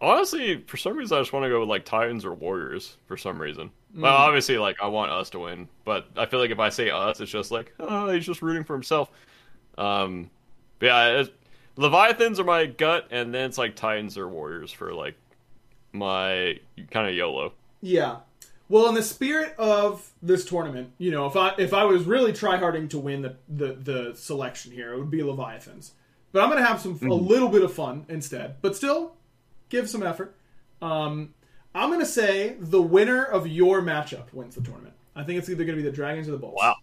Honestly, 0.00 0.60
for 0.66 0.76
some 0.76 0.96
reason, 0.96 1.16
I 1.16 1.20
just 1.20 1.32
want 1.32 1.44
to 1.44 1.48
go 1.48 1.60
with 1.60 1.68
like 1.68 1.84
Titans 1.84 2.24
or 2.24 2.34
Warriors 2.34 2.96
for 3.06 3.16
some 3.16 3.40
reason. 3.40 3.70
Well, 3.94 4.12
obviously, 4.16 4.58
like 4.58 4.82
I 4.82 4.88
want 4.88 5.12
us 5.12 5.30
to 5.30 5.38
win, 5.38 5.68
but 5.84 6.06
I 6.16 6.26
feel 6.26 6.40
like 6.40 6.50
if 6.50 6.58
I 6.58 6.70
say 6.70 6.90
us, 6.90 7.20
it's 7.20 7.30
just 7.30 7.52
like 7.52 7.72
oh, 7.78 8.10
he's 8.10 8.26
just 8.26 8.42
rooting 8.42 8.64
for 8.64 8.72
himself. 8.72 9.10
Um, 9.78 10.28
yeah, 10.80 11.20
it's, 11.20 11.30
Leviathans 11.82 12.38
are 12.38 12.44
my 12.44 12.66
gut, 12.66 13.08
and 13.10 13.34
then 13.34 13.46
it's 13.46 13.58
like 13.58 13.76
Titans 13.76 14.16
or 14.16 14.28
Warriors 14.28 14.70
for 14.70 14.92
like 14.94 15.14
my 15.92 16.58
kind 16.90 17.08
of 17.08 17.14
YOLO. 17.14 17.52
Yeah. 17.80 18.18
Well, 18.68 18.88
in 18.88 18.94
the 18.94 19.02
spirit 19.02 19.54
of 19.58 20.10
this 20.22 20.44
tournament, 20.44 20.92
you 20.96 21.10
know, 21.10 21.26
if 21.26 21.36
I 21.36 21.54
if 21.58 21.74
I 21.74 21.84
was 21.84 22.04
really 22.04 22.32
tryharding 22.32 22.88
to 22.90 22.98
win 22.98 23.22
the, 23.22 23.36
the 23.48 23.72
the 23.74 24.16
selection 24.16 24.72
here, 24.72 24.94
it 24.94 24.98
would 24.98 25.10
be 25.10 25.22
Leviathans. 25.22 25.92
But 26.32 26.42
I'm 26.42 26.48
gonna 26.48 26.64
have 26.64 26.80
some 26.80 26.98
a 27.02 27.12
little 27.14 27.48
bit 27.48 27.62
of 27.62 27.72
fun 27.74 28.06
instead, 28.08 28.56
but 28.62 28.74
still 28.74 29.16
give 29.68 29.90
some 29.90 30.02
effort. 30.02 30.34
Um, 30.80 31.34
I'm 31.74 31.90
gonna 31.90 32.06
say 32.06 32.56
the 32.58 32.80
winner 32.80 33.22
of 33.24 33.46
your 33.46 33.82
matchup 33.82 34.32
wins 34.32 34.54
the 34.54 34.62
tournament. 34.62 34.94
I 35.14 35.24
think 35.24 35.38
it's 35.38 35.50
either 35.50 35.64
gonna 35.64 35.76
be 35.76 35.82
the 35.82 35.92
Dragons 35.92 36.28
or 36.28 36.32
the 36.32 36.38
Bulls. 36.38 36.54
Wow, 36.56 36.76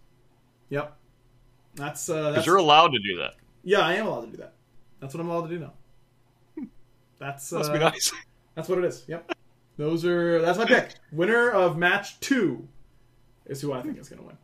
Yep. 0.68 0.96
That's 1.74 2.08
uh, 2.08 2.14
because 2.14 2.34
that's 2.36 2.46
you're 2.46 2.56
allowed 2.56 2.92
to 2.92 2.98
do 3.00 3.18
that. 3.18 3.34
yeah, 3.64 3.80
I 3.80 3.94
am 3.94 4.06
allowed 4.06 4.26
to 4.26 4.30
do 4.30 4.36
that. 4.36 4.52
That's 5.00 5.14
what 5.14 5.20
I'm 5.20 5.28
allowed 5.28 5.48
to 5.48 5.58
do 5.58 5.58
now. 5.58 5.72
That's 7.18 7.52
uh, 7.52 7.58
Must 7.58 7.72
be 7.72 7.78
nice. 7.78 8.12
That's 8.54 8.68
what 8.68 8.78
it 8.78 8.84
is. 8.84 9.04
Yep. 9.06 9.32
Those 9.76 10.04
are 10.04 10.40
that's 10.42 10.58
my 10.58 10.64
pick. 10.64 10.94
Winner 11.12 11.50
of 11.50 11.78
match 11.78 12.18
two 12.20 12.66
is 13.46 13.60
who 13.60 13.72
I 13.72 13.82
think 13.82 13.98
is 13.98 14.08
going 14.08 14.20
to 14.20 14.26
win. 14.26 14.36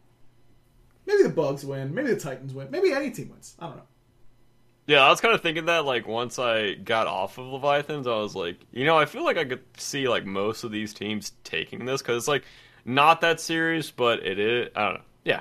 Maybe 1.06 1.22
the 1.22 1.28
Bugs 1.28 1.64
win. 1.64 1.94
Maybe 1.94 2.08
the 2.08 2.20
Titans 2.20 2.52
win. 2.52 2.70
Maybe 2.70 2.92
any 2.92 3.10
team 3.10 3.30
wins. 3.30 3.54
I 3.58 3.66
don't 3.66 3.76
know. 3.76 3.82
Yeah, 4.86 5.04
I 5.04 5.10
was 5.10 5.20
kind 5.20 5.34
of 5.34 5.42
thinking 5.42 5.66
that 5.66 5.84
like 5.84 6.06
once 6.06 6.38
I 6.38 6.74
got 6.74 7.06
off 7.06 7.38
of 7.38 7.46
Leviathans, 7.46 8.06
I 8.06 8.16
was 8.16 8.36
like, 8.36 8.56
you 8.70 8.84
know, 8.84 8.96
I 8.96 9.04
feel 9.04 9.24
like 9.24 9.36
I 9.36 9.44
could 9.44 9.62
see 9.76 10.08
like 10.08 10.24
most 10.24 10.62
of 10.64 10.70
these 10.70 10.94
teams 10.94 11.32
taking 11.44 11.84
this 11.84 12.02
because 12.02 12.18
it's 12.18 12.28
like 12.28 12.44
not 12.84 13.20
that 13.22 13.40
serious, 13.40 13.90
but 13.90 14.24
it 14.24 14.38
is. 14.38 14.68
I 14.76 14.84
don't 14.84 14.94
know. 14.94 15.00
Yeah, 15.24 15.40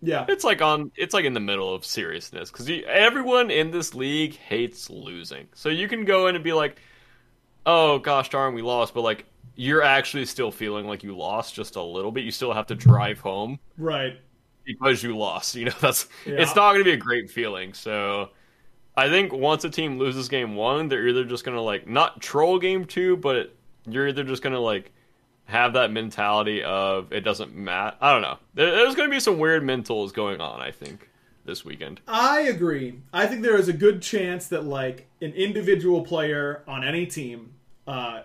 Yeah. 0.00 0.24
it's 0.28 0.44
like 0.44 0.62
on. 0.62 0.92
It's 0.96 1.12
like 1.14 1.24
in 1.24 1.32
the 1.34 1.40
middle 1.40 1.74
of 1.74 1.84
seriousness 1.84 2.50
because 2.50 2.70
everyone 2.86 3.50
in 3.50 3.70
this 3.70 3.94
league 3.94 4.36
hates 4.36 4.88
losing. 4.90 5.48
So 5.54 5.68
you 5.68 5.88
can 5.88 6.04
go 6.04 6.26
in 6.28 6.34
and 6.34 6.44
be 6.44 6.52
like, 6.52 6.80
oh 7.66 7.98
gosh 7.98 8.30
darn, 8.30 8.54
we 8.54 8.62
lost, 8.62 8.94
but 8.94 9.02
like 9.02 9.24
you're 9.56 9.82
actually 9.82 10.24
still 10.24 10.52
feeling 10.52 10.86
like 10.86 11.02
you 11.02 11.16
lost 11.16 11.54
just 11.54 11.76
a 11.76 11.82
little 11.82 12.12
bit. 12.12 12.22
You 12.24 12.30
still 12.30 12.52
have 12.52 12.66
to 12.68 12.74
drive 12.76 13.18
home 13.18 13.58
Right. 13.76 14.20
because 14.64 15.02
you 15.02 15.16
lost. 15.16 15.54
You 15.56 15.66
know, 15.66 15.74
that's 15.80 16.08
Yeah. 16.24 16.36
it's 16.42 16.54
not 16.54 16.72
going 16.72 16.78
to 16.80 16.84
be 16.84 16.92
a 16.92 16.96
great 16.96 17.28
feeling. 17.30 17.74
So 17.74 18.30
I 18.96 19.08
think 19.08 19.32
once 19.32 19.64
a 19.64 19.70
team 19.70 19.98
loses 19.98 20.28
game 20.28 20.54
one, 20.54 20.88
they're 20.88 21.08
either 21.08 21.24
just 21.24 21.44
going 21.44 21.56
to 21.56 21.62
like 21.62 21.88
not 21.88 22.20
troll 22.20 22.58
game 22.60 22.84
two, 22.84 23.16
but 23.16 23.54
you're 23.88 24.06
either 24.08 24.22
just 24.22 24.42
going 24.42 24.52
to 24.54 24.60
like 24.60 24.92
have 25.48 25.72
that 25.72 25.90
mentality 25.90 26.62
of 26.62 27.10
it 27.10 27.20
doesn't 27.20 27.54
matter. 27.54 27.96
I 28.02 28.12
don't 28.12 28.20
know. 28.22 28.36
There's 28.52 28.94
going 28.94 29.08
to 29.08 29.14
be 29.14 29.18
some 29.18 29.38
weird 29.38 29.62
mentals 29.62 30.12
going 30.12 30.42
on. 30.42 30.60
I 30.60 30.70
think 30.70 31.08
this 31.46 31.64
weekend. 31.64 32.00
I 32.06 32.42
agree. 32.42 33.00
I 33.14 33.26
think 33.26 33.40
there 33.40 33.56
is 33.56 33.68
a 33.68 33.72
good 33.72 34.02
chance 34.02 34.48
that 34.48 34.64
like 34.64 35.06
an 35.22 35.32
individual 35.32 36.02
player 36.02 36.62
on 36.68 36.84
any 36.84 37.06
team 37.06 37.54
uh, 37.86 38.22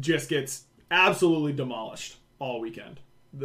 just 0.00 0.28
gets 0.28 0.64
absolutely 0.90 1.52
demolished 1.52 2.16
all 2.40 2.60
weekend, 2.60 2.98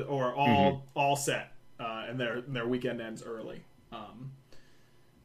or 0.07 0.33
all 0.33 0.83
all 0.95 1.15
set, 1.15 1.53
uh, 1.79 2.05
and 2.09 2.19
their 2.19 2.41
their 2.41 2.67
weekend 2.67 2.99
ends 2.99 3.21
early. 3.23 3.61
Um, 3.91 4.31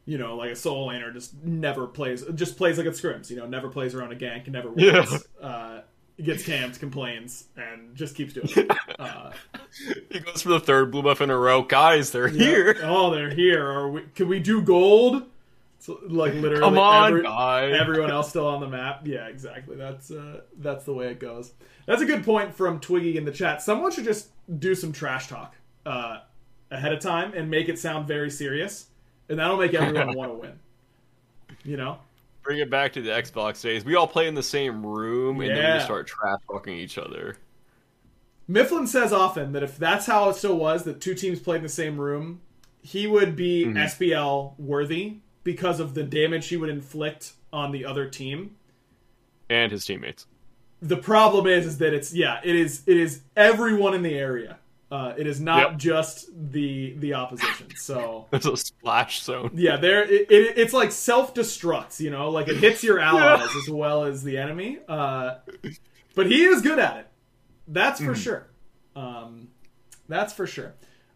you 0.05 0.19
know, 0.19 0.37
like 0.37 0.51
a 0.51 0.57
soul 0.57 0.89
laner 0.89 1.11
just 1.11 1.43
never 1.43 1.87
plays, 1.87 2.23
just 2.35 2.59
plays 2.59 2.77
like 2.77 2.87
it 2.87 2.93
scrims. 2.93 3.31
You 3.31 3.37
know, 3.37 3.47
never 3.47 3.71
plays 3.71 3.95
around 3.95 4.13
a 4.13 4.17
gank, 4.17 4.47
never 4.49 4.69
wins. 4.69 5.27
Uh, 5.41 5.81
gets 6.23 6.45
camped, 6.45 6.79
complains, 6.81 7.45
and 7.57 7.95
just 7.97 8.15
keeps 8.15 8.33
doing 8.35 8.49
it. 8.57 8.71
Uh, 8.99 9.33
He 10.11 10.21
goes 10.21 10.43
for 10.43 10.51
the 10.51 10.61
third 10.61 10.93
blue 10.93 11.03
buff 11.03 11.21
in 11.21 11.29
a 11.31 11.37
row. 11.37 11.63
Guys, 11.63 12.13
they're 12.13 12.29
here. 12.29 12.77
Oh, 12.85 13.11
they're 13.13 13.31
here. 13.35 13.67
Or 13.69 13.91
we, 13.91 14.03
can 14.15 14.29
we 14.29 14.39
do 14.39 14.63
gold? 14.63 15.25
So, 15.81 15.99
like 16.09 16.33
literally, 16.35 16.61
Come 16.61 16.79
on, 16.79 17.09
every- 17.09 17.23
guys. 17.25 17.75
everyone 17.79 18.11
else 18.11 18.29
still 18.31 18.47
on 18.47 18.61
the 18.61 18.69
map. 18.69 19.01
Yeah, 19.05 19.27
exactly. 19.27 19.77
That's 19.77 20.11
uh, 20.11 20.43
that's 20.59 20.85
the 20.85 20.95
way 20.95 21.09
it 21.09 21.19
goes. 21.21 21.53
That's 21.87 22.01
a 22.01 22.07
good 22.07 22.25
point 22.25 22.55
from 22.55 22.79
Twiggy 22.81 23.17
in 23.19 23.25
the 23.25 23.33
chat. 23.33 23.61
Someone 23.61 23.91
should 23.91 24.05
just 24.05 24.29
do 24.61 24.75
some 24.75 24.93
trash 24.93 25.27
talk 25.29 25.55
uh, 25.85 26.21
ahead 26.71 26.93
of 26.93 27.01
time 27.01 27.35
and 27.35 27.51
make 27.51 27.69
it 27.69 27.79
sound 27.79 28.07
very 28.09 28.31
serious, 28.31 28.87
and 29.29 29.39
that'll 29.39 29.57
make 29.59 29.75
everyone 29.75 30.13
want 30.17 30.31
to 30.31 30.39
win. 30.39 30.59
You 31.65 31.77
know? 31.77 31.99
Bring 32.45 32.59
it 32.59 32.71
back 32.71 32.93
to 32.93 33.03
the 33.03 33.11
Xbox 33.11 33.63
days. 33.63 33.85
We 33.85 33.95
all 33.97 34.07
play 34.07 34.29
in 34.29 34.35
the 34.35 34.43
same 34.43 34.85
room, 34.85 35.41
and 35.41 35.51
then 35.51 35.57
we 35.57 35.63
just 35.79 35.87
start 35.87 36.07
trash 36.07 36.39
talking 36.47 36.77
each 36.77 36.99
other. 36.99 37.37
Mifflin 38.47 38.87
says 38.87 39.13
often 39.13 39.53
that 39.53 39.63
if 39.63 39.79
that's 39.79 40.05
how 40.07 40.29
it 40.29 40.37
still 40.37 40.57
was, 40.59 40.85
that 40.85 41.01
two 41.01 41.15
teams 41.15 41.41
played 41.41 41.57
in 41.59 41.63
the 41.63 41.69
same 41.71 41.99
room, 41.99 42.43
he 42.83 43.07
would 43.07 43.35
be 43.35 43.65
Mm-hmm. 43.65 43.79
SPL 43.79 44.59
worthy 44.59 45.17
because 45.43 45.81
of 45.81 45.95
the 45.95 46.03
damage 46.03 46.49
he 46.49 46.57
would 46.59 46.69
inflict 46.69 47.33
on 47.53 47.73
the 47.73 47.85
other 47.85 48.09
team. 48.09 48.57
and 49.49 49.73
his 49.73 49.87
teammates. 49.87 50.27
The 50.83 50.97
problem 50.99 51.47
is, 51.47 51.65
is 51.65 51.79
that 51.79 51.95
it's 51.95 52.13
yeah, 52.13 52.41
it 52.45 52.55
is 52.55 52.83
it 52.87 52.99
is 52.99 53.23
everyone 53.37 53.95
in 53.95 54.03
the 54.03 54.15
area. 54.15 54.59
Uh, 54.91 55.15
it 55.17 55.27
is 55.27 55.41
not 55.41 55.71
Yep. 55.73 55.79
just 55.79 56.29
the 56.53 56.95
the 56.99 57.15
opposition. 57.15 57.69
So 57.77 58.27
There's 58.31 58.47
a 58.47 58.57
splash 58.57 59.23
zone. 59.23 59.51
yeah, 59.55 59.77
there 59.77 60.05
it, 60.05 60.31
it, 60.31 60.59
it's 60.59 60.73
like 60.73 60.93
self 60.93 61.35
destructs. 61.35 62.01
You 62.01 62.11
know, 62.11 62.31
like 62.31 62.49
it 62.49 62.57
hits 62.59 62.85
your 62.85 62.99
allies 63.01 63.49
as 63.63 63.69
well 63.69 64.05
as 64.05 64.23
the 64.23 64.39
enemy. 64.39 64.79
Uh, 64.87 65.37
but 66.15 66.27
he 66.27 66.45
is 66.45 66.63
good 66.63 66.79
at 66.79 66.99
it. 66.99 67.09
That's 67.67 68.01
for 68.01 68.15
sure. 68.15 68.49
Um, 68.95 69.49
that's 70.09 70.33
for 70.33 70.47
sure. 70.47 70.75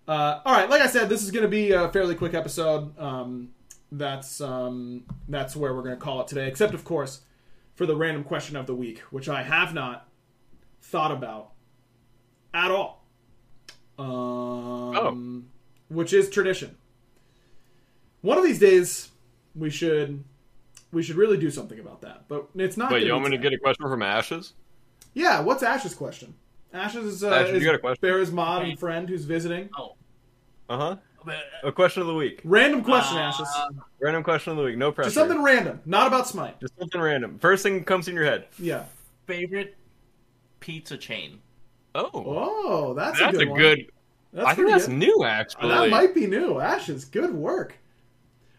Uh, 0.09 0.41
all 0.45 0.55
right, 0.55 0.69
like 0.71 0.81
I 0.81 0.87
said, 0.87 1.11
this 1.11 1.23
is 1.23 1.31
going 1.31 1.43
to 1.43 1.49
be 1.51 1.73
a 1.73 1.91
fairly 1.93 2.15
quick 2.15 2.33
episode. 2.33 2.99
Um, 2.99 3.51
that's 3.93 4.41
um, 4.41 5.05
that's 5.29 5.55
where 5.55 5.75
we're 5.75 5.83
going 5.83 5.95
to 5.95 6.01
call 6.01 6.23
it 6.23 6.27
today. 6.29 6.49
Except, 6.49 6.73
of 6.75 6.85
course, 6.85 7.21
for 7.75 7.85
the 7.85 7.95
random 7.95 8.25
question 8.25 8.57
of 8.57 8.67
the 8.67 8.75
week, 8.75 9.01
which 9.11 9.29
I 9.29 9.43
have 9.43 9.75
not 9.75 10.09
thought 10.81 11.13
about 11.13 11.51
at 12.55 12.71
all. 12.71 12.98
Um, 13.99 15.47
which 15.89 16.13
is 16.13 16.31
tradition. 16.31 16.77
One 18.23 18.39
of 18.39 18.45
these 18.45 18.59
days, 18.59 19.11
we 19.55 19.71
should 19.71 20.23
we 20.93 21.03
should 21.03 21.17
really 21.17 21.37
do 21.37 21.51
something 21.51 21.79
about 21.79 22.01
that. 22.03 22.25
But 22.29 22.47
it's 22.55 22.77
not. 22.77 22.91
Wait, 22.93 23.05
you 23.05 23.13
want 23.13 23.25
be 23.25 23.31
me 23.33 23.37
to 23.37 23.43
get 23.43 23.53
a 23.53 23.59
question 23.59 23.89
from 23.89 24.03
Ashes? 24.03 24.55
Yeah, 25.15 25.41
what's 25.41 25.63
Ash's 25.63 25.95
question? 25.95 26.35
Ash's 26.73 27.05
is, 27.05 27.25
uh, 27.25 27.31
Ash, 27.31 27.53
you 27.53 27.61
got 27.61 27.75
a 27.75 27.79
question? 27.79 27.99
Bear's 28.01 28.31
mod 28.31 28.63
and 28.63 28.79
friend 28.79 29.09
who's 29.09 29.25
visiting. 29.25 29.71
Oh. 29.77 29.95
Uh 30.69 30.77
huh. 30.77 30.97
A 31.63 31.73
question 31.73 32.01
of 32.01 32.09
the 32.09 32.15
week. 32.15 32.41
Random 32.45 32.83
question, 32.83 33.19
Uh, 33.19 33.23
Ashes. 33.23 33.49
Random 34.01 34.23
question 34.23 34.53
of 34.53 34.57
the 34.57 34.65
week. 34.65 34.79
No 34.79 34.93
pressure. 34.93 35.09
Just 35.09 35.17
something 35.17 35.43
random, 35.43 35.81
not 35.85 36.07
about 36.07 36.27
Smite. 36.27 36.59
Just 36.61 36.79
something 36.79 37.01
random. 37.01 37.39
First 37.39 37.63
thing 37.63 37.85
comes 37.85 38.09
in 38.09 38.15
your 38.15 38.25
head. 38.25 38.47
Yeah. 38.59 38.85
Favorite 39.27 39.77
pizza 40.61 40.97
chain? 40.97 41.41
Oh, 41.99 42.11
Oh, 42.15 42.95
that's, 42.95 43.19
that's 43.19 43.37
a 43.39 43.41
a 43.41 43.47
good. 43.47 43.57
good. 43.57 43.79
One. 43.79 43.87
That's 44.35 44.47
I 44.49 44.55
think 44.55 44.69
that's 44.69 44.87
good. 44.87 44.97
new, 44.97 45.25
actually. 45.25 45.69
That 45.69 45.91
might 45.91 46.15
be 46.15 46.27
new. 46.27 46.61
Ashes, 46.61 47.05
good 47.05 47.33
work. 47.35 47.75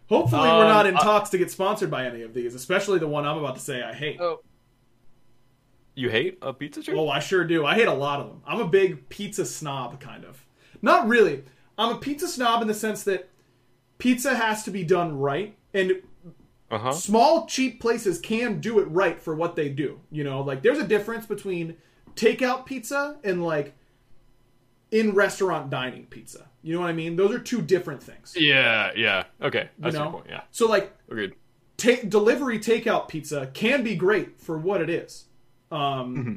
Hopefully, 0.10 0.42
we're 0.50 0.64
Um, 0.64 0.68
not 0.70 0.86
in 0.88 0.96
I- 0.98 1.02
talks 1.02 1.30
to 1.32 1.38
get 1.38 1.52
sponsored 1.52 1.92
by 1.92 2.06
any 2.06 2.24
of 2.24 2.34
these, 2.34 2.56
especially 2.56 2.98
the 3.00 3.08
one 3.08 3.26
I'm 3.26 3.38
about 3.38 3.56
to 3.56 3.62
say 3.62 3.84
I 3.84 3.94
hate. 3.94 4.20
Oh. 4.20 4.42
You 5.96 6.10
hate 6.10 6.38
a 6.42 6.54
pizza 6.54 6.82
chain? 6.82 6.96
Oh, 6.98 7.10
I 7.10 7.20
sure 7.20 7.44
do. 7.44 7.66
I 7.66 7.76
hate 7.76 7.88
a 7.88 7.94
lot 7.94 8.20
of 8.22 8.28
them. 8.28 8.42
I'm 8.48 8.60
a 8.62 8.68
big 8.68 9.10
pizza 9.10 9.46
snob, 9.46 10.00
kind 10.00 10.24
of. 10.26 10.44
Not 10.82 11.08
really. 11.08 11.44
I'm 11.78 11.96
a 11.96 12.00
pizza 12.00 12.28
snob 12.28 12.62
in 12.62 12.68
the 12.68 12.74
sense 12.74 13.04
that 13.04 13.30
pizza 13.98 14.36
has 14.36 14.64
to 14.64 14.72
be 14.72 14.84
done 14.84 15.18
right, 15.20 15.56
and 15.74 16.02
Uh 16.72 16.78
huh. 16.78 16.92
small, 16.94 17.46
cheap 17.48 17.82
places 17.82 18.20
can 18.20 18.60
do 18.62 18.80
it 18.80 18.86
right 18.86 19.20
for 19.20 19.36
what 19.36 19.56
they 19.56 19.70
do. 19.70 20.00
You 20.12 20.24
know, 20.24 20.42
like 20.42 20.62
there's 20.64 20.80
a 20.80 20.88
difference 20.88 21.26
between 21.26 21.76
takeout 22.20 22.66
pizza 22.66 23.18
and 23.24 23.44
like 23.44 23.74
in 24.92 25.14
restaurant 25.14 25.70
dining 25.70 26.06
pizza. 26.06 26.48
You 26.62 26.74
know 26.74 26.82
what 26.82 26.90
I 26.90 26.94
mean? 26.94 27.16
Those 27.16 27.32
are 27.32 27.40
two 27.40 27.62
different 27.62 28.04
things. 28.04 28.36
Yeah, 28.38 28.92
yeah. 28.96 29.24
Okay, 29.42 29.70
You 29.78 29.84
that's 29.84 29.96
know? 29.96 30.04
your 30.04 30.12
point. 30.12 30.26
Yeah, 30.30 30.42
So 30.52 30.68
like 30.68 30.94
agreed. 31.10 31.34
ta- 31.78 32.04
delivery 32.08 32.60
takeout 32.60 33.08
pizza 33.08 33.48
can 33.54 33.84
be 33.84 33.96
great 33.96 34.40
for 34.42 34.58
what 34.58 34.82
it 34.82 34.90
is, 34.90 35.26
um, 35.72 36.16
Mm-hmm. 36.16 36.34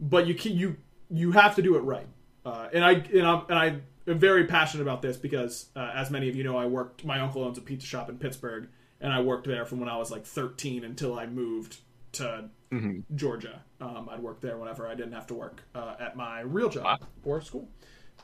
but 0.00 0.26
you 0.26 0.34
can, 0.34 0.52
you 0.56 0.76
you 1.10 1.32
have 1.32 1.56
to 1.56 1.62
do 1.62 1.76
it 1.76 1.80
right. 1.80 2.06
Uh, 2.46 2.68
and 2.72 2.84
I 2.84 2.92
and 2.92 3.26
I'm 3.26 3.42
and 3.48 3.58
I 3.58 3.66
am 4.10 4.18
very 4.18 4.44
passionate 4.46 4.82
about 4.82 5.02
this 5.02 5.16
because, 5.16 5.66
uh, 5.76 5.90
as 5.94 6.10
many 6.10 6.28
of 6.28 6.36
you 6.36 6.44
know, 6.44 6.56
I 6.56 6.66
worked. 6.66 7.04
My 7.04 7.20
uncle 7.20 7.42
owns 7.44 7.58
a 7.58 7.60
pizza 7.60 7.86
shop 7.86 8.08
in 8.08 8.18
Pittsburgh, 8.18 8.68
and 9.00 9.12
I 9.12 9.20
worked 9.20 9.46
there 9.46 9.64
from 9.64 9.80
when 9.80 9.88
I 9.88 9.96
was 9.96 10.10
like 10.10 10.24
13 10.24 10.84
until 10.84 11.18
I 11.18 11.26
moved 11.26 11.78
to 12.12 12.50
Mm-hmm. 12.72 13.14
Georgia. 13.16 13.62
Um, 13.82 14.08
I'd 14.10 14.20
work 14.20 14.40
there 14.40 14.56
whenever 14.56 14.88
I 14.88 14.94
didn't 14.94 15.12
have 15.12 15.26
to 15.26 15.34
work 15.34 15.62
uh, 15.74 15.94
at 16.00 16.16
my 16.16 16.40
real 16.40 16.70
job 16.70 16.84
Wow. 16.84 16.98
or 17.22 17.42
school. 17.42 17.68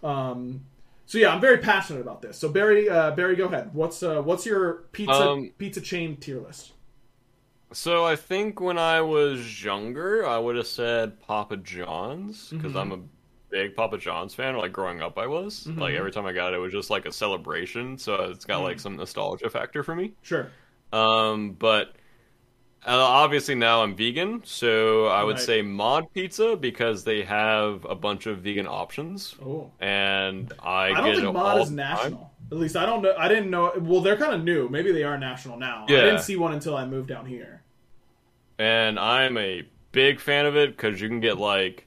Um, 0.03 0.65
so 1.05 1.19
yeah, 1.19 1.35
I'm 1.35 1.41
very 1.43 1.59
passionate 1.59 2.01
about 2.01 2.23
this. 2.23 2.39
So 2.39 2.49
Barry, 2.49 2.89
uh, 2.89 3.11
Barry, 3.11 3.37
go 3.37 3.45
ahead. 3.45 3.75
What's 3.75 4.03
uh, 4.03 4.23
what's 4.23 4.47
your 4.47 4.85
pizza 4.93 5.13
Um, 5.13 5.51
pizza 5.59 5.83
chain 5.83 6.17
tier 6.17 6.41
list? 6.41 6.73
So 7.73 8.07
I 8.07 8.17
think 8.17 8.61
when 8.61 8.79
I 8.79 9.03
was 9.03 9.63
younger, 9.63 10.27
I 10.27 10.39
would 10.39 10.57
have 10.57 10.67
said 10.67 11.21
Papa 11.21 11.59
John's 11.59 12.49
because 12.49 12.75
I'm 12.75 12.93
a 12.93 13.01
big 13.51 13.75
Papa 13.77 13.99
John's 13.99 14.33
fan. 14.35 14.57
Like 14.57 14.73
growing 14.73 15.03
up, 15.03 15.19
I 15.19 15.27
was 15.27 15.67
like 15.67 15.95
every 15.95 16.11
time 16.11 16.25
I 16.25 16.33
got 16.33 16.55
it, 16.55 16.57
it 16.57 16.61
was 16.61 16.73
just 16.73 16.89
like 16.89 17.05
a 17.05 17.13
celebration. 17.13 17.99
So 17.99 18.15
it's 18.31 18.47
got 18.47 18.63
like 18.63 18.81
some 18.81 18.97
nostalgia 18.97 19.51
factor 19.51 19.83
for 19.83 19.95
me. 19.95 20.15
Sure. 20.23 20.51
Um, 20.93 21.53
but 21.53 21.97
uh, 22.89 22.97
obviously 22.97 23.55
now 23.55 23.83
I'm 23.83 23.95
vegan, 23.95 24.43
so 24.45 25.07
I 25.07 25.23
would 25.23 25.37
Right. 25.37 25.45
say 25.45 25.63
Mod 25.63 26.13
Pizza 26.15 26.57
because 26.57 27.05
they 27.05 27.23
have 27.23 27.85
a 27.85 27.95
bunch 27.95 28.27
of 28.27 28.39
vegan 28.39 28.67
options, 28.67 29.35
Oh, 29.45 29.71
and 29.79 30.53
I, 30.63 30.91
I, 30.91 30.93
don't 30.95 31.15
think 31.21 31.33
Mod 31.35 31.61
is 31.61 31.71
the 31.71 31.77
time. 31.77 31.91
national. 31.97 32.33
At 32.51 32.57
least 32.59 32.77
I 32.77 32.87
don't 32.87 33.03
know. 33.03 33.15
I 33.19 33.29
didn't 33.29 33.51
know. 33.51 33.73
Well, 33.79 34.01
they're 34.01 34.17
kind 34.17 34.33
of 34.35 34.43
new. 34.43 34.69
Maybe 34.71 34.91
they 34.91 35.03
are 35.05 35.19
national 35.19 35.59
now. 35.59 35.85
Yeah. 35.89 35.99
I 35.99 36.05
didn't 36.05 36.21
see 36.23 36.37
one 36.37 36.53
until 36.55 36.77
I 36.77 36.87
moved 36.87 37.09
down 37.09 37.27
here. 37.27 37.63
and 38.59 38.99
I'm 38.99 39.37
a 39.39 39.63
big 39.93 40.19
fan 40.21 40.47
of 40.47 40.57
it 40.57 40.71
because 40.77 41.01
you 41.01 41.09
can 41.09 41.21
get 41.21 41.39
like, 41.39 41.87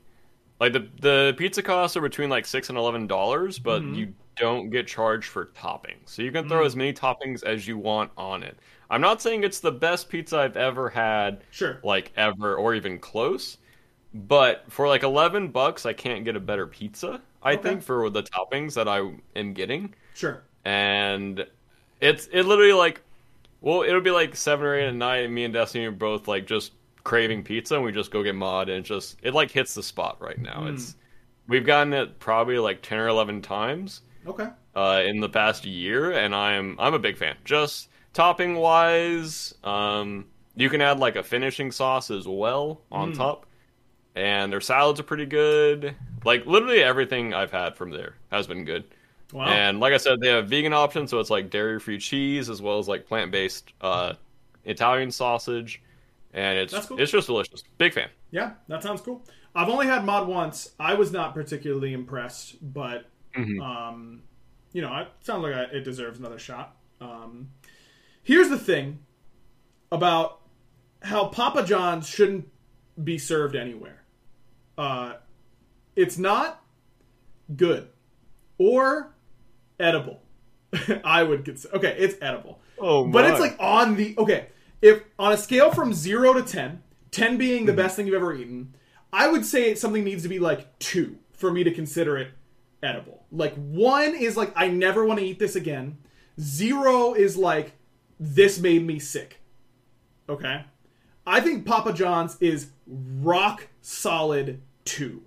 like 0.60 0.74
the 0.74 0.88
the 1.02 1.34
pizza 1.38 1.62
costs 1.64 1.98
are 1.98 2.02
between 2.02 2.30
like 2.30 2.46
six 2.46 2.70
and 2.70 2.78
eleven 2.78 3.08
dollars, 3.08 3.58
but 3.60 3.82
Mm-hmm. 3.82 3.94
you 3.96 4.14
don't 4.38 4.70
get 4.70 4.88
charged 4.88 5.28
for 5.30 5.48
toppings, 5.48 6.06
so 6.06 6.22
you 6.22 6.32
can 6.32 6.48
throw 6.48 6.64
as 6.64 6.76
many 6.76 6.94
toppings 6.94 7.44
as 7.44 7.68
you 7.68 7.78
want 7.78 8.12
on 8.18 8.44
it. 8.44 8.58
I'm 8.92 9.02
not 9.02 9.22
saying 9.22 9.44
it's 9.44 9.60
the 9.62 9.72
best 9.72 10.10
pizza 10.10 10.38
I've 10.40 10.58
ever 10.58 10.90
had, 10.90 11.44
Sure. 11.52 11.80
like 11.84 12.12
ever 12.18 12.56
or 12.56 12.76
even 12.76 13.00
close, 13.00 13.58
but 14.14 14.66
for 14.72 14.88
like 14.88 15.04
eleven 15.04 15.50
bucks, 15.50 15.86
I 15.86 15.94
can't 15.94 16.26
get 16.26 16.36
a 16.36 16.40
better 16.40 16.68
pizza. 16.68 17.22
I 17.44 17.56
Okay. 17.56 17.64
think 17.64 17.84
for 17.84 18.10
the 18.12 18.24
toppings 18.24 18.76
that 18.76 18.88
I 18.88 19.00
am 19.36 19.54
getting 19.54 19.96
Sure. 20.14 20.44
and 20.66 21.46
it's 22.02 22.28
it 22.32 22.44
literally 22.46 22.74
like 22.74 23.02
well 23.62 23.84
it'll 23.84 24.02
be 24.02 24.12
like 24.12 24.36
seven 24.36 24.66
or 24.66 24.76
eight 24.76 24.88
at 24.88 24.96
night 24.96 25.26
and 25.26 25.34
me 25.34 25.44
and 25.46 25.54
destiny 25.54 25.86
are 25.86 25.92
both 25.92 26.28
like 26.28 26.46
just 26.46 26.74
craving 27.04 27.44
pizza 27.44 27.76
and 27.76 27.84
we 27.84 27.92
just 27.92 28.12
go 28.12 28.22
get 28.24 28.36
mod 28.36 28.70
and 28.70 28.80
it 28.80 28.84
just 28.88 29.18
it 29.24 29.34
like 29.34 29.52
hits 29.52 29.74
the 29.74 29.84
spot 29.84 30.18
right 30.22 30.40
now 30.40 30.66
Hmm. 30.66 30.68
it's 30.68 30.96
we've 31.48 31.66
gotten 31.66 31.94
it 31.94 32.20
probably 32.20 32.60
like 32.60 32.82
10 32.84 33.00
or 33.00 33.08
11 33.08 33.42
times 33.42 34.02
Okay. 34.28 34.50
uh, 34.76 35.02
in 35.06 35.20
the 35.20 35.30
past 35.30 35.66
year 35.66 36.12
and 36.12 36.36
i'm 36.36 36.76
i'm 36.80 36.94
a 36.94 37.00
big 37.00 37.18
fan 37.18 37.36
just 37.46 37.90
topping 38.14 38.56
wise 38.56 39.54
um 39.64 40.26
you 40.56 40.70
can 40.70 40.82
add 40.82 41.00
like 41.00 41.16
a 41.16 41.24
finishing 41.24 41.72
sauce 41.72 42.12
as 42.12 42.28
well 42.28 42.82
on 42.92 43.14
Mm. 43.14 43.18
top 43.18 43.46
and 44.16 44.52
their 44.52 44.60
salads 44.62 45.00
are 45.00 45.04
pretty 45.04 45.26
good 45.26 45.96
like 46.26 46.46
literally 46.46 46.84
everything 46.84 47.34
i've 47.34 47.52
had 47.52 47.76
from 47.78 47.92
there 47.92 48.16
has 48.32 48.48
been 48.48 48.66
good 48.66 48.84
Wow. 49.34 49.46
and 49.46 49.80
like 49.80 49.94
I 49.94 49.98
said, 49.98 50.20
they 50.20 50.28
have 50.28 50.50
vegan 50.50 50.74
options, 50.74 51.10
so 51.10 51.18
it's 51.22 51.30
like 51.30 51.50
dairy-free 51.50 52.00
cheese 52.00 52.50
as 52.50 52.62
well 52.62 52.80
as 52.80 52.90
like 52.90 53.08
plant-based 53.08 53.72
uh, 53.80 54.16
Italian 54.66 55.10
sausage, 55.10 55.82
and 56.34 56.58
it's 56.58 56.74
cool. 56.88 57.00
it's 57.00 57.14
just 57.14 57.28
delicious. 57.28 57.64
Big 57.78 57.94
fan. 57.94 58.10
yeah, 58.32 58.52
that 58.68 58.84
sounds 58.84 59.00
cool. 59.00 59.24
I've 59.56 59.70
only 59.70 59.88
had 59.88 60.04
Mod 60.04 60.28
once. 60.28 60.72
I 60.82 60.96
was 60.96 61.14
not 61.14 61.34
particularly 61.34 61.94
impressed, 61.94 62.58
but 62.74 63.06
Mm-hmm. 63.34 63.62
um, 63.62 64.22
you 64.74 64.82
know, 64.82 64.94
it 64.98 65.08
sounds 65.22 65.44
like 65.44 65.54
I, 65.54 65.62
it 65.78 65.86
deserves 65.86 66.20
another 66.20 66.38
shot. 66.38 66.76
Um, 67.00 67.48
here's 68.24 68.50
the 68.50 68.58
thing 68.58 69.00
about 69.92 70.40
how 71.02 71.26
Papa 71.28 71.64
John's 71.64 72.08
shouldn't 72.08 72.48
be 73.02 73.18
served 73.18 73.56
anywhere. 73.56 74.04
Uh, 74.78 75.14
it's 75.96 76.18
not 76.18 76.64
good 77.56 77.90
or 78.58 79.12
edible. 79.80 80.22
I 81.04 81.24
would 81.24 81.44
consider. 81.44 81.76
Okay, 81.76 81.96
it's 82.00 82.16
edible. 82.22 82.60
Oh, 82.80 83.06
But 83.08 83.26
it's 83.26 83.40
like 83.40 83.56
on 83.60 83.96
the 83.96 84.16
okay. 84.18 84.48
If 84.82 85.04
on 85.20 85.32
a 85.34 85.38
scale 85.38 85.72
from 85.72 85.94
zero 85.94 86.34
to 86.34 86.42
10, 86.42 86.82
10 87.12 87.38
being 87.38 87.58
Mm-hmm. 87.60 87.66
the 87.68 87.74
best 87.74 87.96
thing 87.96 88.08
you've 88.08 88.16
ever 88.16 88.34
eaten, 88.34 88.74
I 89.14 89.28
would 89.28 89.46
say 89.46 89.76
something 89.76 90.04
needs 90.04 90.24
to 90.24 90.30
be 90.30 90.40
like 90.40 90.80
two 90.80 91.18
for 91.34 91.52
me 91.52 91.64
to 91.64 91.72
consider 91.72 92.18
it 92.18 92.30
edible. 92.82 93.26
Like 93.32 93.54
one 93.56 94.16
is 94.16 94.38
like 94.38 94.54
I 94.56 94.70
never 94.70 95.06
want 95.06 95.20
to 95.20 95.26
eat 95.26 95.38
this 95.40 95.56
again. 95.56 95.98
Zero 96.40 97.14
is 97.14 97.38
like 97.38 97.74
this 98.22 98.60
made 98.60 98.86
me 98.86 99.00
sick. 99.00 99.42
Okay, 100.30 100.64
I 101.26 101.42
think 101.42 101.66
Papa 101.66 101.92
John's 101.92 102.38
is 102.40 102.70
rock 102.88 103.68
solid 103.82 104.62
two, 104.86 105.24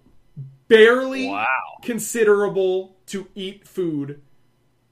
barely 0.68 1.28
wow. 1.28 1.46
considerable 1.82 2.96
to 3.06 3.26
eat 3.34 3.66
food 3.68 4.22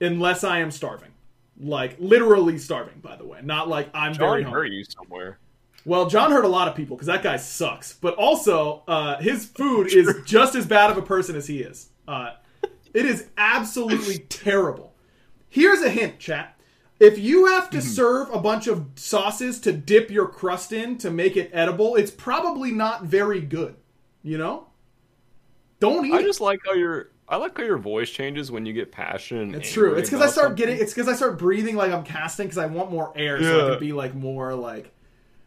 unless 0.00 0.44
I 0.44 0.58
am 0.58 0.70
starving. 0.70 1.10
Like 1.58 1.96
literally 2.00 2.58
starving, 2.58 2.98
by 3.00 3.16
the 3.16 3.24
way. 3.24 3.38
Not 3.42 3.68
like 3.68 3.88
I'm 3.94 4.14
very 4.14 4.42
John 4.42 4.52
hungry. 4.52 4.68
hurt 4.68 4.72
you 4.72 4.84
somewhere. 4.84 5.38
Well, 5.84 6.08
John 6.08 6.30
hurt 6.30 6.44
a 6.44 6.48
lot 6.48 6.68
of 6.68 6.74
people 6.74 6.96
because 6.96 7.06
that 7.06 7.22
guy 7.22 7.36
sucks. 7.36 7.92
But 7.92 8.14
also, 8.14 8.82
uh, 8.86 9.20
his 9.20 9.46
food 9.46 9.92
is 9.92 10.14
just 10.24 10.54
as 10.54 10.66
bad 10.66 10.90
of 10.90 10.96
a 10.96 11.02
person 11.02 11.36
as 11.36 11.46
he 11.46 11.60
is. 11.60 11.88
Uh, 12.06 12.32
it 12.94 13.04
is 13.04 13.28
absolutely 13.36 14.18
terrible. 14.28 14.92
Here's 15.48 15.82
a 15.82 15.90
hint, 15.90 16.18
chat. 16.18 16.51
If 17.02 17.18
you 17.18 17.46
have 17.46 17.68
to 17.70 17.78
mm-hmm. 17.78 17.88
serve 17.88 18.30
a 18.32 18.38
bunch 18.38 18.68
of 18.68 18.86
sauces 18.94 19.58
to 19.62 19.72
dip 19.72 20.08
your 20.08 20.28
crust 20.28 20.72
in 20.72 20.98
to 20.98 21.10
make 21.10 21.36
it 21.36 21.50
edible, 21.52 21.96
it's 21.96 22.12
probably 22.12 22.70
not 22.70 23.02
very 23.04 23.40
good. 23.40 23.74
You 24.22 24.38
know? 24.38 24.68
Don't 25.80 26.06
eat 26.06 26.12
I 26.12 26.22
just 26.22 26.40
like 26.40 26.60
how 26.64 26.74
your 26.74 27.10
I 27.28 27.36
like 27.36 27.56
how 27.56 27.64
your 27.64 27.78
voice 27.78 28.08
changes 28.08 28.52
when 28.52 28.64
you 28.66 28.72
get 28.72 28.92
passionate. 28.92 29.56
It's 29.56 29.72
true. 29.72 29.94
It's 29.94 30.08
because 30.08 30.22
I 30.22 30.30
start 30.30 30.50
something. 30.50 30.64
getting. 30.64 30.80
It's 30.80 30.94
because 30.94 31.08
I 31.08 31.14
start 31.14 31.40
breathing 31.40 31.74
like 31.74 31.90
I'm 31.90 32.04
casting 32.04 32.46
because 32.46 32.58
I 32.58 32.66
want 32.66 32.92
more 32.92 33.12
air, 33.16 33.42
so 33.42 33.46
I 33.46 33.62
Yeah. 33.64 33.70
can 33.70 33.80
be 33.80 33.92
like 33.92 34.14
more 34.14 34.54
like. 34.54 34.92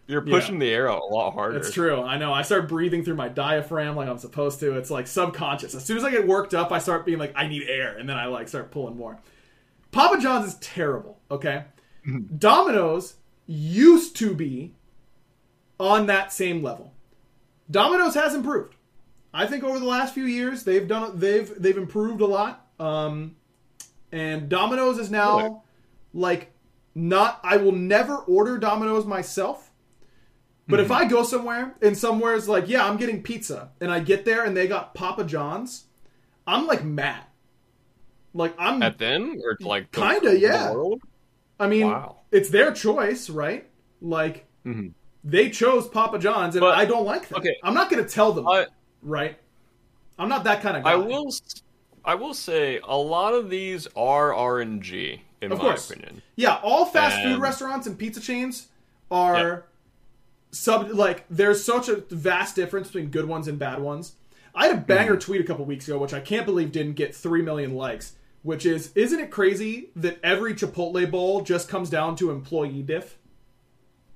You're 0.07 0.21
pushing 0.21 0.59
the 0.59 0.69
air 0.69 0.91
out 0.91 1.03
a 1.03 1.05
lot 1.05 1.31
harder. 1.31 1.57
It's 1.57 1.71
true. 1.71 2.01
I 2.01 2.17
know. 2.17 2.33
I 2.33 2.41
start 2.41 2.67
breathing 2.67 3.05
through 3.05 3.15
my 3.15 3.29
diaphragm 3.29 3.95
like 3.95 4.09
I'm 4.09 4.17
supposed 4.17 4.59
to. 4.59 4.77
It's 4.77 4.91
like 4.91 5.07
subconscious. 5.07 5.73
As 5.73 5.85
soon 5.85 5.95
as 5.95 6.03
I 6.03 6.11
get 6.11 6.27
worked 6.27 6.53
up, 6.53 6.73
I 6.73 6.79
start 6.79 7.05
being 7.05 7.17
like, 7.17 7.31
I 7.33 7.47
need 7.47 7.63
air, 7.69 7.97
and 7.97 8.09
then 8.09 8.17
I 8.17 8.25
like 8.25 8.49
start 8.49 8.71
pulling 8.71 8.97
more. 8.97 9.19
Papa 9.91 10.21
John's 10.21 10.49
is 10.49 10.55
terrible. 10.55 11.14
Okay, 11.35 11.63
Domino's 12.37 13.15
used 13.47 14.15
to 14.17 14.33
be 14.33 14.73
on 15.79 16.07
that 16.07 16.31
same 16.33 16.63
level. 16.63 16.93
Domino's 17.69 18.15
has 18.15 18.33
improved. 18.33 18.75
I 19.33 19.47
think 19.47 19.63
over 19.63 19.79
the 19.79 19.85
last 19.85 20.13
few 20.13 20.25
years 20.25 20.63
they've 20.63 20.87
done 20.87 21.19
they've 21.19 21.51
they've 21.61 21.77
improved 21.77 22.21
a 22.21 22.25
lot. 22.25 22.67
Um, 22.79 23.35
and 24.11 24.47
Domino's 24.49 24.97
is 24.97 25.11
now 25.11 25.37
Really? 25.39 25.55
like 26.13 26.51
not. 26.93 27.39
I 27.43 27.57
will 27.57 27.71
never 27.73 28.15
order 28.17 28.57
Domino's 28.57 29.05
myself. 29.05 29.71
But 30.67 30.79
if 30.79 30.89
I 30.89 31.05
go 31.05 31.21
somewhere 31.21 31.75
and 31.81 31.95
somewhere's 31.95 32.49
like, 32.49 32.67
yeah, 32.67 32.87
I'm 32.87 32.97
getting 32.97 33.21
pizza, 33.21 33.69
and 33.79 33.91
I 33.91 33.99
get 33.99 34.25
there 34.25 34.43
and 34.43 34.57
they 34.57 34.67
got 34.67 34.95
Papa 34.95 35.23
John's, 35.23 35.85
I'm 36.47 36.65
like 36.65 36.83
mad. 36.83 37.23
Like 38.33 38.55
I'm 38.57 38.81
At 38.81 38.97
then 38.97 39.39
or 39.43 39.57
like 39.61 39.91
Kinda, 39.91 40.31
the 40.31 40.39
yeah. 40.39 40.71
world? 40.71 41.01
I 41.59 41.67
mean, 41.67 41.87
Wow. 41.87 42.17
it's 42.31 42.49
their 42.49 42.71
choice, 42.71 43.29
right? 43.29 43.67
Like 44.01 44.45
Mhm. 44.65 44.93
they 45.23 45.49
chose 45.49 45.87
Papa 45.87 46.19
John's, 46.19 46.55
and 46.55 46.61
But- 46.61 46.75
I 46.77 46.85
don't 46.85 47.05
like 47.05 47.27
that. 47.29 47.37
okay. 47.39 47.55
I'm 47.63 47.73
not 47.73 47.89
going 47.89 48.03
to 48.03 48.09
tell 48.09 48.31
them, 48.31 48.47
I 48.47 48.67
right? 49.01 49.37
I'm 50.19 50.29
not 50.29 50.43
that 50.45 50.61
kind 50.61 50.77
of 50.77 50.83
guy. 50.83 50.91
I 50.93 50.95
will 50.95 51.31
I 52.03 52.13
will 52.15 52.33
say 52.35 52.79
a 52.83 52.95
lot 52.95 53.33
of 53.33 53.49
these 53.49 53.87
are 53.95 54.31
RNG 54.31 55.21
in 55.41 55.51
Of 55.51 55.57
my 55.57 55.63
course. 55.63 55.89
opinion. 55.89 56.21
Yeah, 56.35 56.59
all 56.61 56.85
fast 56.85 57.19
food 57.23 57.39
restaurants 57.39 57.87
and 57.87 57.97
pizza 57.97 58.21
chains 58.21 58.67
are 59.09 59.65
sub 60.51 60.91
like 60.91 61.25
there's 61.29 61.63
such 61.63 61.89
a 61.89 61.95
vast 62.09 62.55
difference 62.55 62.87
between 62.87 63.09
good 63.09 63.25
ones 63.27 63.47
and 63.47 63.57
bad 63.57 63.79
ones. 63.79 64.13
I 64.53 64.67
had 64.67 64.75
a 64.77 64.79
banger 64.79 65.13
Mm-hmm. 65.13 65.19
tweet 65.19 65.41
a 65.41 65.43
couple 65.43 65.65
weeks 65.65 65.87
ago, 65.87 65.97
which 65.97 66.13
I 66.13 66.19
can't 66.19 66.45
believe 66.45 66.71
didn't 66.71 66.93
get 66.93 67.13
three 67.15 67.41
million 67.41 67.73
likes. 67.75 68.13
Which 68.45 68.63
is, 68.63 68.91
isn't 68.93 69.19
it 69.19 69.31
crazy 69.31 69.89
that 69.95 70.19
every 70.21 70.53
Chipotle 70.53 71.09
bowl 71.09 71.41
just 71.41 71.67
comes 71.67 71.89
down 71.89 72.15
to 72.17 72.29
employee 72.29 72.83
diff? 72.83 73.17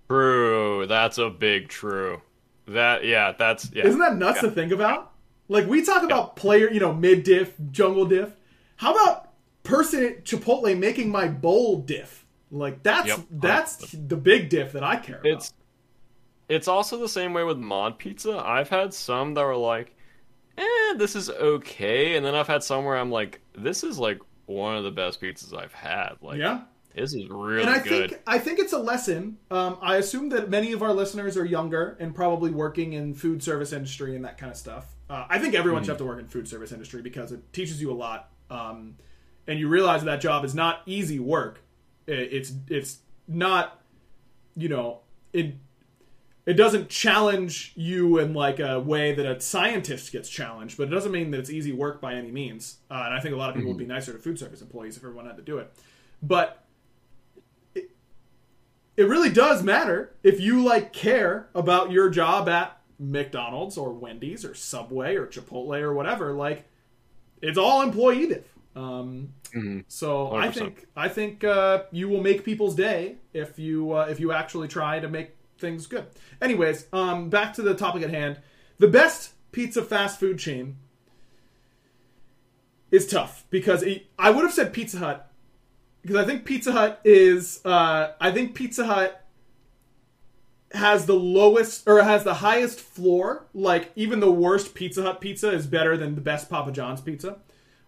True, 0.08 0.86
that's 0.86 1.18
a 1.18 1.32
big 1.32 1.68
true. 1.68 2.22
That 2.68 3.06
yeah, 3.06 3.32
that's 3.32 3.72
yeah. 3.74 3.88
Isn't 3.88 4.00
that 4.02 4.18
nuts 4.18 4.42
to 4.42 4.52
think 4.52 4.72
about? 4.72 5.14
Like 5.48 5.66
we 5.66 5.84
talk 5.84 6.04
about 6.04 6.36
player, 6.36 6.70
you 6.70 6.80
know, 6.80 6.94
mid 6.94 7.24
diff, 7.24 7.56
jungle 7.72 8.06
diff. 8.06 8.36
How 8.76 8.94
about 8.94 9.30
person 9.64 10.06
at 10.06 10.26
Chipotle 10.26 10.78
making 10.78 11.10
my 11.10 11.28
bowl 11.28 11.80
diff? 11.80 12.24
Like 12.52 12.84
that's 12.84 13.08
Yep. 13.08 13.20
that's 13.32 13.92
the 13.94 14.16
big 14.16 14.50
diff 14.50 14.74
that 14.74 14.84
I 14.84 14.98
care 14.98 15.22
about. 15.22 15.26
It's 15.26 15.54
it's 16.48 16.68
also 16.68 17.00
the 17.00 17.10
same 17.10 17.34
way 17.34 17.44
with 17.44 17.58
mod 17.58 17.98
pizza. 17.98 18.38
I've 18.38 18.70
had 18.70 18.94
some 18.94 19.34
that 19.34 19.44
were 19.44 19.56
like, 19.58 19.96
eh, 20.60 20.94
this 20.98 21.16
is 21.16 21.30
okay, 21.30 22.16
and 22.16 22.26
then 22.26 22.36
I've 22.36 22.48
had 22.48 22.64
some 22.64 22.86
where 22.86 22.98
I'm 22.98 23.12
like, 23.12 23.42
this 23.58 23.84
is 23.84 23.98
like 23.98 24.20
one 24.46 24.76
of 24.76 24.84
the 24.84 24.92
best 24.92 25.22
pizzas 25.22 25.56
I've 25.58 25.74
had. 25.74 26.14
Like, 26.22 26.40
yeah. 26.40 26.62
this 26.96 27.14
is 27.14 27.30
really 27.30 27.62
and 27.62 27.70
I 27.70 27.80
good. 27.80 28.10
think 28.10 28.22
I 28.28 28.40
think 28.40 28.60
it's 28.60 28.74
a 28.74 28.78
lesson. 28.78 29.38
Um, 29.52 29.78
I 29.82 29.98
assume 29.98 30.30
that 30.30 30.50
many 30.50 30.72
of 30.72 30.84
our 30.84 30.94
listeners 30.94 31.38
are 31.38 31.46
younger 31.46 31.98
and 32.00 32.14
probably 32.14 32.52
working 32.52 32.94
in 32.94 33.14
food 33.14 33.42
service 33.42 33.74
industry 33.74 34.16
and 34.16 34.26
that 34.26 34.38
kind 34.38 34.52
of 34.52 34.58
stuff. 34.58 34.96
Uh, 35.10 35.26
I 35.30 35.40
think 35.40 35.56
everyone 35.56 35.84
should 35.84 35.90
have 35.90 35.98
to 36.00 36.06
work 36.06 36.20
in 36.20 36.28
food 36.28 36.48
service 36.48 36.72
industry 36.72 37.02
because 37.02 37.32
it 37.32 37.54
teaches 37.54 37.82
you 37.82 37.92
a 37.92 37.94
lot, 37.94 38.30
um, 38.50 38.96
and 39.48 39.60
you 39.60 39.68
realize 39.68 40.02
that, 40.02 40.08
that 40.08 40.22
job 40.22 40.46
is 40.46 40.54
not 40.54 40.82
easy 40.86 41.20
work. 41.20 41.62
It's 42.06 42.54
it's 42.68 43.00
not, 43.28 43.82
you 44.56 44.70
know, 44.70 45.02
it 45.32 45.56
it 46.50 46.58
doesn't 46.58 46.90
challenge 46.90 47.74
you 47.76 48.18
in 48.18 48.34
like 48.34 48.60
a 48.60 48.80
way 48.80 49.14
that 49.14 49.24
a 49.24 49.40
scientist 49.40 50.12
gets 50.12 50.28
challenged, 50.28 50.78
but 50.78 50.88
it 50.88 50.90
doesn't 50.90 51.12
mean 51.12 51.30
that 51.30 51.40
it's 51.40 51.52
easy 51.52 51.72
work 51.72 52.02
by 52.02 52.16
any 52.16 52.32
means. 52.32 52.78
Uh, 52.90 53.04
and 53.06 53.14
I 53.14 53.20
think 53.20 53.36
a 53.36 53.38
lot 53.38 53.50
of 53.50 53.56
people 53.56 53.70
would 53.70 53.78
be 53.78 53.86
nicer 53.86 54.12
to 54.14 54.18
food 54.18 54.40
service 54.40 54.60
employees 54.60 54.98
if 54.98 55.04
everyone 55.04 55.28
had 55.28 55.38
to 55.38 55.44
do 55.44 55.60
it. 55.60 55.72
But 56.24 56.66
it, 57.76 57.92
it 58.98 59.04
really 59.04 59.30
does 59.30 59.62
matter 59.62 60.16
if 60.24 60.40
you 60.40 60.64
like 60.64 60.92
care 60.92 61.50
about 61.54 61.92
your 61.92 62.10
job 62.10 62.50
at 62.50 62.82
McDonald's 62.98 63.78
or 63.78 63.94
Wendy's 63.94 64.44
or 64.44 64.56
Subway 64.56 65.18
or 65.18 65.28
Chipotle 65.28 65.80
or 65.80 65.94
whatever. 65.94 66.34
Like, 66.34 66.68
it's 67.44 67.60
all 67.60 67.84
employee 67.84 68.26
diff. 68.26 68.52
Um, 68.76 69.34
so 69.88 70.34
I 70.34 70.48
100%. 70.48 70.54
think 70.56 70.88
I 70.96 71.10
think 71.10 71.44
uh, 71.44 71.84
you 71.92 72.10
will 72.10 72.24
make 72.24 72.44
people's 72.44 72.74
day 72.74 73.18
if 73.34 73.60
you 73.60 73.92
uh, 73.92 74.08
if 74.10 74.20
you 74.20 74.32
actually 74.32 74.68
try 74.68 75.00
to 75.00 75.08
make 75.08 75.36
things 75.60 75.88
good. 75.88 76.06
Anyways, 76.42 76.88
um, 76.94 77.30
back 77.30 77.54
to 77.56 77.62
the 77.62 77.74
topic 77.76 78.04
at 78.04 78.10
hand. 78.10 78.38
The 78.78 78.88
best 78.88 79.34
pizza 79.52 79.84
fast 79.84 80.20
food 80.20 80.40
chain 80.40 80.78
is 82.92 83.08
tough 83.08 83.46
because 83.50 83.84
it, 83.84 84.08
I 84.18 84.30
would 84.32 84.44
have 84.44 84.54
said 84.54 84.74
Pizza 84.74 84.98
Hut 85.00 85.32
because 86.02 86.18
I 86.18 86.26
think 86.26 86.46
Pizza 86.46 86.72
Hut 86.72 87.00
is 87.04 87.62
uh, 87.66 88.14
I 88.20 88.32
think 88.32 88.56
Pizza 88.56 88.86
Hut 88.86 89.26
has 90.72 91.06
the 91.06 91.16
lowest 91.16 91.88
or 91.88 92.02
has 92.02 92.24
the 92.24 92.36
highest 92.36 92.80
floor. 92.80 93.46
Like 93.54 93.92
even 93.96 94.20
the 94.20 94.32
worst 94.32 94.74
Pizza 94.74 95.04
Hut 95.04 95.22
pizza 95.22 95.52
is 95.52 95.68
better 95.68 95.98
than 95.98 96.16
the 96.16 96.22
best 96.22 96.50
Papa 96.50 96.72
John's 96.72 97.02
pizza. 97.02 97.38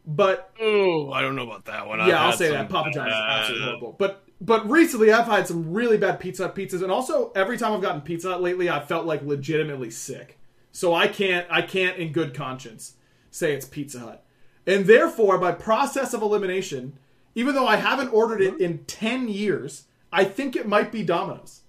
But 0.05 0.51
Oh, 0.59 1.11
I 1.11 1.21
don't 1.21 1.35
know 1.35 1.43
about 1.43 1.65
that 1.65 1.87
one. 1.87 1.99
yeah, 2.07 2.23
I'll 2.25 2.33
say 2.33 2.49
that 2.51 2.69
Papa 2.69 2.91
John's 2.91 3.09
is 3.11 3.15
absolutely 3.15 3.65
horrible. 3.67 3.95
But 3.97 4.23
but 4.41 4.67
recently 4.69 5.11
I've 5.11 5.27
had 5.27 5.47
some 5.47 5.71
really 5.71 5.97
bad 5.97 6.19
Pizza 6.19 6.43
Hut 6.43 6.55
pizzas, 6.55 6.81
and 6.81 6.91
also 6.91 7.31
every 7.35 7.57
time 7.57 7.73
I've 7.73 7.81
gotten 7.81 8.01
Pizza 8.01 8.29
Hut 8.31 8.41
lately, 8.41 8.67
I've 8.67 8.87
felt 8.87 9.05
like 9.05 9.21
legitimately 9.21 9.91
sick. 9.91 10.39
So 10.71 10.93
I 10.95 11.07
can't 11.07 11.45
I 11.49 11.61
can't 11.61 11.97
in 11.97 12.11
good 12.11 12.33
conscience 12.33 12.95
say 13.29 13.53
it's 13.53 13.65
Pizza 13.65 13.99
Hut, 13.99 14.25
and 14.65 14.85
therefore 14.87 15.37
by 15.37 15.51
process 15.51 16.13
of 16.13 16.21
elimination, 16.21 16.97
even 17.35 17.53
though 17.53 17.67
I 17.67 17.75
haven't 17.75 18.09
ordered 18.09 18.41
it 18.41 18.59
in 18.59 18.79
ten 18.85 19.29
years, 19.29 19.85
I 20.11 20.23
think 20.23 20.55
it 20.55 20.67
might 20.67 20.91
be 20.91 21.03
Domino's. 21.03 21.61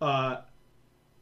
Uh, 0.00 0.38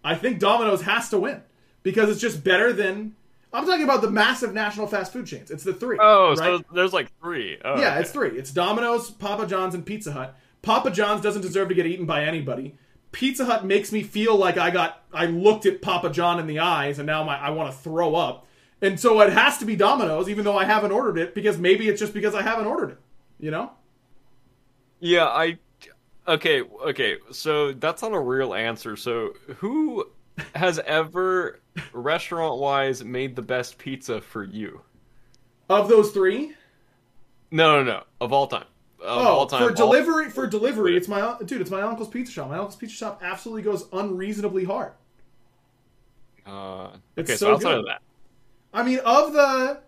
I 0.05 0.15
think 0.15 0.39
Domino's 0.39 0.83
has 0.83 1.09
to 1.11 1.19
win 1.19 1.43
because 1.83 2.11
it's 2.11 2.21
just 2.21 2.45
better 2.45 2.73
than. 2.73 3.17
I'm 3.53 3.67
talking 3.67 3.83
about 3.83 4.01
the 4.01 4.11
massive 4.11 4.53
national 4.55 4.87
fast 4.87 5.13
food 5.13 5.27
chains. 5.27 5.51
It's 5.51 5.65
the 5.65 5.75
three. 5.75 5.99
Oh, 6.01 6.35
right? 6.37 6.39
so 6.39 6.65
there's 6.73 6.93
like 6.93 7.11
three. 7.21 7.59
Oh, 7.65 7.81
Yeah, 7.81 7.91
okay. 7.91 8.01
it's 8.01 8.13
three. 8.13 8.31
It's 8.39 8.53
Domino's, 8.53 9.11
Papa 9.11 9.47
John's, 9.47 9.75
and 9.75 9.85
Pizza 9.85 10.13
Hut. 10.13 10.37
Papa 10.63 10.91
John's 10.91 11.23
doesn't 11.23 11.43
deserve 11.43 11.69
to 11.69 11.75
get 11.75 11.87
eaten 11.87 12.07
by 12.07 12.25
anybody. 12.25 12.77
Pizza 13.13 13.45
Hut 13.45 13.65
makes 13.65 13.91
me 13.93 14.03
feel 14.03 14.37
like 14.37 14.57
I 14.57 14.71
got 14.71 15.03
I 15.13 15.27
looked 15.27 15.67
at 15.67 15.83
Papa 15.83 16.11
John 16.11 16.39
in 16.39 16.47
the 16.47 16.61
eyes 16.61 16.99
and 16.99 17.07
now 17.07 17.25
my 17.25 17.37
I 17.37 17.51
want 17.51 17.73
to 17.73 17.79
throw 17.79 18.15
up. 18.15 18.47
And 18.83 18.99
so 18.99 19.21
it 19.21 19.33
has 19.33 19.59
to 19.59 19.65
be 19.65 19.77
Domino's, 19.77 20.29
even 20.29 20.45
though 20.45 20.57
I 20.57 20.65
haven't 20.65 20.93
ordered 20.93 21.19
it, 21.19 21.35
because 21.35 21.59
maybe 21.59 21.89
it's 21.89 22.01
just 22.01 22.15
because 22.15 22.35
I 22.35 22.43
haven't 22.43 22.67
ordered 22.67 22.93
it. 22.93 22.99
You 23.39 23.51
know? 23.51 23.73
Yeah, 25.01 25.27
I. 25.27 25.59
Okay, 26.27 26.63
okay. 26.63 27.17
So 27.31 27.73
that's 27.73 28.03
not 28.03 28.13
a 28.13 28.21
real 28.21 28.55
answer. 28.55 28.97
So 28.97 29.33
who 29.57 30.07
has 30.55 30.79
ever, 30.81 31.61
restaurant-wise, 31.93 33.05
made 33.05 33.37
the 33.37 33.43
best 33.43 33.79
pizza 33.79 34.21
for 34.21 34.45
you? 34.45 34.81
Of 35.69 35.89
those 35.89 36.11
three, 36.11 36.55
No, 37.51 37.83
no, 37.83 37.85
no. 37.85 38.03
Of 38.21 38.33
all 38.33 38.47
time. 38.47 38.67
Oh, 39.03 39.07
all 39.09 39.49
for 39.49 39.57
all- 39.57 39.71
delivery, 39.71 40.31
for 40.31 40.47
delivery, 40.47 40.97
it's 40.97 41.09
my 41.09 41.37
dude. 41.45 41.61
It's 41.61 41.71
my 41.71 41.81
uncle's 41.83 42.09
pizza 42.09 42.33
shop. 42.33 42.51
My 42.51 42.59
uncle's 42.59 42.77
pizza 42.77 42.95
shop 42.97 43.21
absolutely 43.25 43.63
goes 43.63 43.87
unreasonably 43.93 44.65
hard. 44.65 44.93
Uh, 46.47 46.91
okay, 47.19 47.33
so 47.33 47.37
so, 47.37 47.53
outside 47.55 47.71
good. 47.71 47.79
of 47.81 47.85
that, 47.87 48.03
I 48.73 48.83
mean, 48.83 48.99
of 49.05 49.33
the 49.33 49.81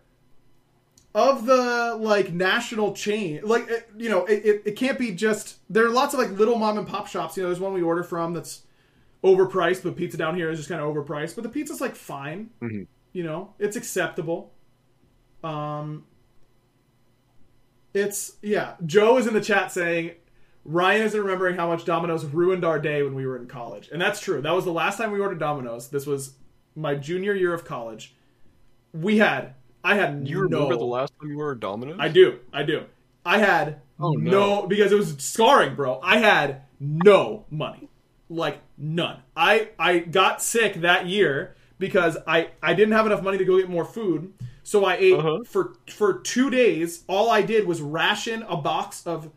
of 1.14 1.44
the 1.46 1.96
like 2.00 2.32
national 2.32 2.94
chain, 2.94 3.40
like 3.44 3.68
it, 3.68 3.88
you 3.96 4.08
know, 4.08 4.24
it, 4.26 4.44
it, 4.44 4.62
it 4.66 4.72
can't 4.76 4.98
be 4.98 5.12
just. 5.12 5.56
There 5.68 5.84
are 5.84 5.90
lots 5.90 6.14
of 6.14 6.20
like 6.20 6.30
little 6.30 6.56
mom 6.56 6.78
and 6.78 6.86
pop 6.86 7.06
shops. 7.06 7.36
You 7.36 7.42
know, 7.42 7.48
there's 7.48 7.60
one 7.60 7.72
we 7.72 7.82
order 7.82 8.02
from 8.02 8.32
that's 8.34 8.62
overpriced, 9.24 9.82
but 9.82 9.96
pizza 9.96 10.16
down 10.16 10.36
here 10.36 10.50
is 10.50 10.58
just 10.58 10.68
kind 10.68 10.80
of 10.80 10.94
overpriced. 10.94 11.34
But 11.34 11.42
the 11.44 11.50
pizza's 11.50 11.80
like 11.80 11.94
fine. 11.96 12.50
Mhm. 12.62 12.86
You 13.12 13.24
know, 13.24 13.52
it's 13.58 13.76
acceptable. 13.76 14.52
Um, 15.44 16.04
it's 17.94 18.32
yeah. 18.42 18.74
Joe 18.84 19.18
is 19.18 19.26
in 19.26 19.34
the 19.34 19.40
chat 19.40 19.72
saying. 19.72 20.12
Ryan 20.64 21.02
isn't 21.02 21.20
remembering 21.20 21.56
how 21.56 21.66
much 21.66 21.84
Domino's 21.84 22.24
ruined 22.24 22.64
our 22.64 22.78
day 22.78 23.02
when 23.02 23.16
we 23.16 23.26
were 23.26 23.36
in 23.36 23.48
college. 23.48 23.88
And 23.90 24.00
that's 24.00 24.20
true. 24.20 24.40
That 24.40 24.54
was 24.54 24.64
the 24.64 24.70
last 24.70 24.96
time 24.96 25.10
we 25.10 25.18
ordered 25.18 25.40
Domino's. 25.40 25.88
This 25.88 26.06
was 26.06 26.34
my 26.76 26.94
junior 26.94 27.34
year 27.34 27.52
of 27.52 27.64
college. 27.64 28.14
We 28.92 29.18
had 29.18 29.54
I 29.82 29.96
had 29.96 30.28
you 30.28 30.48
no 30.48 30.58
remember 30.60 30.76
the 30.76 30.84
last 30.84 31.12
time 31.20 31.30
you 31.30 31.36
were 31.36 31.50
at 31.52 31.58
Domino's? 31.60 31.96
I 31.98 32.06
do. 32.08 32.38
I 32.52 32.62
do. 32.62 32.84
I 33.26 33.38
had 33.38 33.80
Oh, 33.98 34.12
no. 34.12 34.30
no. 34.30 34.66
because 34.68 34.92
it 34.92 34.96
was 34.96 35.16
scarring, 35.18 35.74
bro. 35.74 35.98
I 36.00 36.18
had 36.18 36.62
no 36.78 37.44
money. 37.50 37.88
Like 38.28 38.60
none. 38.78 39.18
I 39.36 39.70
I 39.80 39.98
got 39.98 40.40
sick 40.40 40.74
that 40.82 41.06
year 41.06 41.56
because 41.80 42.16
I 42.24 42.50
I 42.62 42.74
didn't 42.74 42.92
have 42.92 43.06
enough 43.06 43.22
money 43.24 43.38
to 43.38 43.44
go 43.44 43.58
get 43.58 43.68
more 43.68 43.84
food. 43.84 44.32
So 44.64 44.84
I 44.84 44.94
ate 44.96 45.14
Uh-huh. 45.18 45.38
for 45.44 45.74
for 45.88 46.14
2 46.14 46.50
days. 46.50 47.04
All 47.08 47.30
I 47.30 47.42
did 47.42 47.66
was 47.66 47.80
ration 47.80 48.42
a 48.48 48.56
box 48.56 49.06
of 49.06 49.30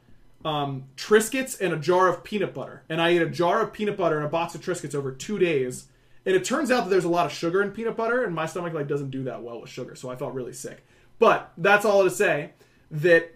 um, 0.43 0.83
Triscuits 0.95 1.59
and 1.59 1.73
a 1.73 1.77
jar 1.77 2.07
of 2.07 2.23
peanut 2.23 2.53
butter. 2.53 2.83
And 2.87 3.01
I 3.01 3.09
ate 3.09 3.21
a 3.21 3.29
jar 3.29 3.61
of 3.61 3.73
peanut 3.73 3.97
butter 3.97 4.17
and 4.17 4.25
a 4.25 4.29
box 4.29 4.53
of 4.53 4.61
Triscuits 4.61 4.93
over 4.93 5.11
2 5.11 5.39
days. 5.39 5.87
And 6.25 6.35
it 6.35 6.43
turns 6.43 6.69
out 6.71 6.85
that 6.85 6.89
there's 6.89 7.03
a 7.05 7.09
lot 7.09 7.25
of 7.25 7.31
sugar 7.31 7.61
in 7.61 7.71
peanut 7.71 7.95
butter 7.95 8.23
and 8.23 8.33
my 8.33 8.45
stomach 8.47 8.73
like 8.73 8.87
doesn't 8.87 9.11
do 9.11 9.23
that 9.23 9.41
well 9.43 9.61
with 9.61 9.69
sugar. 9.69 9.95
So 9.95 10.09
I 10.09 10.15
felt 10.15 10.33
really 10.33 10.53
sick. 10.53 10.83
But 11.19 11.51
that's 11.57 11.85
all 11.85 12.03
to 12.03 12.09
say 12.09 12.51
that 12.91 13.31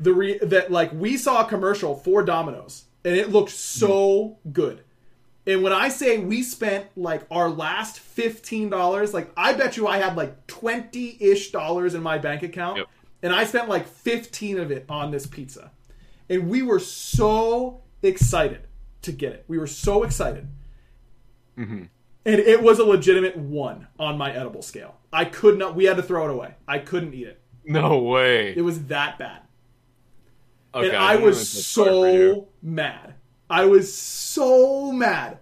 the 0.00 0.12
re- 0.12 0.38
that 0.38 0.70
like 0.72 0.92
we 0.92 1.16
saw 1.16 1.44
a 1.44 1.48
commercial 1.48 1.94
for 1.96 2.22
Domino's 2.24 2.84
and 3.04 3.16
it 3.16 3.30
looked 3.30 3.50
so 3.50 4.38
good. 4.52 4.83
And 5.46 5.62
when 5.62 5.72
I 5.74 5.88
say 5.88 6.18
we 6.18 6.42
spent 6.42 6.86
like 6.96 7.22
our 7.30 7.50
last 7.50 7.98
fifteen 7.98 8.70
dollars, 8.70 9.12
like 9.12 9.30
I 9.36 9.52
bet 9.52 9.76
you 9.76 9.86
I 9.86 9.98
had 9.98 10.16
like 10.16 10.46
twenty 10.46 11.16
ish 11.20 11.50
dollars 11.52 11.94
in 11.94 12.02
my 12.02 12.16
bank 12.18 12.42
account, 12.42 12.78
Yep. 12.78 12.86
and 13.22 13.32
I 13.32 13.44
spent 13.44 13.68
like 13.68 13.86
fifteen 13.86 14.58
of 14.58 14.70
it 14.70 14.86
on 14.88 15.10
this 15.10 15.26
pizza, 15.26 15.70
and 16.30 16.48
we 16.48 16.62
were 16.62 16.78
so 16.80 17.82
excited 18.02 18.62
to 19.02 19.12
get 19.12 19.32
it. 19.32 19.44
We 19.46 19.58
were 19.58 19.66
so 19.66 20.02
excited, 20.02 20.48
mm-hmm. 21.58 21.84
and 22.24 22.40
it 22.40 22.62
was 22.62 22.78
a 22.78 22.84
legitimate 22.84 23.36
one 23.36 23.86
on 23.98 24.16
my 24.16 24.32
edible 24.32 24.62
scale. 24.62 24.96
I 25.12 25.26
could 25.26 25.58
not. 25.58 25.76
We 25.76 25.84
had 25.84 25.98
to 25.98 26.02
throw 26.02 26.24
it 26.24 26.30
away. 26.32 26.54
I 26.66 26.78
couldn't 26.78 27.12
eat 27.12 27.26
it. 27.26 27.40
No 27.66 27.98
way. 27.98 28.54
It 28.56 28.62
was 28.62 28.84
that 28.84 29.18
bad. 29.18 29.42
Okay, 30.74 30.88
and 30.88 30.96
I 30.96 31.16
was 31.16 31.36
gonna 31.36 31.44
feel 31.44 31.44
sorry 31.44 31.90
for 32.00 32.08
you. 32.16 32.34
so 32.34 32.48
mad. 32.62 33.14
I 33.54 33.64
was 33.66 33.94
so 33.94 34.90
mad. 34.90 35.38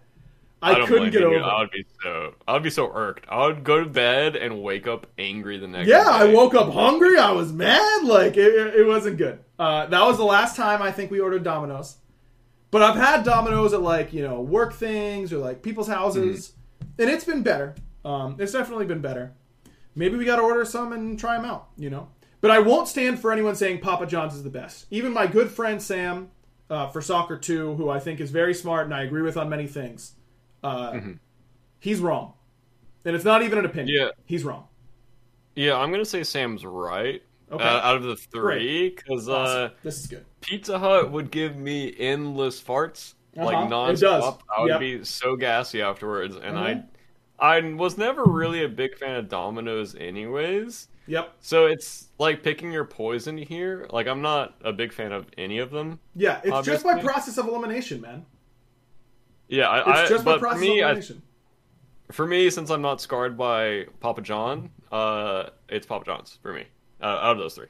I, 0.60 0.74
don't 0.74 0.86
couldn't 0.86 1.10
get 1.10 1.22
over 1.24 1.34
it. 1.34 1.42
I 1.42 1.60
would 1.60 1.70
be 1.70 1.84
so. 2.02 2.34
I 2.46 2.52
would 2.52 2.62
be 2.62 2.70
so 2.70 2.92
irked. 2.94 3.26
I 3.28 3.46
would 3.46 3.64
go 3.64 3.82
to 3.82 3.88
bed 3.88 4.36
and 4.36 4.62
wake 4.62 4.86
up 4.86 5.06
angry 5.18 5.58
the 5.58 5.66
next. 5.66 5.88
Day. 5.88 5.94
Yeah, 5.94 6.04
day. 6.04 6.10
I 6.30 6.34
woke 6.34 6.54
up 6.54 6.72
hungry. 6.72 7.18
I 7.18 7.32
was 7.32 7.52
mad. 7.52 8.04
Like 8.04 8.36
it, 8.36 8.54
it 8.54 8.74
it 8.80 8.86
wasn't 8.86 9.16
good. 9.16 9.40
Uh, 9.58 9.86
that 9.86 10.02
was 10.02 10.18
the 10.18 10.24
last 10.24 10.54
time 10.54 10.82
I 10.82 10.92
think 10.92 11.10
we 11.10 11.20
ordered 11.20 11.42
Domino's. 11.42 11.96
But 12.70 12.82
I've 12.82 12.96
had 12.96 13.24
Domino's 13.24 13.72
at 13.72 13.82
like 13.82 14.12
you 14.12 14.22
know 14.22 14.40
work 14.40 14.74
things 14.74 15.32
or 15.32 15.38
like 15.38 15.62
people's 15.62 15.88
houses, 15.88 16.52
Mm-hmm. 16.80 17.02
and 17.02 17.10
it's 17.10 17.24
been 17.24 17.42
better. 17.42 17.74
Um, 18.04 18.36
it's 18.38 18.52
definitely 18.52 18.86
been 18.86 19.00
better. 19.00 19.32
Maybe 19.94 20.16
we 20.16 20.24
got 20.24 20.36
to 20.36 20.42
order 20.42 20.64
some 20.64 20.92
and 20.92 21.18
try 21.18 21.36
them 21.36 21.44
out. 21.44 21.68
You 21.76 21.90
know. 21.90 22.08
But 22.40 22.50
I 22.50 22.58
won't 22.58 22.88
stand 22.88 23.18
for 23.20 23.32
anyone 23.32 23.54
saying 23.56 23.80
Papa 23.80 24.06
John's 24.06 24.34
is 24.34 24.42
the 24.42 24.50
best. 24.50 24.86
Even 24.90 25.12
my 25.12 25.26
good 25.26 25.48
friend 25.50 25.80
Sam 25.82 26.30
uh, 26.72 26.88
for 26.88 27.00
soccer 27.02 27.36
too, 27.36 27.74
who 27.74 27.88
I 27.90 28.00
think 28.00 28.18
is 28.20 28.30
very 28.30 28.54
smart 28.54 28.86
and 28.86 28.94
I 28.94 29.02
agree 29.02 29.22
with 29.22 29.36
on 29.36 29.48
many 29.48 29.66
things. 29.66 30.14
Uh, 30.64 30.98
He's 31.80 31.98
wrong, 32.00 32.34
and 33.04 33.16
it's 33.16 33.24
not 33.24 33.42
even 33.42 33.58
an 33.58 33.64
opinion. 33.64 33.96
Yeah. 34.00 34.08
he's 34.24 34.44
wrong. 34.44 34.68
Yeah, 35.56 35.76
I'm 35.76 35.90
gonna 35.90 36.04
say 36.04 36.22
Sam's 36.22 36.64
right. 36.64 37.20
Okay. 37.50 37.62
Uh, 37.64 37.80
out 37.80 37.96
of 37.96 38.04
the 38.04 38.16
three, 38.16 38.90
because 38.90 39.28
uh, 39.28 39.32
Awesome. 39.32 39.70
this 39.82 40.00
is 40.00 40.06
good. 40.06 40.24
Pizza 40.40 40.78
Hut 40.78 41.10
would 41.10 41.30
give 41.30 41.56
me 41.56 41.92
endless 41.98 42.62
farts, 42.62 43.14
like 43.36 43.54
Uh-huh. 43.56 43.66
It 43.66 43.68
non-stop. 43.70 44.42
I 44.56 44.62
would 44.62 44.68
Yep. 44.70 44.80
be 44.80 45.04
so 45.04 45.36
gassy 45.36 45.82
afterwards, 45.82 46.36
and 46.36 46.56
Mhm. 46.56 46.84
I, 47.40 47.56
I 47.56 47.60
was 47.74 47.98
never 47.98 48.24
really 48.24 48.62
a 48.64 48.68
big 48.68 48.96
fan 48.96 49.16
of 49.16 49.28
Domino's, 49.28 49.94
anyways. 49.96 50.88
Yep. 51.12 51.34
So 51.42 51.66
it's 51.66 52.08
like 52.18 52.42
picking 52.42 52.72
your 52.72 52.86
poison 52.86 53.36
here. 53.36 53.86
Like 53.90 54.06
I'm 54.06 54.22
not 54.22 54.54
a 54.64 54.72
big 54.72 54.94
fan 54.94 55.12
of 55.12 55.26
any 55.36 55.58
of 55.58 55.70
them. 55.70 56.00
Yeah, 56.16 56.40
it's 56.42 56.66
just 56.66 56.84
by 56.84 57.02
process 57.02 57.36
of 57.36 57.46
elimination, 57.48 58.00
man. 58.00 58.24
Yeah, 59.46 59.68
I, 59.68 59.78
It's 59.80 59.88
I 59.88 60.08
just 60.08 60.24
by 60.24 60.38
process 60.38 60.62
me, 60.62 60.80
of 60.80 60.86
I, 60.86 60.90
elimination. 60.92 61.22
for 62.12 62.26
me, 62.26 62.48
since 62.48 62.70
I'm 62.70 62.80
not 62.80 63.02
scarred 63.02 63.36
by 63.36 63.88
Papa 64.00 64.22
John, 64.22 64.70
uh, 64.90 65.50
it's 65.68 65.84
Papa 65.84 66.06
John's 66.06 66.38
for 66.40 66.54
me. 66.54 66.64
Uh, 67.02 67.04
out 67.04 67.32
of 67.32 67.38
those 67.38 67.56
three, 67.56 67.66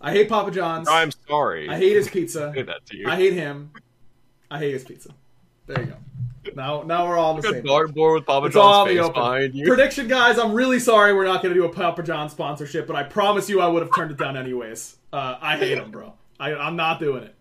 I 0.00 0.12
hate 0.12 0.28
Papa 0.28 0.52
John's. 0.52 0.86
I'm 0.88 1.10
sorry. 1.26 1.68
I 1.68 1.78
hate 1.78 1.96
his 1.96 2.08
pizza. 2.08 2.50
I 2.52 2.54
did 2.54 2.68
that 2.68 2.86
to 2.86 2.96
you. 2.96 3.08
I 3.08 3.16
hate 3.16 3.32
him. 3.32 3.72
I 4.52 4.60
hate 4.60 4.72
his 4.72 4.84
pizza. 4.84 5.12
There 5.66 5.80
you 5.80 5.86
go. 5.86 5.96
Now, 6.56 6.82
now 6.82 7.08
we're 7.08 7.16
all 7.18 7.30
on 7.30 7.36
the 7.36 7.42
Good 7.42 7.54
same. 7.56 7.64
dartboard 7.64 8.14
with 8.14 8.26
Papa 8.26 8.46
It's 8.46 8.54
John's 8.54 8.90
in 8.90 8.96
face 8.98 9.08
behind 9.08 9.54
you. 9.54 9.66
Prediction, 9.66 10.08
guys. 10.08 10.38
I'm 10.38 10.52
really 10.52 10.78
sorry 10.80 11.12
we're 11.12 11.24
not 11.26 11.42
going 11.42 11.54
to 11.54 11.60
do 11.60 11.66
a 11.66 11.72
Papa 11.72 12.02
John 12.02 12.28
sponsorship, 12.30 12.86
but 12.86 12.96
I 12.96 13.02
promise 13.02 13.48
you 13.48 13.60
I 13.60 13.66
would 13.66 13.82
have 13.82 13.94
turned 13.94 14.10
it 14.10 14.16
down 14.18 14.36
anyways. 14.36 14.96
Uh, 15.12 15.36
I 15.40 15.56
hate 15.56 15.78
him, 15.78 15.90
bro. 15.90 16.12
I, 16.40 16.54
I'm 16.54 16.76
not 16.76 17.00
doing 17.00 17.24
it. 17.24 17.34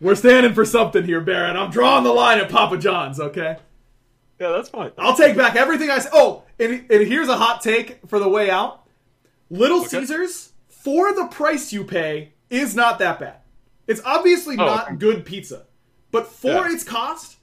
We're 0.00 0.14
standing 0.14 0.54
for 0.54 0.64
something 0.64 1.04
here, 1.04 1.20
Barrett. 1.20 1.56
I'm 1.56 1.70
drawing 1.70 2.04
the 2.04 2.12
line 2.12 2.38
at 2.38 2.48
Papa 2.48 2.78
John's, 2.78 3.20
okay? 3.20 3.58
Yeah, 4.40 4.48
that's 4.52 4.70
fine. 4.70 4.92
I'll 4.96 5.14
take 5.16 5.36
back 5.36 5.56
everything 5.56 5.90
I 5.90 5.98
said. 5.98 6.12
Oh, 6.14 6.44
and, 6.58 6.90
and 6.90 7.06
here's 7.06 7.28
a 7.28 7.36
hot 7.36 7.60
take 7.60 7.98
for 8.08 8.18
the 8.18 8.28
way 8.28 8.50
out. 8.50 8.86
Little 9.50 9.80
Okay. 9.80 9.88
Caesars, 10.00 10.52
for 10.68 11.12
the 11.14 11.26
price 11.26 11.70
you 11.72 11.84
pay, 11.84 12.32
is 12.48 12.74
not 12.74 12.98
that 13.00 13.18
bad. 13.20 13.36
It's 13.86 14.00
obviously 14.06 14.54
Oh, 14.56 14.64
not 14.64 14.86
okay. 14.86 14.96
good 14.96 15.26
pizza, 15.26 15.66
but 16.12 16.26
for 16.26 16.48
Yeah. 16.66 16.72
its 16.72 16.84
cost, 16.84 17.36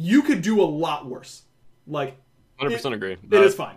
you 0.00 0.22
could 0.22 0.42
do 0.42 0.62
a 0.62 0.64
lot 0.64 1.06
worse. 1.06 1.42
Like, 1.88 2.16
Hundred 2.56 2.76
percent 2.76 2.94
agree. 2.94 3.16
it 3.30 3.42
is 3.42 3.54
fine. 3.56 3.74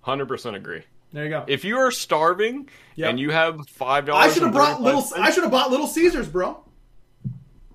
Hundred 0.00 0.28
percent 0.28 0.54
agree. 0.54 0.82
There 1.12 1.24
you 1.24 1.30
go. 1.30 1.44
If 1.48 1.64
you 1.64 1.78
are 1.78 1.90
starving 1.90 2.68
Yep. 2.94 3.10
and 3.10 3.18
you 3.20 3.30
have 3.30 3.58
five 3.68 4.06
dollars, 4.06 4.30
I 4.30 4.32
should 4.32 4.44
have 4.44 4.52
brought 4.52 4.80
little. 4.80 5.04
I 5.16 5.30
should 5.32 5.42
have 5.42 5.50
bought 5.50 5.70
Little 5.70 5.88
Caesars, 5.88 6.28
bro. 6.28 6.62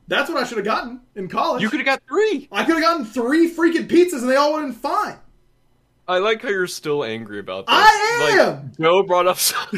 That's 0.07 0.29
what 0.29 0.41
I 0.41 0.45
should 0.45 0.57
have 0.57 0.65
gotten 0.65 1.01
in 1.15 1.27
college. 1.27 1.61
You 1.61 1.69
could 1.69 1.79
have 1.79 1.85
got 1.85 2.01
three. 2.07 2.47
I 2.51 2.63
could 2.63 2.75
have 2.75 2.83
gotten 2.83 3.05
three 3.05 3.53
freaking 3.53 3.87
pizzas, 3.87 4.21
and 4.21 4.29
they 4.29 4.35
all 4.37 4.53
would 4.53 4.61
have 4.63 4.71
been 4.71 4.79
fine. 4.79 5.17
I 6.07 6.19
like 6.19 6.41
how 6.41 6.49
you're 6.49 6.67
still 6.67 7.03
angry 7.03 7.39
about 7.39 7.67
this. 7.67 7.75
I 7.77 8.35
Like, 8.37 8.47
am! 8.47 8.71
Joe 8.79 9.03
brought 9.03 9.27
up. 9.27 9.37
Some... 9.37 9.67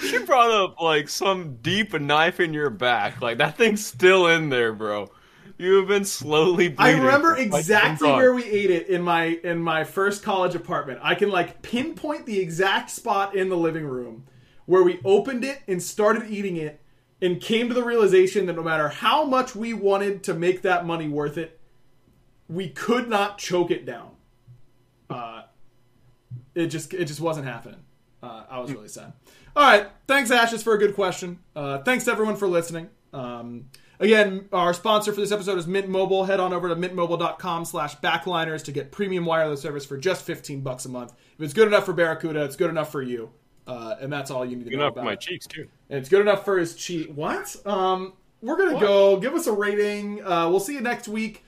she 0.00 0.18
brought 0.36 0.50
up 0.50 0.80
like 0.82 1.08
some 1.08 1.56
deep 1.62 1.98
knife 1.98 2.40
in 2.40 2.52
your 2.52 2.68
back. 2.68 3.22
Like 3.22 3.38
that 3.38 3.56
thing's 3.56 3.84
still 3.84 4.26
in 4.26 4.50
there, 4.50 4.72
bro. 4.72 5.10
You 5.56 5.76
have 5.76 5.88
been 5.88 6.04
slowly 6.04 6.68
Bleeding 6.68 7.00
I 7.00 7.04
remember 7.04 7.36
exactly 7.36 8.10
where 8.10 8.34
we 8.34 8.44
ate 8.44 8.70
it 8.70 8.88
in 8.88 9.00
my 9.00 9.40
in 9.42 9.58
my 9.58 9.84
first 9.84 10.22
college 10.22 10.54
apartment. 10.54 11.00
I 11.02 11.14
can 11.14 11.30
like 11.30 11.62
pinpoint 11.62 12.26
the 12.26 12.38
exact 12.38 12.90
spot 12.90 13.34
in 13.34 13.48
the 13.48 13.56
living 13.56 13.86
room 13.86 14.24
where 14.66 14.82
we 14.82 15.00
opened 15.04 15.44
it 15.44 15.62
and 15.66 15.82
started 15.82 16.30
eating 16.30 16.58
it 16.58 16.82
and 17.22 17.40
came 17.40 17.68
to 17.68 17.74
the 17.74 17.84
realization 17.84 18.44
that 18.46 18.56
no 18.56 18.62
matter 18.62 18.88
how 18.88 19.24
much 19.24 19.56
we 19.56 19.72
wanted 19.72 20.22
to 20.24 20.34
make 20.34 20.60
that 20.62 20.84
money 20.84 21.08
worth 21.08 21.38
it, 21.38 21.58
we 22.46 22.68
could 22.68 23.08
not 23.08 23.38
choke 23.38 23.70
it 23.70 23.86
down. 23.86 24.10
Uh, 25.08 25.44
it 26.54 26.66
just 26.66 26.92
it 26.92 27.06
just 27.06 27.20
wasn't 27.20 27.46
happening. 27.46 27.80
Uh, 28.22 28.44
I 28.50 28.58
was 28.58 28.70
really 28.70 28.88
sad. 28.88 29.14
All 29.56 29.62
right, 29.62 29.88
thanks 30.06 30.30
Ashes 30.30 30.62
for 30.62 30.74
a 30.74 30.78
good 30.78 30.94
question. 30.94 31.38
Uh, 31.54 31.78
thanks 31.78 32.06
everyone 32.08 32.36
for 32.36 32.46
listening. 32.46 32.90
Um, 33.14 33.70
again, 33.98 34.50
our 34.52 34.74
sponsor 34.74 35.14
for 35.14 35.20
this 35.22 35.32
episode 35.32 35.56
is 35.56 35.66
Mint 35.66 35.88
Mobile. 35.88 36.24
Head 36.24 36.40
on 36.40 36.52
over 36.52 36.68
to 36.68 36.76
mintmobile.com 36.76 37.64
slash 37.64 37.96
backliners 38.00 38.62
to 38.64 38.72
get 38.72 38.92
premium 38.92 39.24
wireless 39.24 39.62
service 39.62 39.86
for 39.86 39.96
just 39.96 40.24
15 40.26 40.60
bucks 40.60 40.84
a 40.84 40.90
month. 40.90 41.14
If 41.38 41.44
it's 41.44 41.54
good 41.54 41.68
enough 41.68 41.86
for 41.86 41.94
BaRRaCCuDDa, 41.94 42.44
it's 42.44 42.56
good 42.56 42.68
enough 42.68 42.92
for 42.92 43.00
you. 43.00 43.30
Uh, 43.66 43.96
and 43.98 44.12
that's 44.12 44.30
all 44.30 44.44
you 44.44 44.56
need 44.56 44.64
to 44.64 44.70
Good 44.70 44.76
know 44.76 44.82
enough 44.84 44.92
about 44.92 45.00
for 45.00 45.06
my 45.06 45.12
it. 45.14 45.20
cheeks 45.20 45.46
too. 45.46 45.66
And 45.88 45.98
it's 46.00 46.10
good 46.10 46.20
enough 46.20 46.44
for 46.44 46.58
his 46.58 46.74
cheek. 46.74 47.10
What? 47.14 47.56
Um, 47.64 48.12
we're 48.42 48.58
gonna 48.58 48.78
go. 48.78 49.18
Give 49.18 49.32
us 49.32 49.46
a 49.46 49.52
rating. 49.52 50.22
Uh, 50.22 50.50
we'll 50.50 50.60
see 50.60 50.74
you 50.74 50.82
next 50.82 51.08
week. 51.08 51.44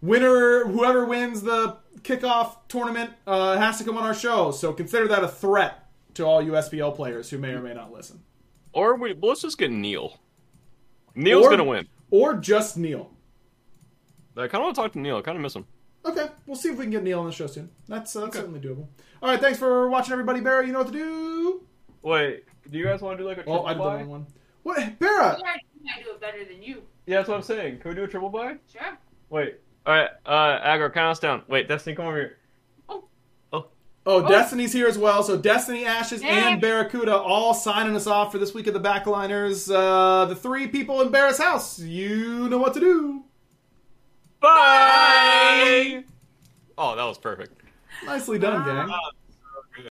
Winner, 0.00 0.64
whoever 0.66 1.04
wins 1.04 1.42
the 1.42 1.76
kickoff 2.00 2.56
tournament, 2.66 3.12
uh, 3.24 3.56
has 3.56 3.78
to 3.78 3.84
come 3.84 3.96
on 3.96 4.02
our 4.02 4.14
show. 4.14 4.50
So 4.50 4.72
consider 4.72 5.06
that 5.06 5.22
a 5.22 5.28
threat 5.28 5.81
to 6.14 6.24
all 6.24 6.42
USBL 6.42 6.94
players 6.94 7.30
who 7.30 7.38
may 7.38 7.50
or 7.50 7.60
may 7.62 7.74
not 7.74 7.92
listen, 7.92 8.22
Or 8.72 8.96
we, 8.96 9.14
let's 9.20 9.42
just 9.42 9.58
get 9.58 9.70
Neil. 9.70 10.18
Neil's 11.14 11.46
Or- 11.46 11.50
gonna 11.50 11.64
win. 11.64 11.88
or 12.10 12.34
just 12.34 12.76
Neil. 12.76 13.10
I 14.36 14.48
kind 14.48 14.54
of 14.56 14.62
want 14.62 14.76
to 14.76 14.82
talk 14.82 14.92
to 14.92 14.98
Neil. 14.98 15.16
I 15.18 15.22
kind 15.22 15.36
of 15.36 15.42
miss 15.42 15.54
him. 15.54 15.66
Okay, 16.04 16.26
we'll 16.46 16.56
see 16.56 16.70
if 16.70 16.78
we 16.78 16.84
can 16.84 16.90
get 16.90 17.02
Neil 17.02 17.20
on 17.20 17.26
the 17.26 17.32
show 17.32 17.46
soon. 17.46 17.70
That's, 17.86 18.16
uh, 18.16 18.22
that's 18.22 18.36
certainly 18.36 18.60
doable. 18.60 18.86
All 19.22 19.30
right, 19.30 19.40
thanks 19.40 19.58
for 19.58 19.88
watching, 19.88 20.12
everybody. 20.12 20.40
Barry, 20.40 20.66
you 20.66 20.72
know 20.72 20.78
what 20.80 20.88
to 20.88 20.92
do. 20.92 21.62
Wait, 22.02 22.44
do 22.70 22.78
you 22.78 22.84
guys 22.84 23.00
want 23.02 23.18
to 23.18 23.22
do 23.22 23.28
like 23.28 23.36
a 23.38 23.40
Oh, 23.42 23.62
triple 23.64 23.66
I 23.66 23.72
did 23.74 23.78
the 23.78 23.84
wrong 23.84 24.08
one. 24.08 24.26
What, 24.64 24.98
Barra? 24.98 25.38
Yeah, 25.38 25.50
I 25.96 26.02
do 26.02 26.10
it 26.10 26.20
better 26.20 26.44
than 26.44 26.62
you. 26.62 26.82
Yeah, 27.06 27.18
that's 27.18 27.28
what 27.28 27.36
I'm 27.36 27.42
saying. 27.42 27.78
Can 27.80 27.90
we 27.90 27.94
do 27.94 28.04
a 28.04 28.08
triple 28.08 28.30
bye? 28.30 28.56
Sure. 28.72 28.98
Wait. 29.30 29.56
All 29.86 29.92
right, 29.94 30.10
uh, 30.24 30.60
Aggro, 30.66 30.92
count 30.92 31.10
us 31.12 31.18
down. 31.20 31.42
Wait, 31.48 31.68
Destiny, 31.68 31.94
come 31.94 32.06
over 32.06 32.16
here. 32.16 32.38
Oh, 34.04 34.26
Destiny's 34.26 34.72
here 34.72 34.88
as 34.88 34.98
well. 34.98 35.22
So 35.22 35.36
Destiny, 35.36 35.84
Ashes, 35.86 36.22
Yeah. 36.22 36.48
and 36.50 36.60
BaRRaCCuDDa 36.62 37.12
all 37.12 37.54
signing 37.54 37.94
us 37.94 38.06
off 38.08 38.32
for 38.32 38.38
this 38.38 38.52
week 38.52 38.66
of 38.66 38.74
the 38.74 38.80
Backliners. 38.80 39.72
Uh, 39.72 40.24
the 40.26 40.34
three 40.34 40.66
people 40.66 41.00
in 41.02 41.10
Barra's 41.10 41.38
house. 41.38 41.78
You 41.78 42.48
know 42.48 42.58
what 42.58 42.74
to 42.74 42.80
do. 42.80 43.22
Bye. 44.40 46.04
Oh, 46.76 46.96
that 46.96 47.04
was 47.04 47.18
perfect. 47.18 47.60
Nicely 48.04 48.38
done, 48.38 48.64
gang. 48.64 48.90
Uh, 48.90 48.96